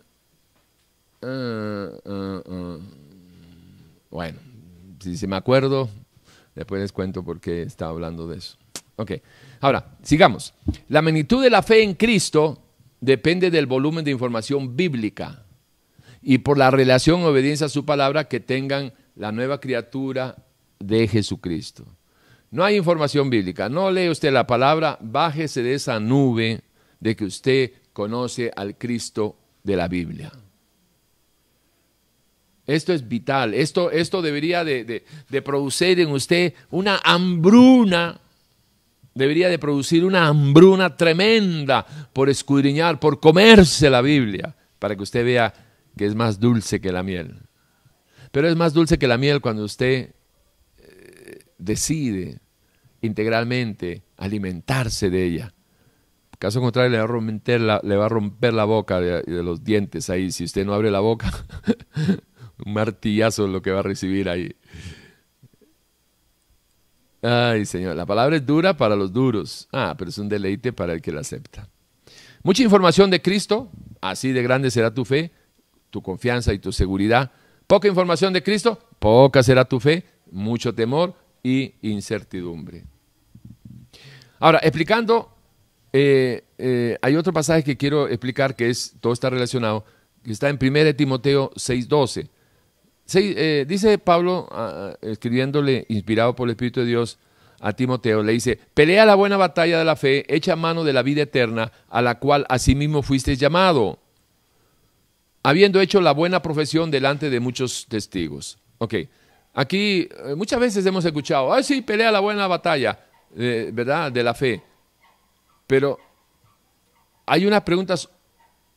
[1.23, 2.77] ah, ah, ah.
[4.09, 4.39] bueno,
[5.01, 5.89] si, si me acuerdo,
[6.55, 8.57] después les cuento por qué estaba hablando de eso.
[8.95, 9.11] Ok.
[9.63, 10.53] Ahora, sigamos.
[10.89, 12.61] La magnitud de la fe en Cristo
[12.99, 15.45] depende del volumen de información bíblica
[16.21, 20.35] y por la relación obediencia a su palabra que tengan la nueva criatura
[20.79, 21.85] de Jesucristo.
[22.51, 23.69] No hay información bíblica.
[23.69, 26.59] No lee usted la palabra, bájese de esa nube
[26.99, 30.29] de que usted conoce al Cristo de la Biblia.
[32.67, 33.53] Esto es vital.
[33.53, 35.05] Esto, esto debería de,
[35.41, 38.19] producir en usted una hambruna.
[39.15, 45.23] Debería de producir una hambruna tremenda por escudriñar, por comerse la Biblia, para que usted
[45.23, 45.53] vea
[45.95, 47.37] que es más dulce que la miel.
[48.31, 50.15] Pero es más dulce que la miel cuando usted
[50.79, 52.39] eh, decide
[53.01, 55.53] integralmente, alimentarse de ella.
[56.39, 59.63] Caso contrario, le va a romper la, le va a romper la boca de, los
[59.63, 60.31] dientes ahí.
[60.31, 61.31] Si usted no abre la boca,
[62.65, 64.55] un martillazo es lo que va a recibir ahí.
[67.25, 69.69] Ay, Señor, la palabra es dura para los duros.
[69.71, 71.69] Ah, pero es un deleite para el que la acepta.
[72.43, 73.71] Mucha información de Cristo,
[74.01, 75.31] así de grande será tu fe,
[75.89, 77.31] tu confianza y tu seguridad.
[77.65, 82.83] Poca información de Cristo, poca será tu fe, mucho temor y incertidumbre.
[84.39, 85.33] Ahora, explicando,
[85.93, 89.85] eh, eh, hay otro pasaje que quiero explicar que es, todo está relacionado,
[90.21, 92.27] que está en 1 Timoteo 6.12.
[93.13, 97.19] Eh, dice Pablo, ah, escribiéndole, inspirado por el Espíritu de Dios,
[97.59, 101.01] a Timoteo, le dice, pelea la buena batalla de la fe, echa mano de la
[101.01, 103.99] vida eterna, a la cual asimismo fuiste llamado,
[105.43, 108.57] habiendo hecho la buena profesión delante de muchos testigos.
[108.79, 108.95] Ok,
[109.53, 112.99] aquí muchas veces hemos escuchado, ah, sí, pelea la buena batalla.
[113.35, 114.11] ¿verdad?
[114.11, 114.61] De la fe.
[115.67, 115.97] Pero
[117.25, 118.09] hay unas preguntas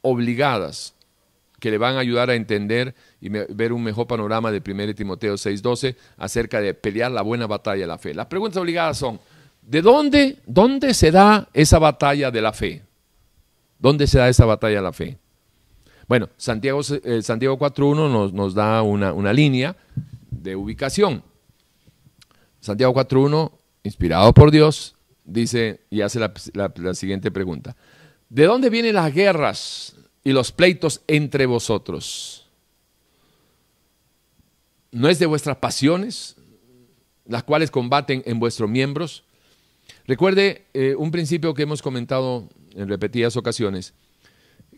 [0.03, 0.95] obligadas
[1.67, 5.35] que le van a ayudar a entender y ver un mejor panorama de 1 Timoteo
[5.35, 8.15] 6:12 acerca de pelear la buena batalla de la fe.
[8.15, 9.19] Las preguntas obligadas son,
[9.63, 12.85] ¿de dónde, dónde se da esa batalla de la fe?
[13.81, 15.19] ¿Dónde se da esa batalla de la fe?
[16.07, 19.75] Bueno, Santiago, eh, Santiago 4.1 nos, nos da una, una línea
[20.31, 21.25] de ubicación.
[22.61, 23.51] Santiago 4.1
[23.83, 24.95] inspirado por Dios,
[25.25, 27.75] dice y hace la, siguiente pregunta.
[28.29, 29.96] ¿De dónde vienen las guerras
[30.27, 32.47] y los pleitos entre vosotros?
[34.91, 36.37] ¿No es de vuestras pasiones,
[37.27, 39.25] las cuales combaten en vuestros miembros?
[40.07, 43.95] Recuerde eh, un principio que hemos comentado en repetidas ocasiones,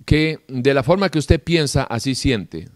[0.05, 2.68] que de la forma que usted piensa, así siente.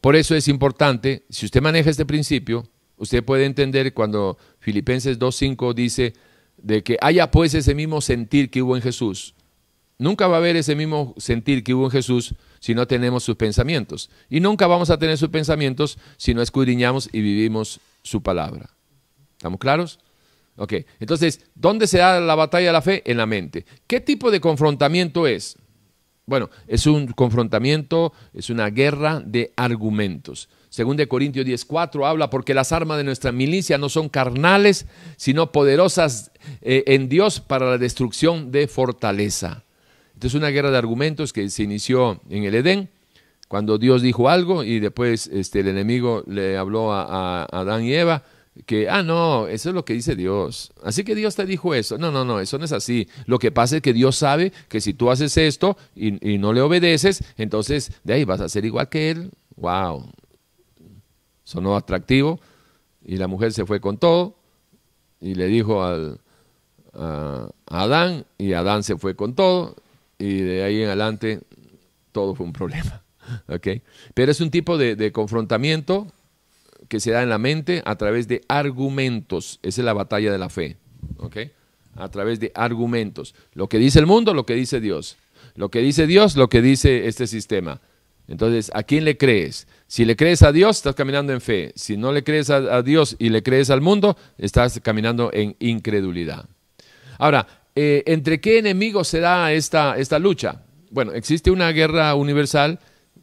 [0.00, 2.68] Por eso es importante, si usted maneja este principio,
[2.98, 6.14] Usted puede entender cuando Filipenses 2.5 dice
[6.56, 9.34] de que haya pues ese mismo sentir que hubo en Jesús.
[9.98, 13.34] Nunca va a haber ese mismo sentir que hubo en Jesús si no tenemos sus
[13.34, 14.10] pensamientos.
[14.30, 18.70] Y nunca vamos a tener sus pensamientos si no escudriñamos y vivimos su palabra.
[19.32, 19.98] ¿Estamos claros?
[20.56, 23.02] Ok, entonces, ¿dónde se da la batalla de la fe?
[23.06, 23.64] En la mente.
[23.86, 25.56] ¿Qué tipo de confrontamiento es?
[26.26, 30.48] Bueno, es un confrontamiento, es una guerra de argumentos.
[30.68, 34.86] Según de Corintios 10:4 habla porque las armas de nuestra milicia no son carnales,
[35.16, 36.30] sino poderosas
[36.60, 39.64] eh, en Dios para la destrucción de fortaleza.
[40.18, 42.90] Entonces una guerra de argumentos que se inició en el Edén,
[43.46, 48.24] cuando Dios dijo algo y después este, el enemigo le habló a, Adán y Eva
[48.66, 50.72] que, ah, no, eso es lo que dice Dios.
[50.82, 51.98] Así que Dios te dijo eso.
[51.98, 53.06] No, no, no, eso no es así.
[53.26, 56.62] Lo que pasa es que Dios sabe que si tú haces esto y, no le
[56.62, 59.30] obedeces, entonces de ahí vas a ser igual que Él.
[59.54, 60.10] Wow,
[61.44, 62.40] sonó atractivo
[63.04, 64.34] y la mujer se fue con todo
[65.20, 66.18] y le dijo al,
[66.92, 69.76] a, Adán y Adán se fue con todo
[70.18, 71.40] y de ahí en adelante
[72.12, 73.02] todo fue un problema.
[73.48, 73.82] ¿okay?
[74.14, 76.12] Pero es un tipo de, confrontamiento
[76.88, 79.60] que se da en la mente a través de argumentos.
[79.62, 80.76] Esa es la batalla de la fe.
[81.18, 81.52] ¿okay?
[81.96, 83.34] A través de argumentos.
[83.52, 85.16] Lo que dice el mundo, lo que dice Dios.
[85.54, 87.80] Lo que dice Dios, lo que dice este sistema.
[88.28, 89.66] Entonces, ¿a quién le crees?
[89.86, 91.72] Si le crees a Dios, estás caminando en fe.
[91.74, 96.46] Si no le crees a, Dios y le crees al mundo, estás caminando en incredulidad.
[97.18, 97.46] Ahora,
[97.80, 100.62] eh, ¿entre qué enemigos se da esta, esta lucha?
[100.90, 102.80] Bueno, existe una guerra universal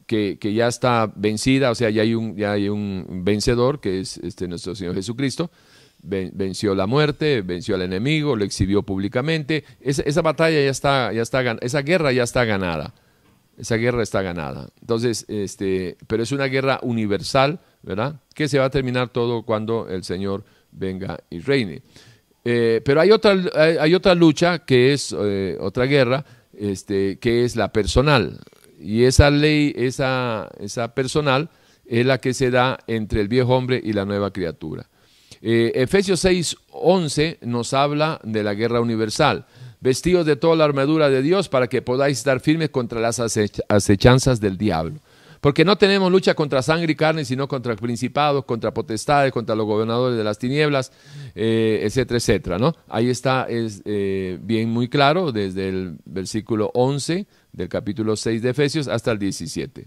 [0.08, 4.16] que, ya está vencida, o sea, ya hay un, ya hay un vencedor, que es
[4.20, 5.52] este, nuestro Señor Jesucristo.
[6.02, 9.66] venció la muerte, venció al enemigo, lo exhibió públicamente.
[9.82, 12.94] esa batalla ya está, ya está, esa guerra ya está ganada.
[13.58, 14.70] Esa guerra está ganada.
[14.80, 18.22] Entonces, este, pero es una guerra universal, ¿verdad?
[18.34, 21.82] Que se va a terminar todo cuando el Señor venga y reine.
[22.46, 26.24] Eh, pero hay otra, hay, otra lucha que es eh, otra guerra,
[26.54, 28.40] este, que es la personal.
[28.80, 31.50] Y esa ley, esa, esa personal,
[31.86, 34.88] es la que se da entre el viejo hombre y la nueva criatura.
[35.42, 39.46] Eh, Efesios 6, 11 nos habla de la guerra universal
[39.86, 44.40] vestidos de toda la armadura de Dios para que podáis estar firmes contra las acechanzas
[44.42, 45.00] del diablo.
[45.46, 49.68] Porque no tenemos lucha contra sangre y carne, sino contra principados, contra potestades, contra los
[49.68, 50.92] gobernadores de las tinieblas,
[51.36, 52.58] eh, etcétera, etcétera.
[52.58, 52.74] ¿no?
[52.88, 58.50] Ahí está, es eh, bien muy claro, desde el versículo 11 del capítulo 6 de
[58.50, 59.86] Efesios hasta el 17.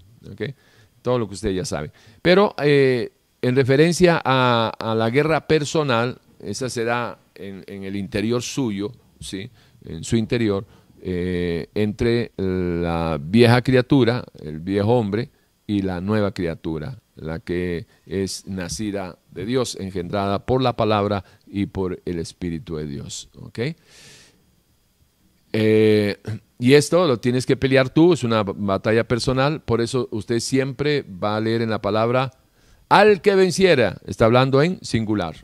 [1.03, 1.91] Todo lo que usted ya sabe.
[2.23, 3.11] Pero eh,
[3.43, 9.51] en referencia a, la guerra personal, esa será en, en el interior suyo, ¿sí?
[9.85, 10.65] en su interior,
[11.03, 15.31] entre la vieja criatura, el viejo hombre,
[15.69, 21.67] y la nueva criatura, la que es nacida de Dios, engendrada por la palabra y
[21.67, 23.29] por el Espíritu de Dios.
[25.53, 26.17] Eh,
[26.59, 31.03] y esto lo tienes que pelear tú, es una batalla personal, por eso usted siempre
[31.03, 32.31] va a leer en la palabra
[32.89, 35.37] al que venciera, está hablando en singular.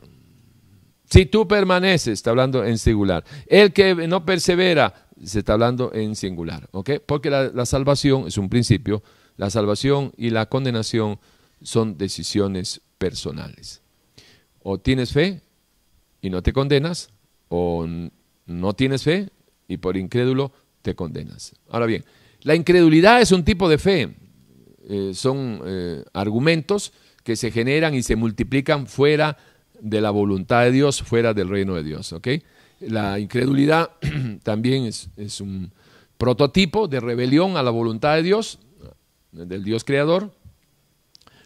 [1.07, 3.23] Si tú permaneces, está hablando en singular.
[3.45, 6.67] El que no persevera, se está hablando en singular.
[7.05, 9.03] Porque la salvación es un principio
[9.37, 11.19] la salvación y la condenación
[11.61, 13.81] son decisiones personales.
[14.63, 15.41] O tienes fe
[16.21, 17.09] y no te condenas,
[17.49, 17.85] o
[18.45, 19.29] no tienes fe
[19.67, 21.53] y por incrédulo te condenas.
[21.69, 22.05] Ahora bien,
[22.41, 24.15] la incredulidad es un tipo de fe.
[24.87, 29.37] Eh, son eh, argumentos que se generan y se multiplican fuera
[29.81, 32.13] de la voluntad de Dios, fuera del reino de Dios.
[32.79, 33.91] La incredulidad
[34.43, 35.71] también es, es un
[36.17, 38.59] prototipo de rebelión a la voluntad de Dios
[39.35, 40.31] del Dios creador,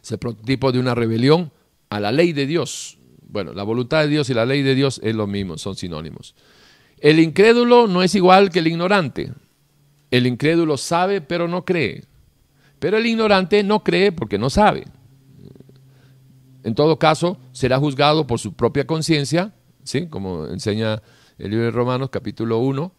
[0.02, 1.52] es el prototipo de una rebelión
[1.90, 2.98] a la ley de Dios.
[3.28, 6.36] Bueno, la voluntad de Dios y la ley de Dios es lo mismo, son sinónimos.
[7.00, 9.32] El incrédulo no es igual que el ignorante.
[10.12, 12.04] El incrédulo sabe pero no cree.
[12.80, 14.86] Pero el ignorante no cree porque no sabe.
[16.64, 20.08] En todo caso, será juzgado por su propia conciencia, ¿sí?
[20.08, 21.02] como enseña
[21.38, 22.92] el libro de Romanos capítulo 1,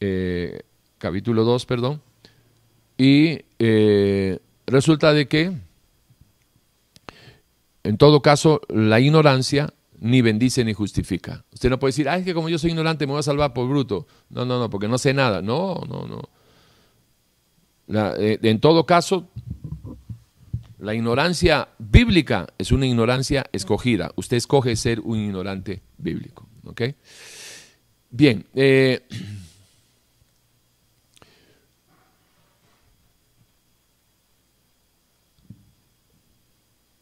[0.00, 0.62] eh,
[0.98, 2.02] capítulo 2, perdón,
[3.00, 5.50] y eh, resulta de que,
[7.82, 11.46] en todo caso, la ignorancia ni bendice ni justifica.
[11.50, 13.54] Usted no puede decir, ay, es que como yo soy ignorante me voy a salvar
[13.54, 14.06] por bruto.
[14.28, 15.40] No, no, no, porque no sé nada.
[15.40, 16.06] No, no,
[17.88, 18.16] no.
[18.18, 19.30] Eh, en todo caso,
[20.78, 24.12] la ignorancia bíblica es una ignorancia escogida.
[24.16, 26.46] Usted escoge ser un ignorante bíblico.
[26.66, 26.82] ¿Ok?
[28.10, 28.44] Bien.
[28.54, 29.06] Eh,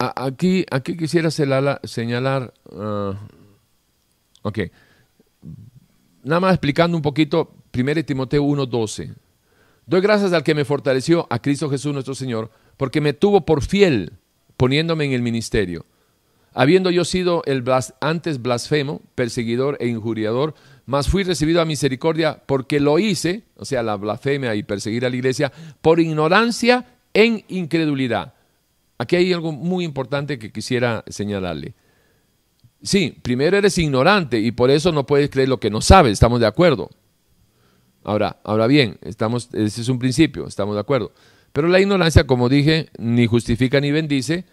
[0.01, 3.15] Aquí, aquí quisiera señalar, uh,
[4.43, 4.59] ok,
[6.23, 9.17] nada más explicando un poquito, 1 Timoteo 1.12.
[9.87, 13.65] Doy gracias al que me fortaleció, a Cristo Jesús nuestro Señor, porque me tuvo por
[13.65, 14.13] fiel
[14.57, 15.85] poniéndome en el ministerio.
[16.55, 17.65] Habiendo yo sido el
[18.01, 20.55] antes blasfemo, perseguidor e injuriador,
[20.87, 25.11] mas fui recibido a misericordia porque lo hice, o sea, la blasfemia y perseguir a
[25.11, 28.35] la iglesia, por ignorancia en incredulidad.
[28.99, 31.75] Aquí hay algo muy importante que quisiera señalarle.
[32.83, 36.41] Sí, primero eres ignorante y por eso no puedes creer lo que no sabes, estamos
[36.41, 36.91] de acuerdo.
[38.05, 41.13] Ahora, ahora bien, estamos, ese es un principio, estamos de acuerdo.
[41.53, 44.45] Pero la ignorancia, como dije, ni justifica ni bendice,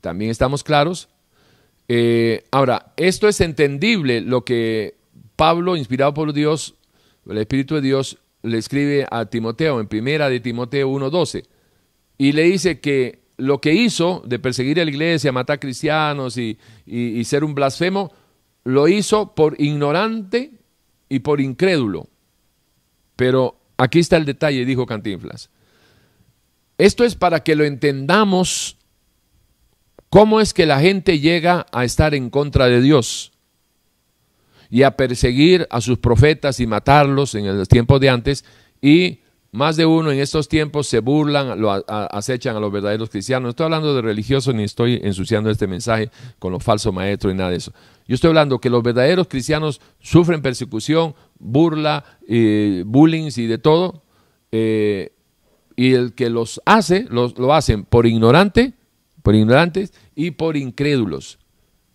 [0.00, 1.08] también estamos claros.
[1.88, 4.96] Eh, ahora, esto es entendible lo que
[5.36, 6.74] Pablo, inspirado por Dios,
[7.28, 11.44] el Espíritu de Dios, le escribe a Timoteo en primera de Timoteo 1.12
[12.18, 16.58] y le dice que lo que hizo de perseguir a la iglesia, matar cristianos y,
[17.24, 18.12] ser un blasfemo,
[18.64, 20.52] lo hizo por ignorante
[21.08, 22.08] y por incrédulo.
[23.14, 25.50] Pero aquí está el detalle, dijo Cantinflas.
[26.78, 28.76] Esto es para que lo entendamos
[30.10, 33.32] cómo es que la gente llega a estar en contra de Dios
[34.68, 38.44] y a perseguir a sus profetas y matarlos en el tiempo de antes
[38.82, 39.20] y
[39.52, 43.44] más de uno en estos tiempos se burlan, lo acechan a los verdaderos cristianos.
[43.44, 47.36] No estoy hablando de religiosos ni estoy ensuciando este mensaje con los falsos maestros y
[47.36, 47.72] nada de eso.
[48.06, 54.02] Yo estoy hablando que los verdaderos cristianos sufren persecución, burla, eh, bullying y de todo.
[54.52, 55.12] Eh,
[55.74, 58.74] y el que los hace, lo hacen por ignorante,
[59.22, 61.38] por ignorantes y por incrédulos.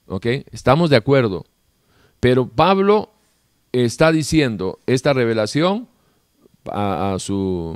[0.06, 0.26] ¿Ok?
[0.52, 1.46] Estamos de acuerdo.
[2.20, 3.14] Pero Pablo
[3.72, 5.88] está diciendo esta revelación
[6.66, 7.76] a, su,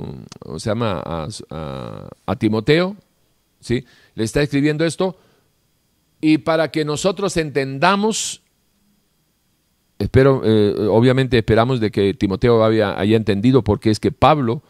[0.58, 1.02] se llama?
[1.04, 2.96] A, Timoteo,
[3.60, 3.84] ¿sí?
[4.14, 5.16] Le está escribiendo esto
[6.20, 8.42] y para que nosotros entendamos,
[9.98, 14.62] espero, eh, obviamente esperamos de que Timoteo haya, haya entendido por qué es que Pablo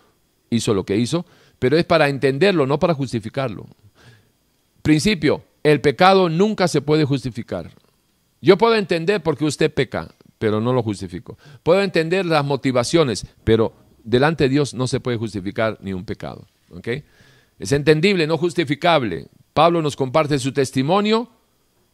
[0.50, 1.24] hizo lo que hizo,
[1.58, 3.66] pero es para entenderlo, no para justificarlo.
[4.82, 7.70] Principio, el pecado nunca se puede justificar.
[8.40, 11.38] Yo puedo entender por qué usted peca, pero no lo justifico.
[11.62, 13.72] Puedo entender las motivaciones, pero
[14.06, 16.46] delante de Dios no se puede justificar ni un pecado.
[17.58, 19.26] Es entendible, no justificable.
[19.52, 21.28] Pablo nos comparte su testimonio,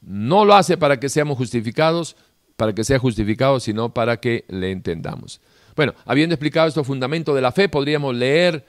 [0.02, 2.16] no lo hace para que seamos justificados,
[2.56, 5.40] para que sea justificado, sino para que le entendamos.
[5.74, 8.66] Bueno, habiendo explicado estos fundamentos de la fe, podríamos leer,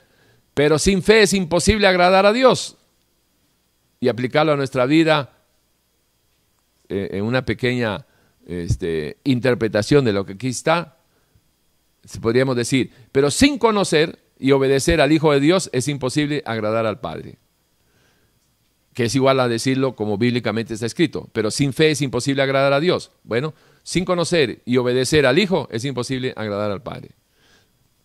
[0.54, 2.78] pero sin fe es imposible agradar a Dios
[4.00, 5.32] y aplicarlo a nuestra vida
[6.88, 8.06] eh, en una pequeña
[8.46, 10.93] este, interpretación de lo que aquí está,
[12.20, 17.00] podríamos decir, pero sin conocer y obedecer al Hijo de Dios es imposible agradar al
[17.00, 17.38] Padre.
[18.92, 22.72] Que es igual a decirlo como bíblicamente está escrito, pero sin fe es imposible agradar
[22.72, 23.10] a Dios.
[23.24, 27.10] Bueno, sin conocer y obedecer al Hijo es imposible agradar al Padre.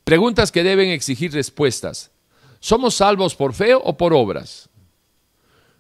[0.04, 2.12] Preguntas que deben exigir respuestas.
[2.60, 4.70] ¿Somos salvos por fe o por obras?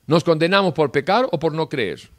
[0.05, 2.09] ¿Nos condenamos por pecar o por no creer?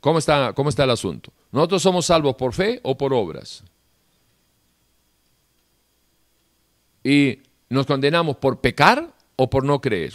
[0.00, 1.32] ¿Cómo está, cómo está el asunto?
[1.54, 3.62] ¿Nosotros somos salvos por fe o por obras?
[7.04, 10.14] ¿Y nos condenamos por pecar o por no creer?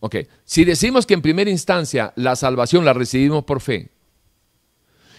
[0.00, 0.16] Ok,
[0.46, 3.90] si decimos que en primera instancia la salvación la recibimos por fe,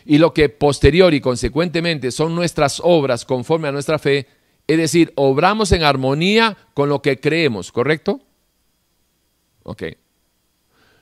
[0.03, 4.25] y lo que posterior y consecuentemente son nuestras obras conforme a nuestra fe,
[4.65, 8.19] es decir, obramos en armonía con lo que creemos, ¿correcto?
[9.61, 9.83] Ok.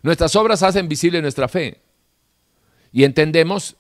[0.04, 1.80] Nuestras obras hacen visible nuestra fe
[2.92, 3.76] y entendemos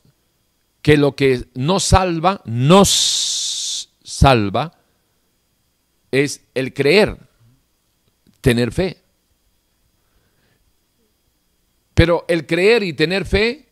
[0.81, 4.79] que lo que nos salva, nos salva,
[6.11, 7.17] es el creer,
[8.41, 9.01] tener fe.
[11.93, 13.67] Pero el creer y tener fe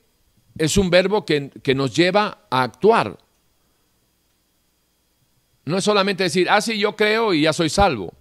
[0.58, 3.18] es un verbo que, que, nos lleva a actuar.
[5.66, 8.14] No es solamente decir, ah, sí, yo creo y ya soy salvo.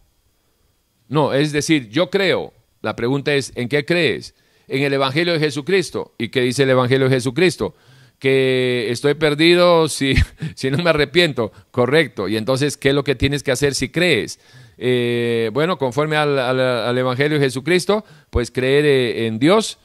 [1.09, 2.53] No, es decir, yo creo.
[2.83, 4.35] La pregunta es, ¿en qué crees?
[4.69, 6.15] En el Evangelio de Jesucristo.
[6.19, 7.75] ¿Y qué dice el Evangelio de Jesucristo?
[8.19, 10.15] Que estoy perdido si,
[10.55, 11.53] si no me arrepiento.
[11.71, 12.29] Correcto.
[12.29, 14.41] Y entonces, ¿qué es lo que tienes que hacer si crees?
[14.79, 19.79] Eh, bueno, conforme al, Evangelio de Jesucristo, pues creer eh, en Dios,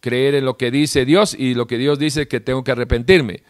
[0.00, 3.42] creer en lo que dice Dios y lo que Dios dice que tengo que arrepentirme.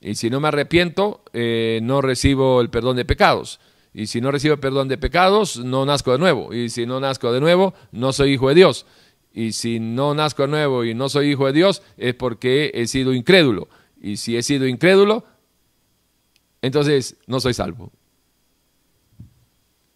[0.00, 3.60] Y si no me arrepiento, eh, no recibo el perdón de pecados.
[3.92, 6.52] Y si no recibo el perdón de pecados, no nazco de nuevo.
[6.52, 8.86] Y si no nazco de nuevo, no soy hijo de Dios
[9.36, 13.12] y si no nazco nuevo y no soy hijo de Dios, es porque he sido
[13.12, 13.68] incrédulo.
[14.00, 15.26] Y si he sido incrédulo,
[16.62, 17.92] entonces no soy salvo.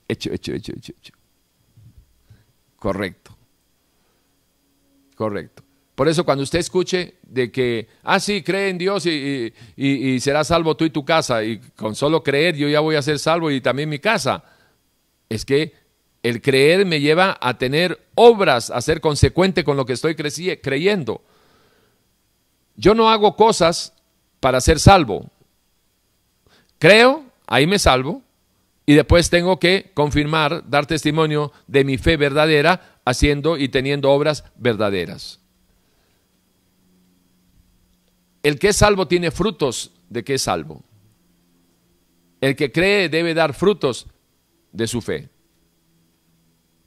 [0.06, 1.14] Hecho, hecho, hecho, hecho, hecho.
[2.76, 3.34] Correcto.
[5.16, 5.62] Correcto.
[5.94, 10.20] Por eso cuando usted escuche de que, ah, sí, cree en Dios y, y, y,
[10.20, 13.18] será salvo tú y tu casa, y con solo creer yo ya voy a ser
[13.18, 14.44] salvo y también mi casa,
[15.30, 15.79] es que
[16.22, 21.22] el creer me lleva a tener obras, a ser consecuente con lo que estoy creyendo.
[22.76, 23.94] Yo no hago cosas
[24.38, 25.30] para ser salvo.
[26.78, 28.22] Creo, ahí me salvo,
[28.86, 34.44] y después tengo que confirmar, dar testimonio de mi fe verdadera, haciendo y teniendo obras
[34.56, 35.40] verdaderas.
[38.42, 40.82] El que es salvo tiene frutos de que es salvo.
[42.40, 44.06] El que cree debe dar frutos
[44.72, 45.28] de su fe.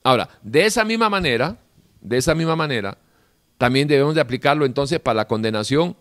[0.04, 1.58] Ahora, de esa misma manera,
[2.02, 2.98] de esa misma manera,
[3.58, 5.96] también debemos de aplicarlo entonces para la condenación.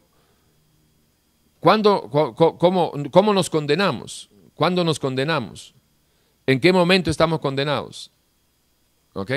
[1.61, 2.11] ¿Cuándo,
[2.59, 4.29] cómo, cómo nos condenamos?
[4.55, 5.75] ¿Cuándo nos condenamos?
[6.47, 8.11] ¿En qué momento estamos condenados?
[9.13, 9.31] ¿Ok?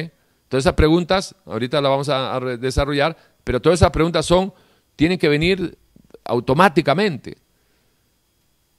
[0.48, 4.54] Todas esas preguntas, ahorita las vamos a, desarrollar, pero todas esas preguntas son,
[4.96, 5.78] tienen que venir
[6.24, 7.38] automáticamente.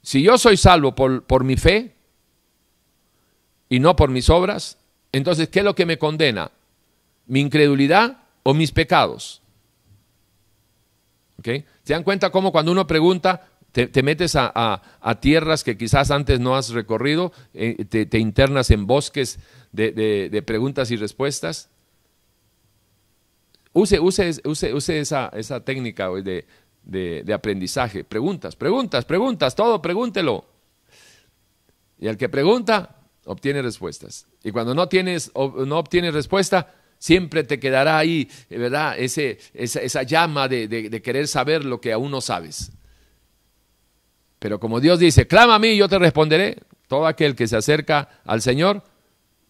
[0.01, 1.95] Si yo soy salvo por, por mi fe
[3.69, 4.77] y no por mis obras,
[5.17, 6.51] entonces, ¿qué es lo que me condena?
[7.25, 9.41] ¿Mi incredulidad o mis pecados?
[11.43, 14.81] ¿Se dan cuenta cómo cuando uno pregunta, te, metes a,
[15.21, 19.39] tierras que quizás antes no has recorrido, eh, te, internas en bosques
[19.71, 21.69] de, preguntas y respuestas?
[23.73, 26.45] Use, use, use, esa, esa técnica de,
[26.83, 28.03] de, aprendizaje.
[28.03, 30.45] Preguntas, preguntas, preguntas, todo, pregúntelo.
[31.99, 32.96] Y el que pregunta,
[33.27, 34.25] obtiene respuestas.
[34.43, 38.97] Y cuando no, tienes, no obtienes respuesta, siempre te quedará ahí, ¿verdad?
[38.97, 42.71] Ese, esa, llama de, querer saber lo que aún no sabes.
[44.39, 47.57] Pero como Dios dice, clama a mí y yo te responderé, todo aquel que se
[47.57, 48.83] acerca al Señor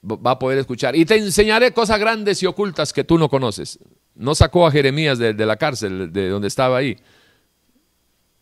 [0.04, 0.96] va a poder escuchar.
[0.96, 3.80] Y te enseñaré cosas grandes y ocultas que tú no conoces.
[4.16, 6.98] No sacó a Jeremías de, de la cárcel, de donde estaba ahí,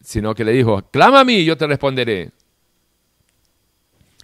[0.02, 2.32] sino que le dijo, clama a mí y yo te responderé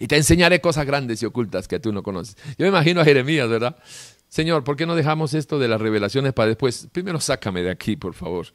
[0.01, 2.35] y te enseñaré cosas grandes y ocultas que tú no conoces.
[2.57, 3.77] Yo me imagino a Jeremías, ¿verdad?
[4.29, 6.87] Señor, ¿por qué no dejamos esto de las revelaciones para después?
[6.91, 8.47] Primero sácame de aquí, por favor.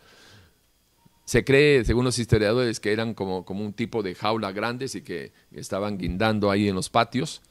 [1.25, 5.03] Se cree, según los historiadores, que eran como, como un tipo de jaula grandes y
[5.03, 7.43] que estaban guindando ahí en los patios.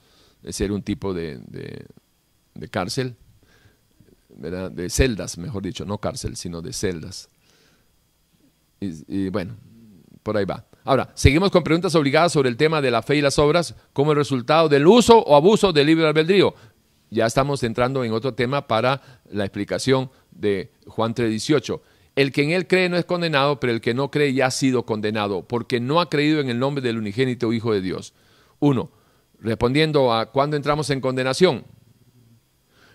[0.43, 1.39] Ese era un tipo de,
[2.53, 3.15] de, cárcel,
[4.27, 4.72] ¿verdad?
[4.72, 7.30] de celdas, mejor dicho, no cárcel, sino de celdas.
[8.81, 9.55] Y, bueno,
[10.22, 10.65] por ahí va.
[10.86, 14.12] Ahora, seguimos con preguntas obligadas sobre el tema de la fe y las obras como
[14.12, 16.53] el resultado del uso o abuso del libre albedrío.
[17.10, 19.02] Ya estamos entrando en otro tema para
[19.32, 21.82] la explicación de Juan 3:18.
[22.16, 24.52] El que en él cree no es condenado, pero el que no cree ya ha
[24.52, 28.14] sido condenado, porque no ha creído en el nombre del unigénito Hijo de Dios.
[28.60, 28.91] Uno,
[29.40, 31.66] respondiendo a cuándo entramos en condenación.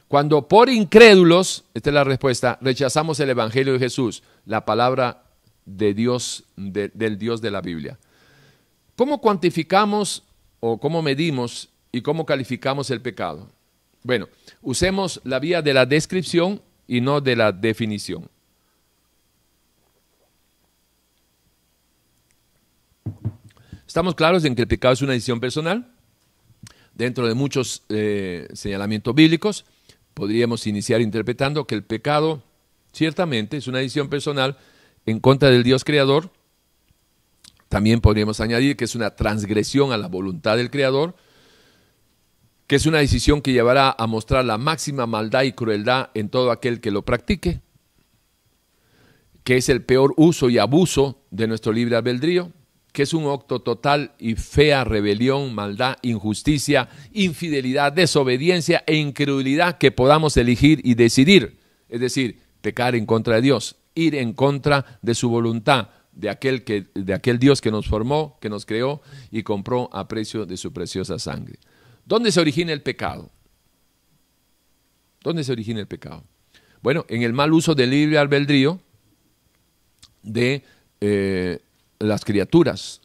[0.07, 5.20] Cuando por incrédulos, esta es la respuesta, rechazamos el Evangelio de Jesús, la palabra
[5.65, 7.99] de Dios, del Dios de la Biblia.
[8.97, 10.25] ¿Cómo cuantificamos
[10.61, 13.49] o cómo medimos y cómo calificamos el pecado?
[14.03, 14.29] Bueno,
[14.63, 18.29] usemos la vía de la descripción y no de la definición.
[23.87, 25.91] Estamos claros en que el pecado es una decisión personal.
[26.95, 29.65] Dentro de muchos eh, señalamientos bíblicos,
[30.15, 32.43] podríamos iniciar interpretando que el pecado
[32.93, 34.57] ciertamente es una decisión personal
[35.07, 36.31] en contra del Dios creador.
[37.69, 41.15] También podríamos añadir que es una transgresión a la voluntad del creador,
[42.67, 46.51] que es una decisión que llevará a mostrar la máxima maldad y crueldad en todo
[46.51, 47.61] aquel que lo practique,
[49.45, 52.53] que es el peor uso y abuso de nuestro libre albedrío,
[52.93, 59.93] que es un acto total y fea rebelión, maldad, injusticia, infidelidad, desobediencia e incredulidad que
[59.93, 61.59] podamos elegir y decidir.
[61.89, 66.65] Es decir, pecar en contra de Dios, ir en contra de su voluntad, de aquel,
[66.65, 69.01] que, de aquel Dios que nos formó, que nos creó
[69.31, 71.59] y compró a precio de su preciosa sangre.
[72.05, 73.31] ¿Dónde se origina el pecado?
[75.23, 76.25] ¿Dónde se origina el pecado?
[76.83, 78.81] Bueno, en el mal uso del libre albedrío
[80.23, 80.65] de
[81.01, 81.61] eh,
[81.99, 83.01] las criaturas.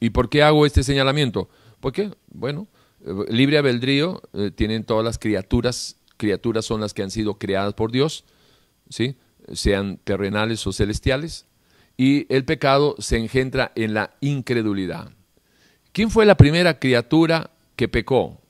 [0.00, 1.50] ¿Y por qué hago este señalamiento?
[1.80, 2.68] Porque, bueno,
[3.04, 7.74] eh, libre albedrío eh, tienen todas las criaturas, criaturas son las que han sido creadas
[7.74, 8.24] por Dios,
[8.88, 9.16] ¿sí?
[9.52, 11.46] Sean terrenales o celestiales,
[11.96, 15.10] y el pecado se engendra en la incredulidad.
[15.92, 18.40] ¿Quién fue la primera criatura que pecó?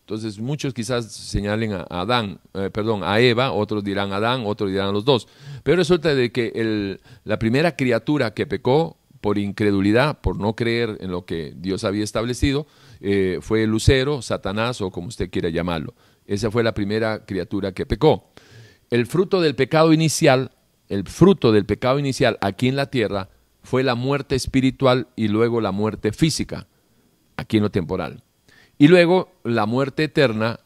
[0.00, 4.92] Entonces muchos quizás señalen a Adán, eh, perdón, a Eva, otros dirán Adán, otros dirán
[4.92, 5.28] los dos.
[5.62, 11.12] Pero resulta de que la primera criatura que pecó por incredulidad, por no creer en
[11.12, 12.66] lo que Dios había establecido,
[13.00, 15.94] eh, fue Lucero, Satanás o como usted quiera llamarlo.
[16.26, 18.31] Esa fue la primera criatura que pecó.
[18.92, 20.50] El fruto del pecado inicial,
[20.90, 23.30] el fruto del pecado inicial aquí en la tierra
[23.62, 26.66] fue la muerte espiritual y luego la muerte física,
[27.38, 28.22] aquí en lo temporal.
[28.76, 30.60] Y luego la muerte eterna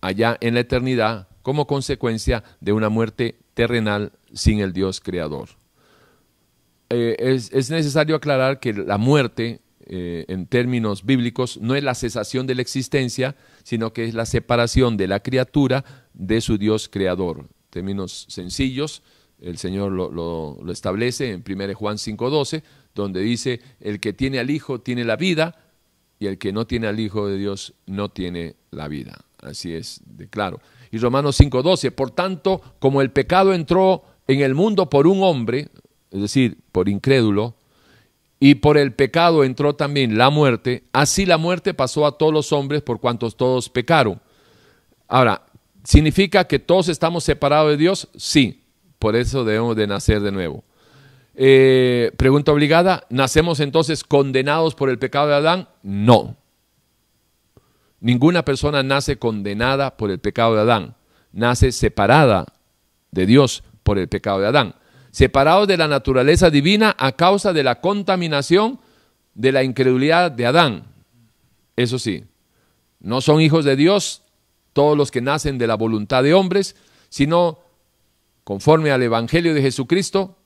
[0.00, 5.48] allá en la eternidad como consecuencia de una muerte terrenal sin el Dios creador.
[6.90, 12.46] Eh, es, necesario aclarar que la muerte, eh, en términos bíblicos, no es la cesación
[12.46, 17.48] de la existencia, sino que es la separación de la criatura de su Dios creador.
[17.70, 19.02] términos sencillos,
[19.40, 22.62] el Señor lo, lo establece en 1 Juan 5.12,
[22.94, 25.56] donde dice, el que tiene al Hijo tiene la vida,
[26.18, 29.24] y el que no tiene al Hijo de Dios no tiene la vida.
[29.40, 30.60] Así es de claro.
[30.92, 35.68] Y Romanos 5:12, por tanto, como el pecado entró en el mundo por un hombre,
[36.12, 37.56] es decir, por incrédulo,
[38.38, 42.52] y por el pecado entró también la muerte, así la muerte pasó a todos los
[42.52, 44.20] hombres por cuantos todos pecaron.
[45.08, 45.46] Ahora,
[45.84, 48.08] ¿significa que todos estamos separados de Dios?
[48.16, 48.62] Sí,
[48.98, 50.64] por eso debemos de nacer de nuevo.
[51.34, 55.68] Eh, pregunta obligada, ¿nacemos entonces condenados por el pecado de Adán?
[55.82, 56.36] No.
[58.00, 60.96] Ninguna persona nace condenada por el pecado de Adán,
[61.32, 62.46] nace separada
[63.10, 64.74] de Dios por el pecado de Adán,
[65.10, 68.80] separados de la naturaleza divina a causa de la contaminación
[69.34, 70.84] de la incredulidad de Adán.
[71.76, 72.24] Eso sí,
[73.00, 74.21] no son hijos de Dios
[74.72, 76.76] todos los que nacen de la voluntad de hombres,
[77.08, 77.60] sino
[78.44, 80.38] conforme al Evangelio de Jesucristo,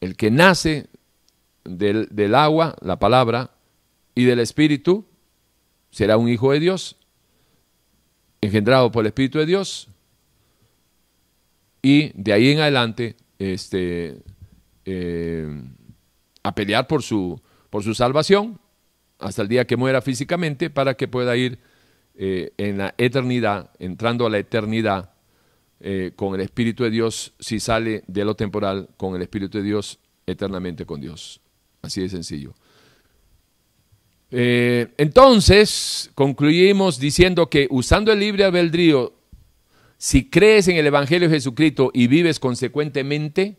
[0.00, 0.88] el que nace
[1.64, 3.50] del, agua, la palabra,
[4.14, 5.04] y del Espíritu,
[5.90, 6.96] será un hijo de Dios,
[8.40, 9.88] engendrado por el Espíritu de Dios,
[11.82, 14.22] y de ahí en adelante este,
[14.84, 15.62] eh,
[16.42, 17.40] a pelear por su,
[17.70, 18.58] por su salvación
[19.18, 21.58] hasta el día que muera físicamente para que pueda ir
[22.16, 25.10] eh, en la eternidad, entrando a la eternidad
[25.80, 29.64] eh, con el Espíritu de Dios, si sale de lo temporal, con el Espíritu de
[29.64, 31.40] Dios eternamente con Dios.
[31.82, 32.54] Así de sencillo.
[34.30, 39.12] Eh, entonces, concluimos diciendo que usando el libre albedrío
[39.98, 43.56] si crees en el Evangelio de Jesucristo y vives consecuentemente,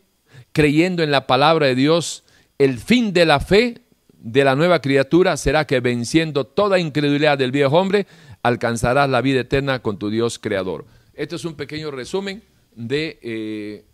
[0.52, 2.24] creyendo en la palabra de Dios,
[2.58, 3.82] el fin de la fe
[4.20, 8.06] de la nueva criatura será que venciendo toda incredulidad del viejo hombre,
[8.48, 10.86] alcanzarás la vida eterna con tu Dios creador.
[11.14, 12.42] Esto es un pequeño resumen
[12.74, 13.84] de eh,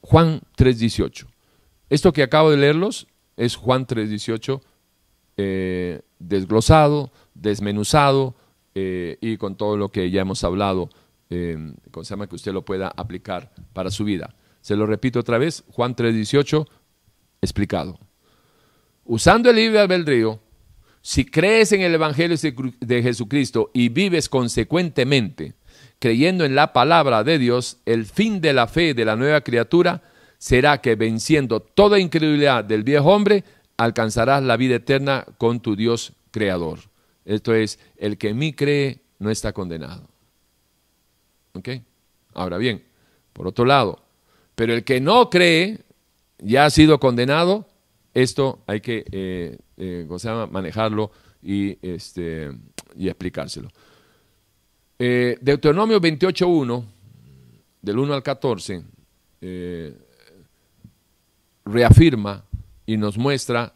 [0.00, 1.26] Juan 3.18.
[1.90, 3.06] Esto que acabo de leerlos
[3.36, 4.60] es Juan 3.18
[5.36, 8.36] eh, desglosado, desmenuzado
[8.74, 10.90] eh, y con todo lo que ya hemos hablado,
[11.30, 14.34] eh, se llama que usted lo pueda aplicar para su vida.
[14.60, 16.68] Se lo repito otra vez, Juan 3.18
[17.40, 17.98] explicado.
[19.04, 20.38] Usando el libre albedrío,
[21.02, 22.36] si crees en el Evangelio
[22.80, 25.54] de Jesucristo y vives consecuentemente
[26.02, 30.02] creyendo en la palabra de Dios, el fin de la fe de la nueva criatura
[30.36, 33.44] será que venciendo toda incredulidad del viejo hombre,
[33.76, 36.80] alcanzarás la vida eterna con tu Dios creador.
[37.24, 40.08] Esto es, el que en mí cree no está condenado.
[41.52, 41.68] ¿Ok?
[42.34, 42.82] Ahora bien,
[43.32, 44.02] por otro lado,
[44.56, 45.82] pero el que no cree
[46.38, 47.68] ya ha sido condenado,
[48.14, 50.06] esto hay que eh, eh,
[50.50, 51.10] manejarlo
[51.42, 52.50] y, este,
[52.96, 53.68] y explicárselo.
[54.98, 56.84] Eh, Deuteronomio 28.1,
[57.80, 58.82] del 1 al 14,
[61.64, 62.44] reafirma
[62.86, 63.72] y nos muestra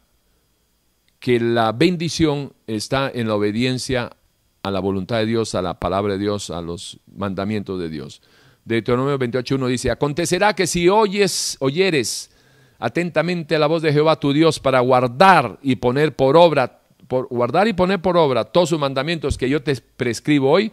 [1.19, 4.17] que la bendición está en la obediencia
[4.63, 8.23] a la voluntad de Dios, a la palabra de Dios, a los mandamientos de Dios.
[8.65, 12.31] Deuteronomio 28.1 dice, acontecerá que si oyes, oyeres
[12.79, 17.73] atentamente la voz de Jehová tu Dios para guardar y poner por obra, guardar y
[17.73, 20.73] poner por obra todos sus mandamientos que yo te prescribo hoy,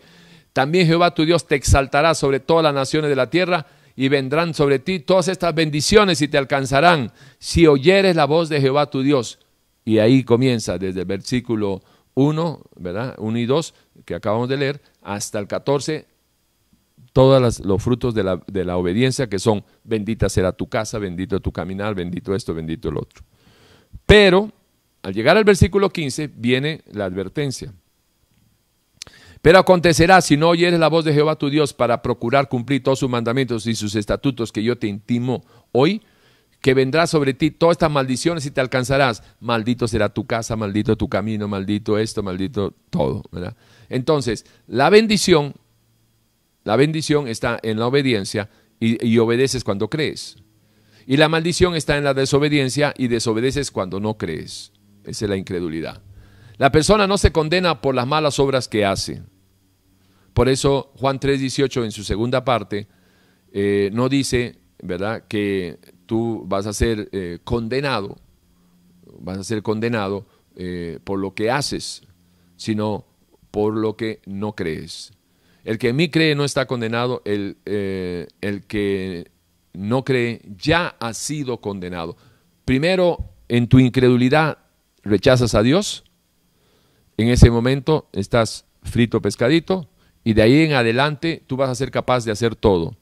[0.54, 3.66] también Jehová tu Dios te exaltará sobre todas las naciones de la tierra
[3.96, 8.62] y vendrán sobre ti todas estas bendiciones y te alcanzarán si oyeres la voz de
[8.62, 9.40] Jehová tu Dios.
[9.86, 11.82] Y ahí comienza desde el versículo
[12.16, 13.16] 1, ¿verdad?
[13.18, 13.74] 1 y 2
[14.06, 16.06] que acabamos de leer hasta el 14
[17.14, 21.94] todos los frutos de la, obediencia que son bendita será tu casa, bendito tu caminar,
[21.94, 23.24] bendito esto, bendito el otro.
[24.08, 24.52] Pero
[25.04, 27.72] al llegar al versículo 15 viene la advertencia.
[29.44, 33.00] Pero acontecerá si no oyeres la voz de Jehová tu Dios para procurar cumplir todos
[33.00, 36.02] sus mandamientos y sus estatutos que yo te intimo hoy,
[36.62, 39.22] que vendrá sobre ti todas estas maldiciones y te alcanzarás.
[39.42, 43.22] Maldito será tu casa, maldito tu camino, maldito esto, maldito todo.
[43.90, 45.54] Entonces, la bendición,
[46.64, 48.50] la bendición está en la obediencia
[48.80, 50.38] y, obedeces cuando crees.
[51.06, 54.72] Y la maldición está en la desobediencia y desobedeces cuando no crees.
[55.04, 56.02] Esa es la incredulidad.
[56.58, 59.22] La persona no se condena por las malas obras que hace.
[60.34, 62.88] Por eso Juan 3:18 en su segunda parte
[63.52, 68.18] eh, no dice, ¿verdad?, que tú vas a ser eh, condenado,
[69.20, 70.26] vas a ser condenado
[70.56, 72.04] eh, por lo que haces,
[72.56, 73.06] sino
[73.52, 75.14] por lo que no crees.
[75.64, 79.32] El que en mí cree no está condenado, el, el que
[79.74, 82.18] no cree ya ha sido condenado.
[82.66, 83.18] Primero,
[83.48, 84.58] en tu incredulidad
[85.04, 86.04] rechazas a Dios,
[87.18, 89.90] en ese momento estás frito pescadito,
[90.24, 92.96] y de ahí en adelante tú vas a ser capaz de hacer todo.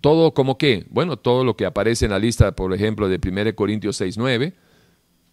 [0.00, 0.86] ¿Todo como qué?
[0.90, 4.52] Bueno, todo lo que aparece en la lista, por ejemplo, de 1 Corintios 6, 9,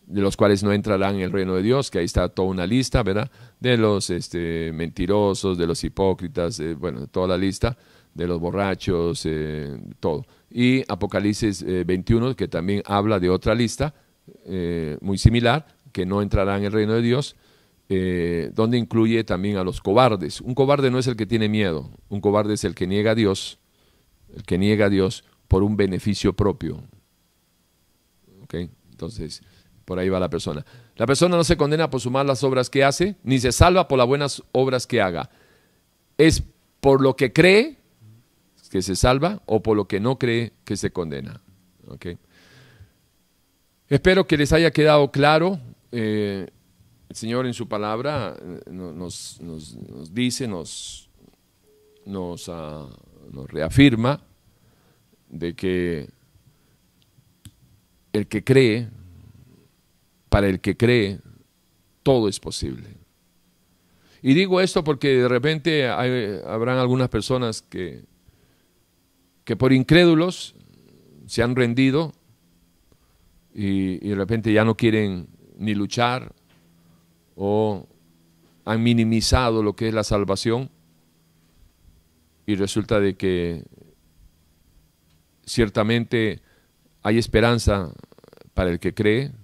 [0.05, 2.67] de los cuales no entrarán en el reino de Dios, que ahí está toda una
[2.67, 3.31] lista, ¿verdad?
[3.59, 7.77] De los este, mentirosos, de los hipócritas, eh, bueno, toda la lista,
[8.13, 10.25] de los borrachos, eh, todo.
[10.49, 13.93] Y Apocalipsis 21, eh, que también habla de otra lista
[15.01, 17.35] muy similar, que no entrará en el reino de Dios,
[18.53, 20.39] donde incluye también a los cobardes.
[20.39, 23.15] Un cobarde no es el que tiene miedo, un cobarde es el que niega a
[23.15, 23.59] Dios,
[24.33, 26.83] el que niega a Dios por un beneficio propio.
[28.91, 29.41] Entonces,
[29.85, 30.65] por ahí va la persona.
[30.95, 33.97] La persona no se condena por sus malas obras que hace, ni se salva por
[33.97, 35.29] las buenas obras que haga.
[36.17, 36.43] Es
[36.79, 37.77] por lo que cree
[38.69, 41.41] que se salva o por lo que no cree que se condena.
[43.87, 45.59] Espero que les haya quedado claro.
[45.91, 46.47] Eh,
[47.09, 49.39] el Señor en su palabra eh, nos,
[50.11, 50.45] dice,
[52.47, 52.89] ah,
[53.31, 54.19] nos, reafirma
[55.29, 56.09] de que
[58.13, 58.89] el que cree,
[60.33, 61.19] para el que cree,
[62.01, 62.97] todo es posible.
[64.23, 68.05] Y digo esto porque de repente habrán algunas personas que,
[69.43, 70.55] que por incrédulos
[71.27, 72.13] se han rendido
[73.53, 76.33] y, y de repente ya no quieren ni luchar
[77.35, 77.87] o
[78.65, 80.71] han minimizado lo que es la salvación
[82.47, 83.65] y resulta de que
[85.45, 86.41] ciertamente
[87.03, 87.93] hay esperanza
[88.55, 89.42] para el que cree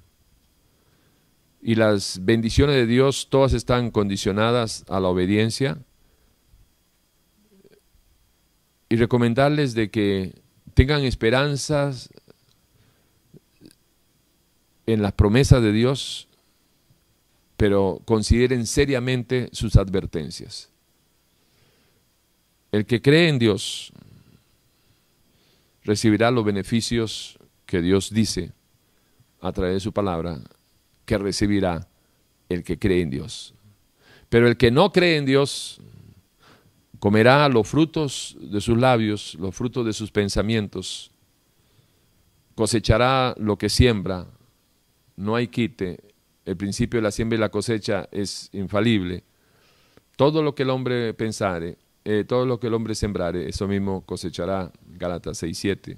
[1.70, 5.78] y las bendiciones de Dios todas están condicionadas a la obediencia
[8.90, 10.41] y recomendarles de que
[10.74, 12.10] tengan esperanzas
[14.88, 16.28] en las promesas de Dios,
[17.56, 20.72] pero consideren seriamente sus advertencias.
[22.72, 23.94] El que cree en Dios
[25.84, 27.38] recibirá los beneficios
[27.68, 28.54] que Dios dice
[29.40, 30.41] a través de su palabra
[31.10, 31.88] que recibirá
[32.49, 33.56] el que cree en Dios.
[34.30, 35.81] Pero el que no cree en Dios
[36.99, 41.10] comerá los frutos de sus labios, los frutos de sus pensamientos,
[42.53, 44.27] cosechará lo que siembra,
[45.15, 45.99] no hay quite,
[46.45, 49.23] el principio de la siembra y la cosecha es infalible.
[50.15, 54.06] Todo lo que el hombre pensare, eh, todo lo que el hombre sembrare, eso mismo
[54.06, 55.98] cosechará, Gálatas 6.7.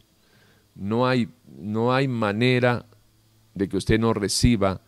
[0.75, 2.85] No hay, no hay manera
[3.53, 4.79] de que usted no reciba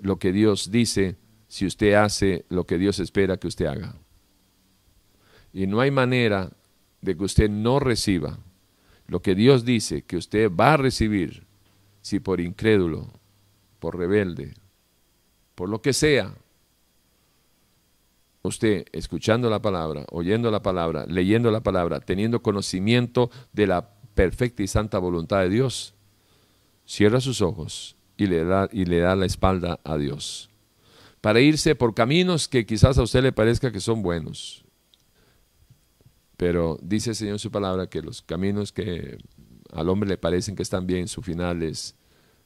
[0.00, 1.16] lo que Dios dice
[1.48, 3.96] si usted hace lo que Dios espera que usted haga.
[5.52, 6.52] Y no hay manera
[7.00, 8.38] de que usted no reciba
[9.06, 11.46] lo que Dios dice que usted va a recibir
[12.02, 13.08] si por incrédulo,
[13.78, 14.54] por rebelde,
[15.54, 16.34] por lo que sea,
[18.42, 24.62] usted escuchando la palabra, oyendo la palabra, leyendo la palabra, teniendo conocimiento de la perfecta
[24.62, 25.94] y santa voluntad de Dios,
[26.84, 30.50] cierra sus ojos y le da, y le da la espalda a Dios.
[31.22, 34.64] Para irse por caminos que quizás a usted le parezca que son buenos.
[36.36, 39.18] Pero dice el Señor en su palabra que los caminos que
[39.72, 41.94] al hombre le parecen que están bien, su final es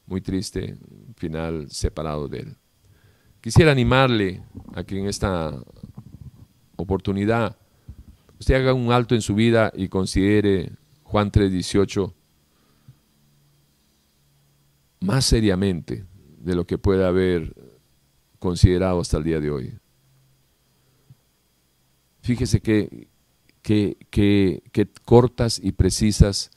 [0.06, 0.76] muy triste,
[1.16, 2.56] final separado de él.
[3.40, 4.42] Quisiera animarle
[4.74, 5.52] a que en esta
[6.76, 7.56] oportunidad
[8.38, 10.72] usted haga un alto en su vida y considere
[11.02, 12.12] Juan 3:18
[15.02, 16.04] más seriamente
[16.38, 17.54] de lo que puede haber
[18.38, 19.78] considerado hasta el día de hoy.
[22.22, 23.08] Fíjese que,
[25.04, 26.50] cortas y precisas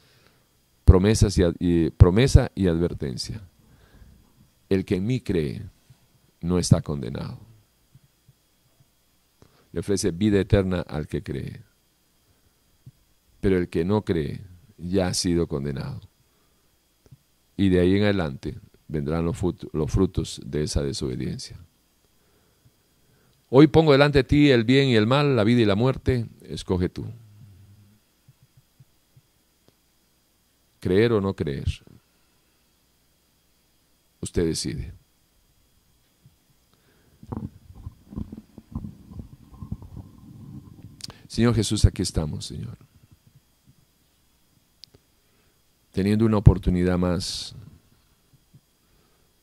[0.84, 3.42] promesas y, promesa y advertencia.
[4.70, 5.64] El que en mí cree
[6.42, 7.40] no está condenado.
[9.72, 11.62] Le ofrece vida eterna al que cree.
[13.42, 14.42] Pero el que no cree
[14.78, 16.02] ya ha sido condenado
[17.58, 21.60] y de ahí en adelante vendrán los frutos, de esa desobediencia.
[23.50, 26.28] Hoy pongo delante de ti el bien y el mal, la vida y la muerte,
[26.42, 27.06] escoge tú.
[30.80, 31.66] Creer o no creer.
[34.22, 34.94] Usted decide.
[41.28, 42.85] Señor Jesús, aquí estamos, Señor.
[45.96, 47.56] Teniendo una oportunidad más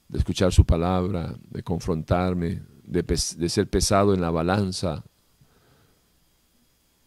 [0.07, 5.03] de escuchar su palabra, de confrontarme, de, ser pesado en la balanza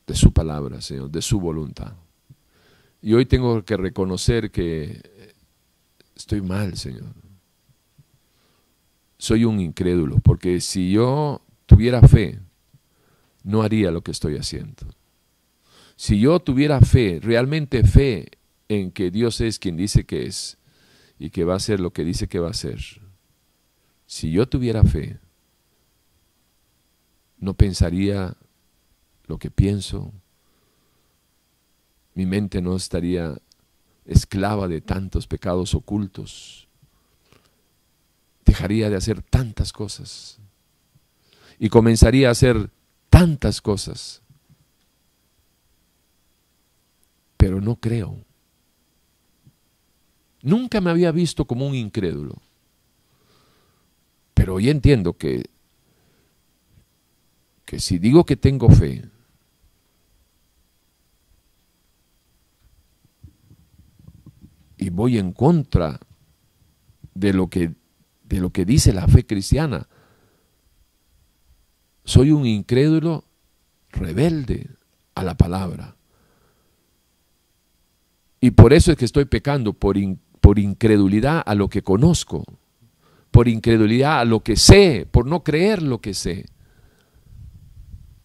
[0.07, 1.93] de su palabra, Señor, de su voluntad.
[3.03, 4.99] Y hoy tengo que reconocer que
[6.15, 7.13] estoy mal, Señor.
[9.19, 12.39] Soy un incrédulo, porque si yo tuviera fe,
[13.43, 14.87] no haría lo que estoy haciendo.
[15.95, 20.57] Si yo tuviera fe, realmente fe en que Dios es quien dice que es
[21.19, 22.79] y que va a hacer lo que dice que va a hacer.
[24.07, 25.19] Si yo tuviera fe,
[27.37, 28.35] no pensaría
[29.25, 30.13] lo que pienso,
[32.13, 33.35] mi mente no estaría
[34.05, 36.67] esclava de tantos pecados ocultos,
[38.45, 40.39] dejaría de hacer tantas cosas.
[41.57, 42.69] Y comenzaría a hacer
[43.09, 44.21] tantas cosas,
[47.37, 48.25] pero no creo
[50.45, 52.39] Nunca me había visto como un incrédulo.
[54.35, 55.49] Pero hoy entiendo que,
[57.65, 59.09] que si digo que tengo fe,
[64.77, 65.99] y voy en contra
[67.15, 67.73] de lo que,
[68.25, 69.87] de lo que dice la fe cristiana,
[72.03, 73.23] soy un incrédulo
[73.89, 74.69] rebelde
[75.15, 75.95] a la palabra.
[78.41, 82.43] Y por eso es que estoy pecando, por, in, por incredulidad a lo que conozco,
[83.31, 86.45] por incredulidad a lo que sé, por no creer lo que sé.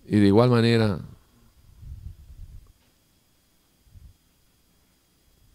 [0.04, 1.00] Y de igual manera,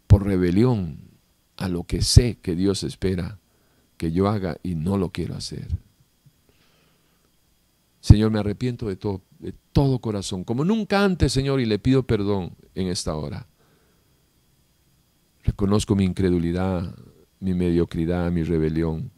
[0.08, 1.12] por rebelión
[1.58, 3.38] a lo que sé que Dios espera
[3.98, 5.68] que yo haga y no lo quiero hacer.
[8.00, 12.08] Señor, me arrepiento de todo, de todo corazón, como nunca antes, Señor, y le pido
[12.08, 13.46] perdón en esta hora.
[15.46, 16.96] Reconozco mi incredulidad,
[17.40, 19.12] mi mediocridad, mi rebelión.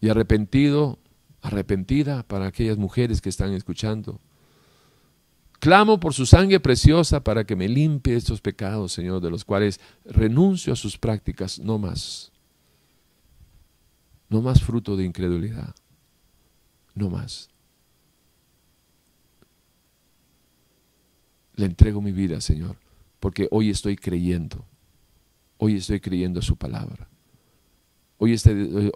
[0.00, 0.98] Y arrepentido,
[1.42, 4.20] arrepentida para aquellas mujeres que están escuchando,
[5.60, 9.80] Clamo por su sangre preciosa para que me limpie estos pecados, Señor, de los cuales
[10.04, 12.30] renuncio a sus prácticas, no más.
[14.28, 15.74] No más fruto de incredulidad.
[16.94, 17.48] No más.
[21.56, 22.76] Le entrego mi vida, Señor,
[23.18, 24.64] porque hoy estoy creyendo.
[25.58, 27.08] Hoy estoy creyendo su palabra.
[28.16, 28.36] Hoy,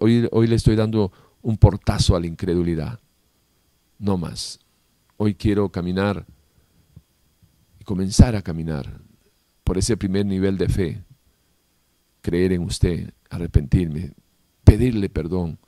[0.00, 1.12] hoy, hoy le estoy dando
[1.42, 3.00] un portazo a la incredulidad.
[3.98, 4.60] No más.
[5.16, 6.26] Hoy quiero caminar
[7.78, 9.00] y comenzar a caminar
[9.64, 11.04] por ese primer nivel de fe.
[12.20, 14.12] Creer en usted, arrepentirme,
[14.62, 15.58] pedirle perdón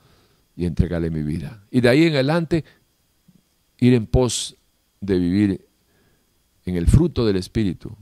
[0.56, 1.64] y entregarle mi vida.
[1.70, 2.64] Y de ahí en adelante
[3.78, 4.56] ir en pos
[5.00, 5.66] de vivir
[6.64, 7.96] en el fruto del Espíritu,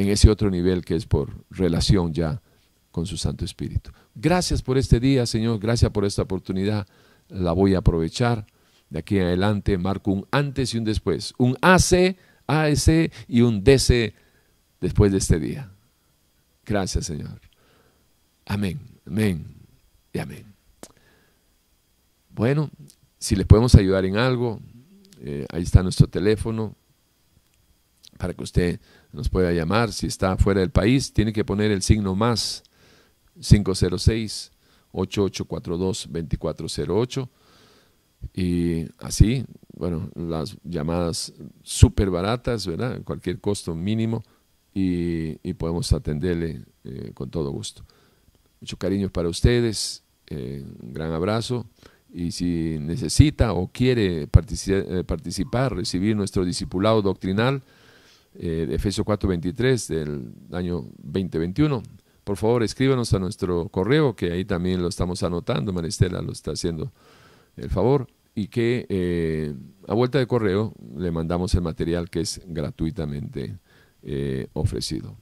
[0.00, 2.40] en ese otro nivel que es por relación ya
[2.90, 3.90] con su Santo Espíritu.
[4.14, 6.86] Gracias por este día, Señor, gracias por esta oportunidad,
[7.28, 8.46] la voy a aprovechar.
[8.88, 12.16] De aquí en adelante marco un antes y un después, un AC,
[12.48, 12.90] AS
[13.28, 14.14] y un DC
[14.80, 15.70] después de este día.
[16.64, 17.40] Gracias, Señor.
[18.46, 19.54] Amén, amén
[20.12, 20.54] y amén.
[22.30, 22.70] Bueno,
[23.18, 24.60] si le podemos ayudar en algo,
[25.20, 26.74] eh, ahí está nuestro teléfono
[28.18, 28.80] para que usted
[29.12, 29.92] nos pueda llamar.
[29.92, 32.62] Si está fuera del país, tiene que poner el signo más
[33.40, 34.52] 506
[34.92, 37.30] 8842 2408
[38.34, 41.32] y así, bueno, las llamadas
[41.62, 43.02] súper baratas, ¿verdad?
[43.02, 44.22] Cualquier costo mínimo
[44.74, 47.84] y, podemos atenderle eh, con todo gusto.
[48.60, 51.66] Mucho cariño para ustedes, eh, un gran abrazo
[52.12, 57.62] y si necesita o quiere eh, participar, recibir nuestro discipulado doctrinal
[58.34, 61.82] de Efesios 4:23 del año 2021,
[62.24, 66.52] por favor escríbanos a nuestro correo, que ahí también lo estamos anotando, Maristela lo está
[66.52, 66.92] haciendo
[67.56, 69.54] el favor, y que eh,
[69.88, 73.58] a vuelta de correo le mandamos el material que es gratuitamente
[74.02, 75.16] eh, ofrecido.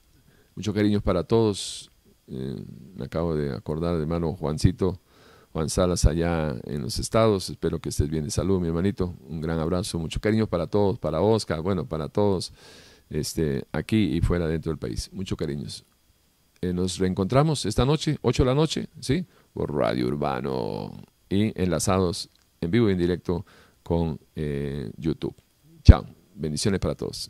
[0.55, 1.91] Muchos cariños para todos.
[2.27, 2.63] Eh,
[2.95, 5.01] me acabo de acordar de hermano Juancito,
[5.53, 7.49] Juan Salas allá en los estados.
[7.49, 9.15] Espero que estés bien de salud, mi hermanito.
[9.29, 12.53] Un gran abrazo, mucho cariño para todos, para Oscar, bueno, para todos
[13.11, 15.11] este, aquí y fuera dentro del país.
[15.13, 15.85] Muchos cariños.
[16.63, 19.27] nos reencontramos esta noche, 8 de la noche, ¿sí?
[19.53, 20.93] Por Radio Urbano
[21.29, 22.31] y enlazados
[22.61, 23.45] en vivo y en directo
[23.83, 25.35] con eh, YouTube.
[25.83, 26.07] Chao.
[26.35, 27.27] Bendiciones para todos.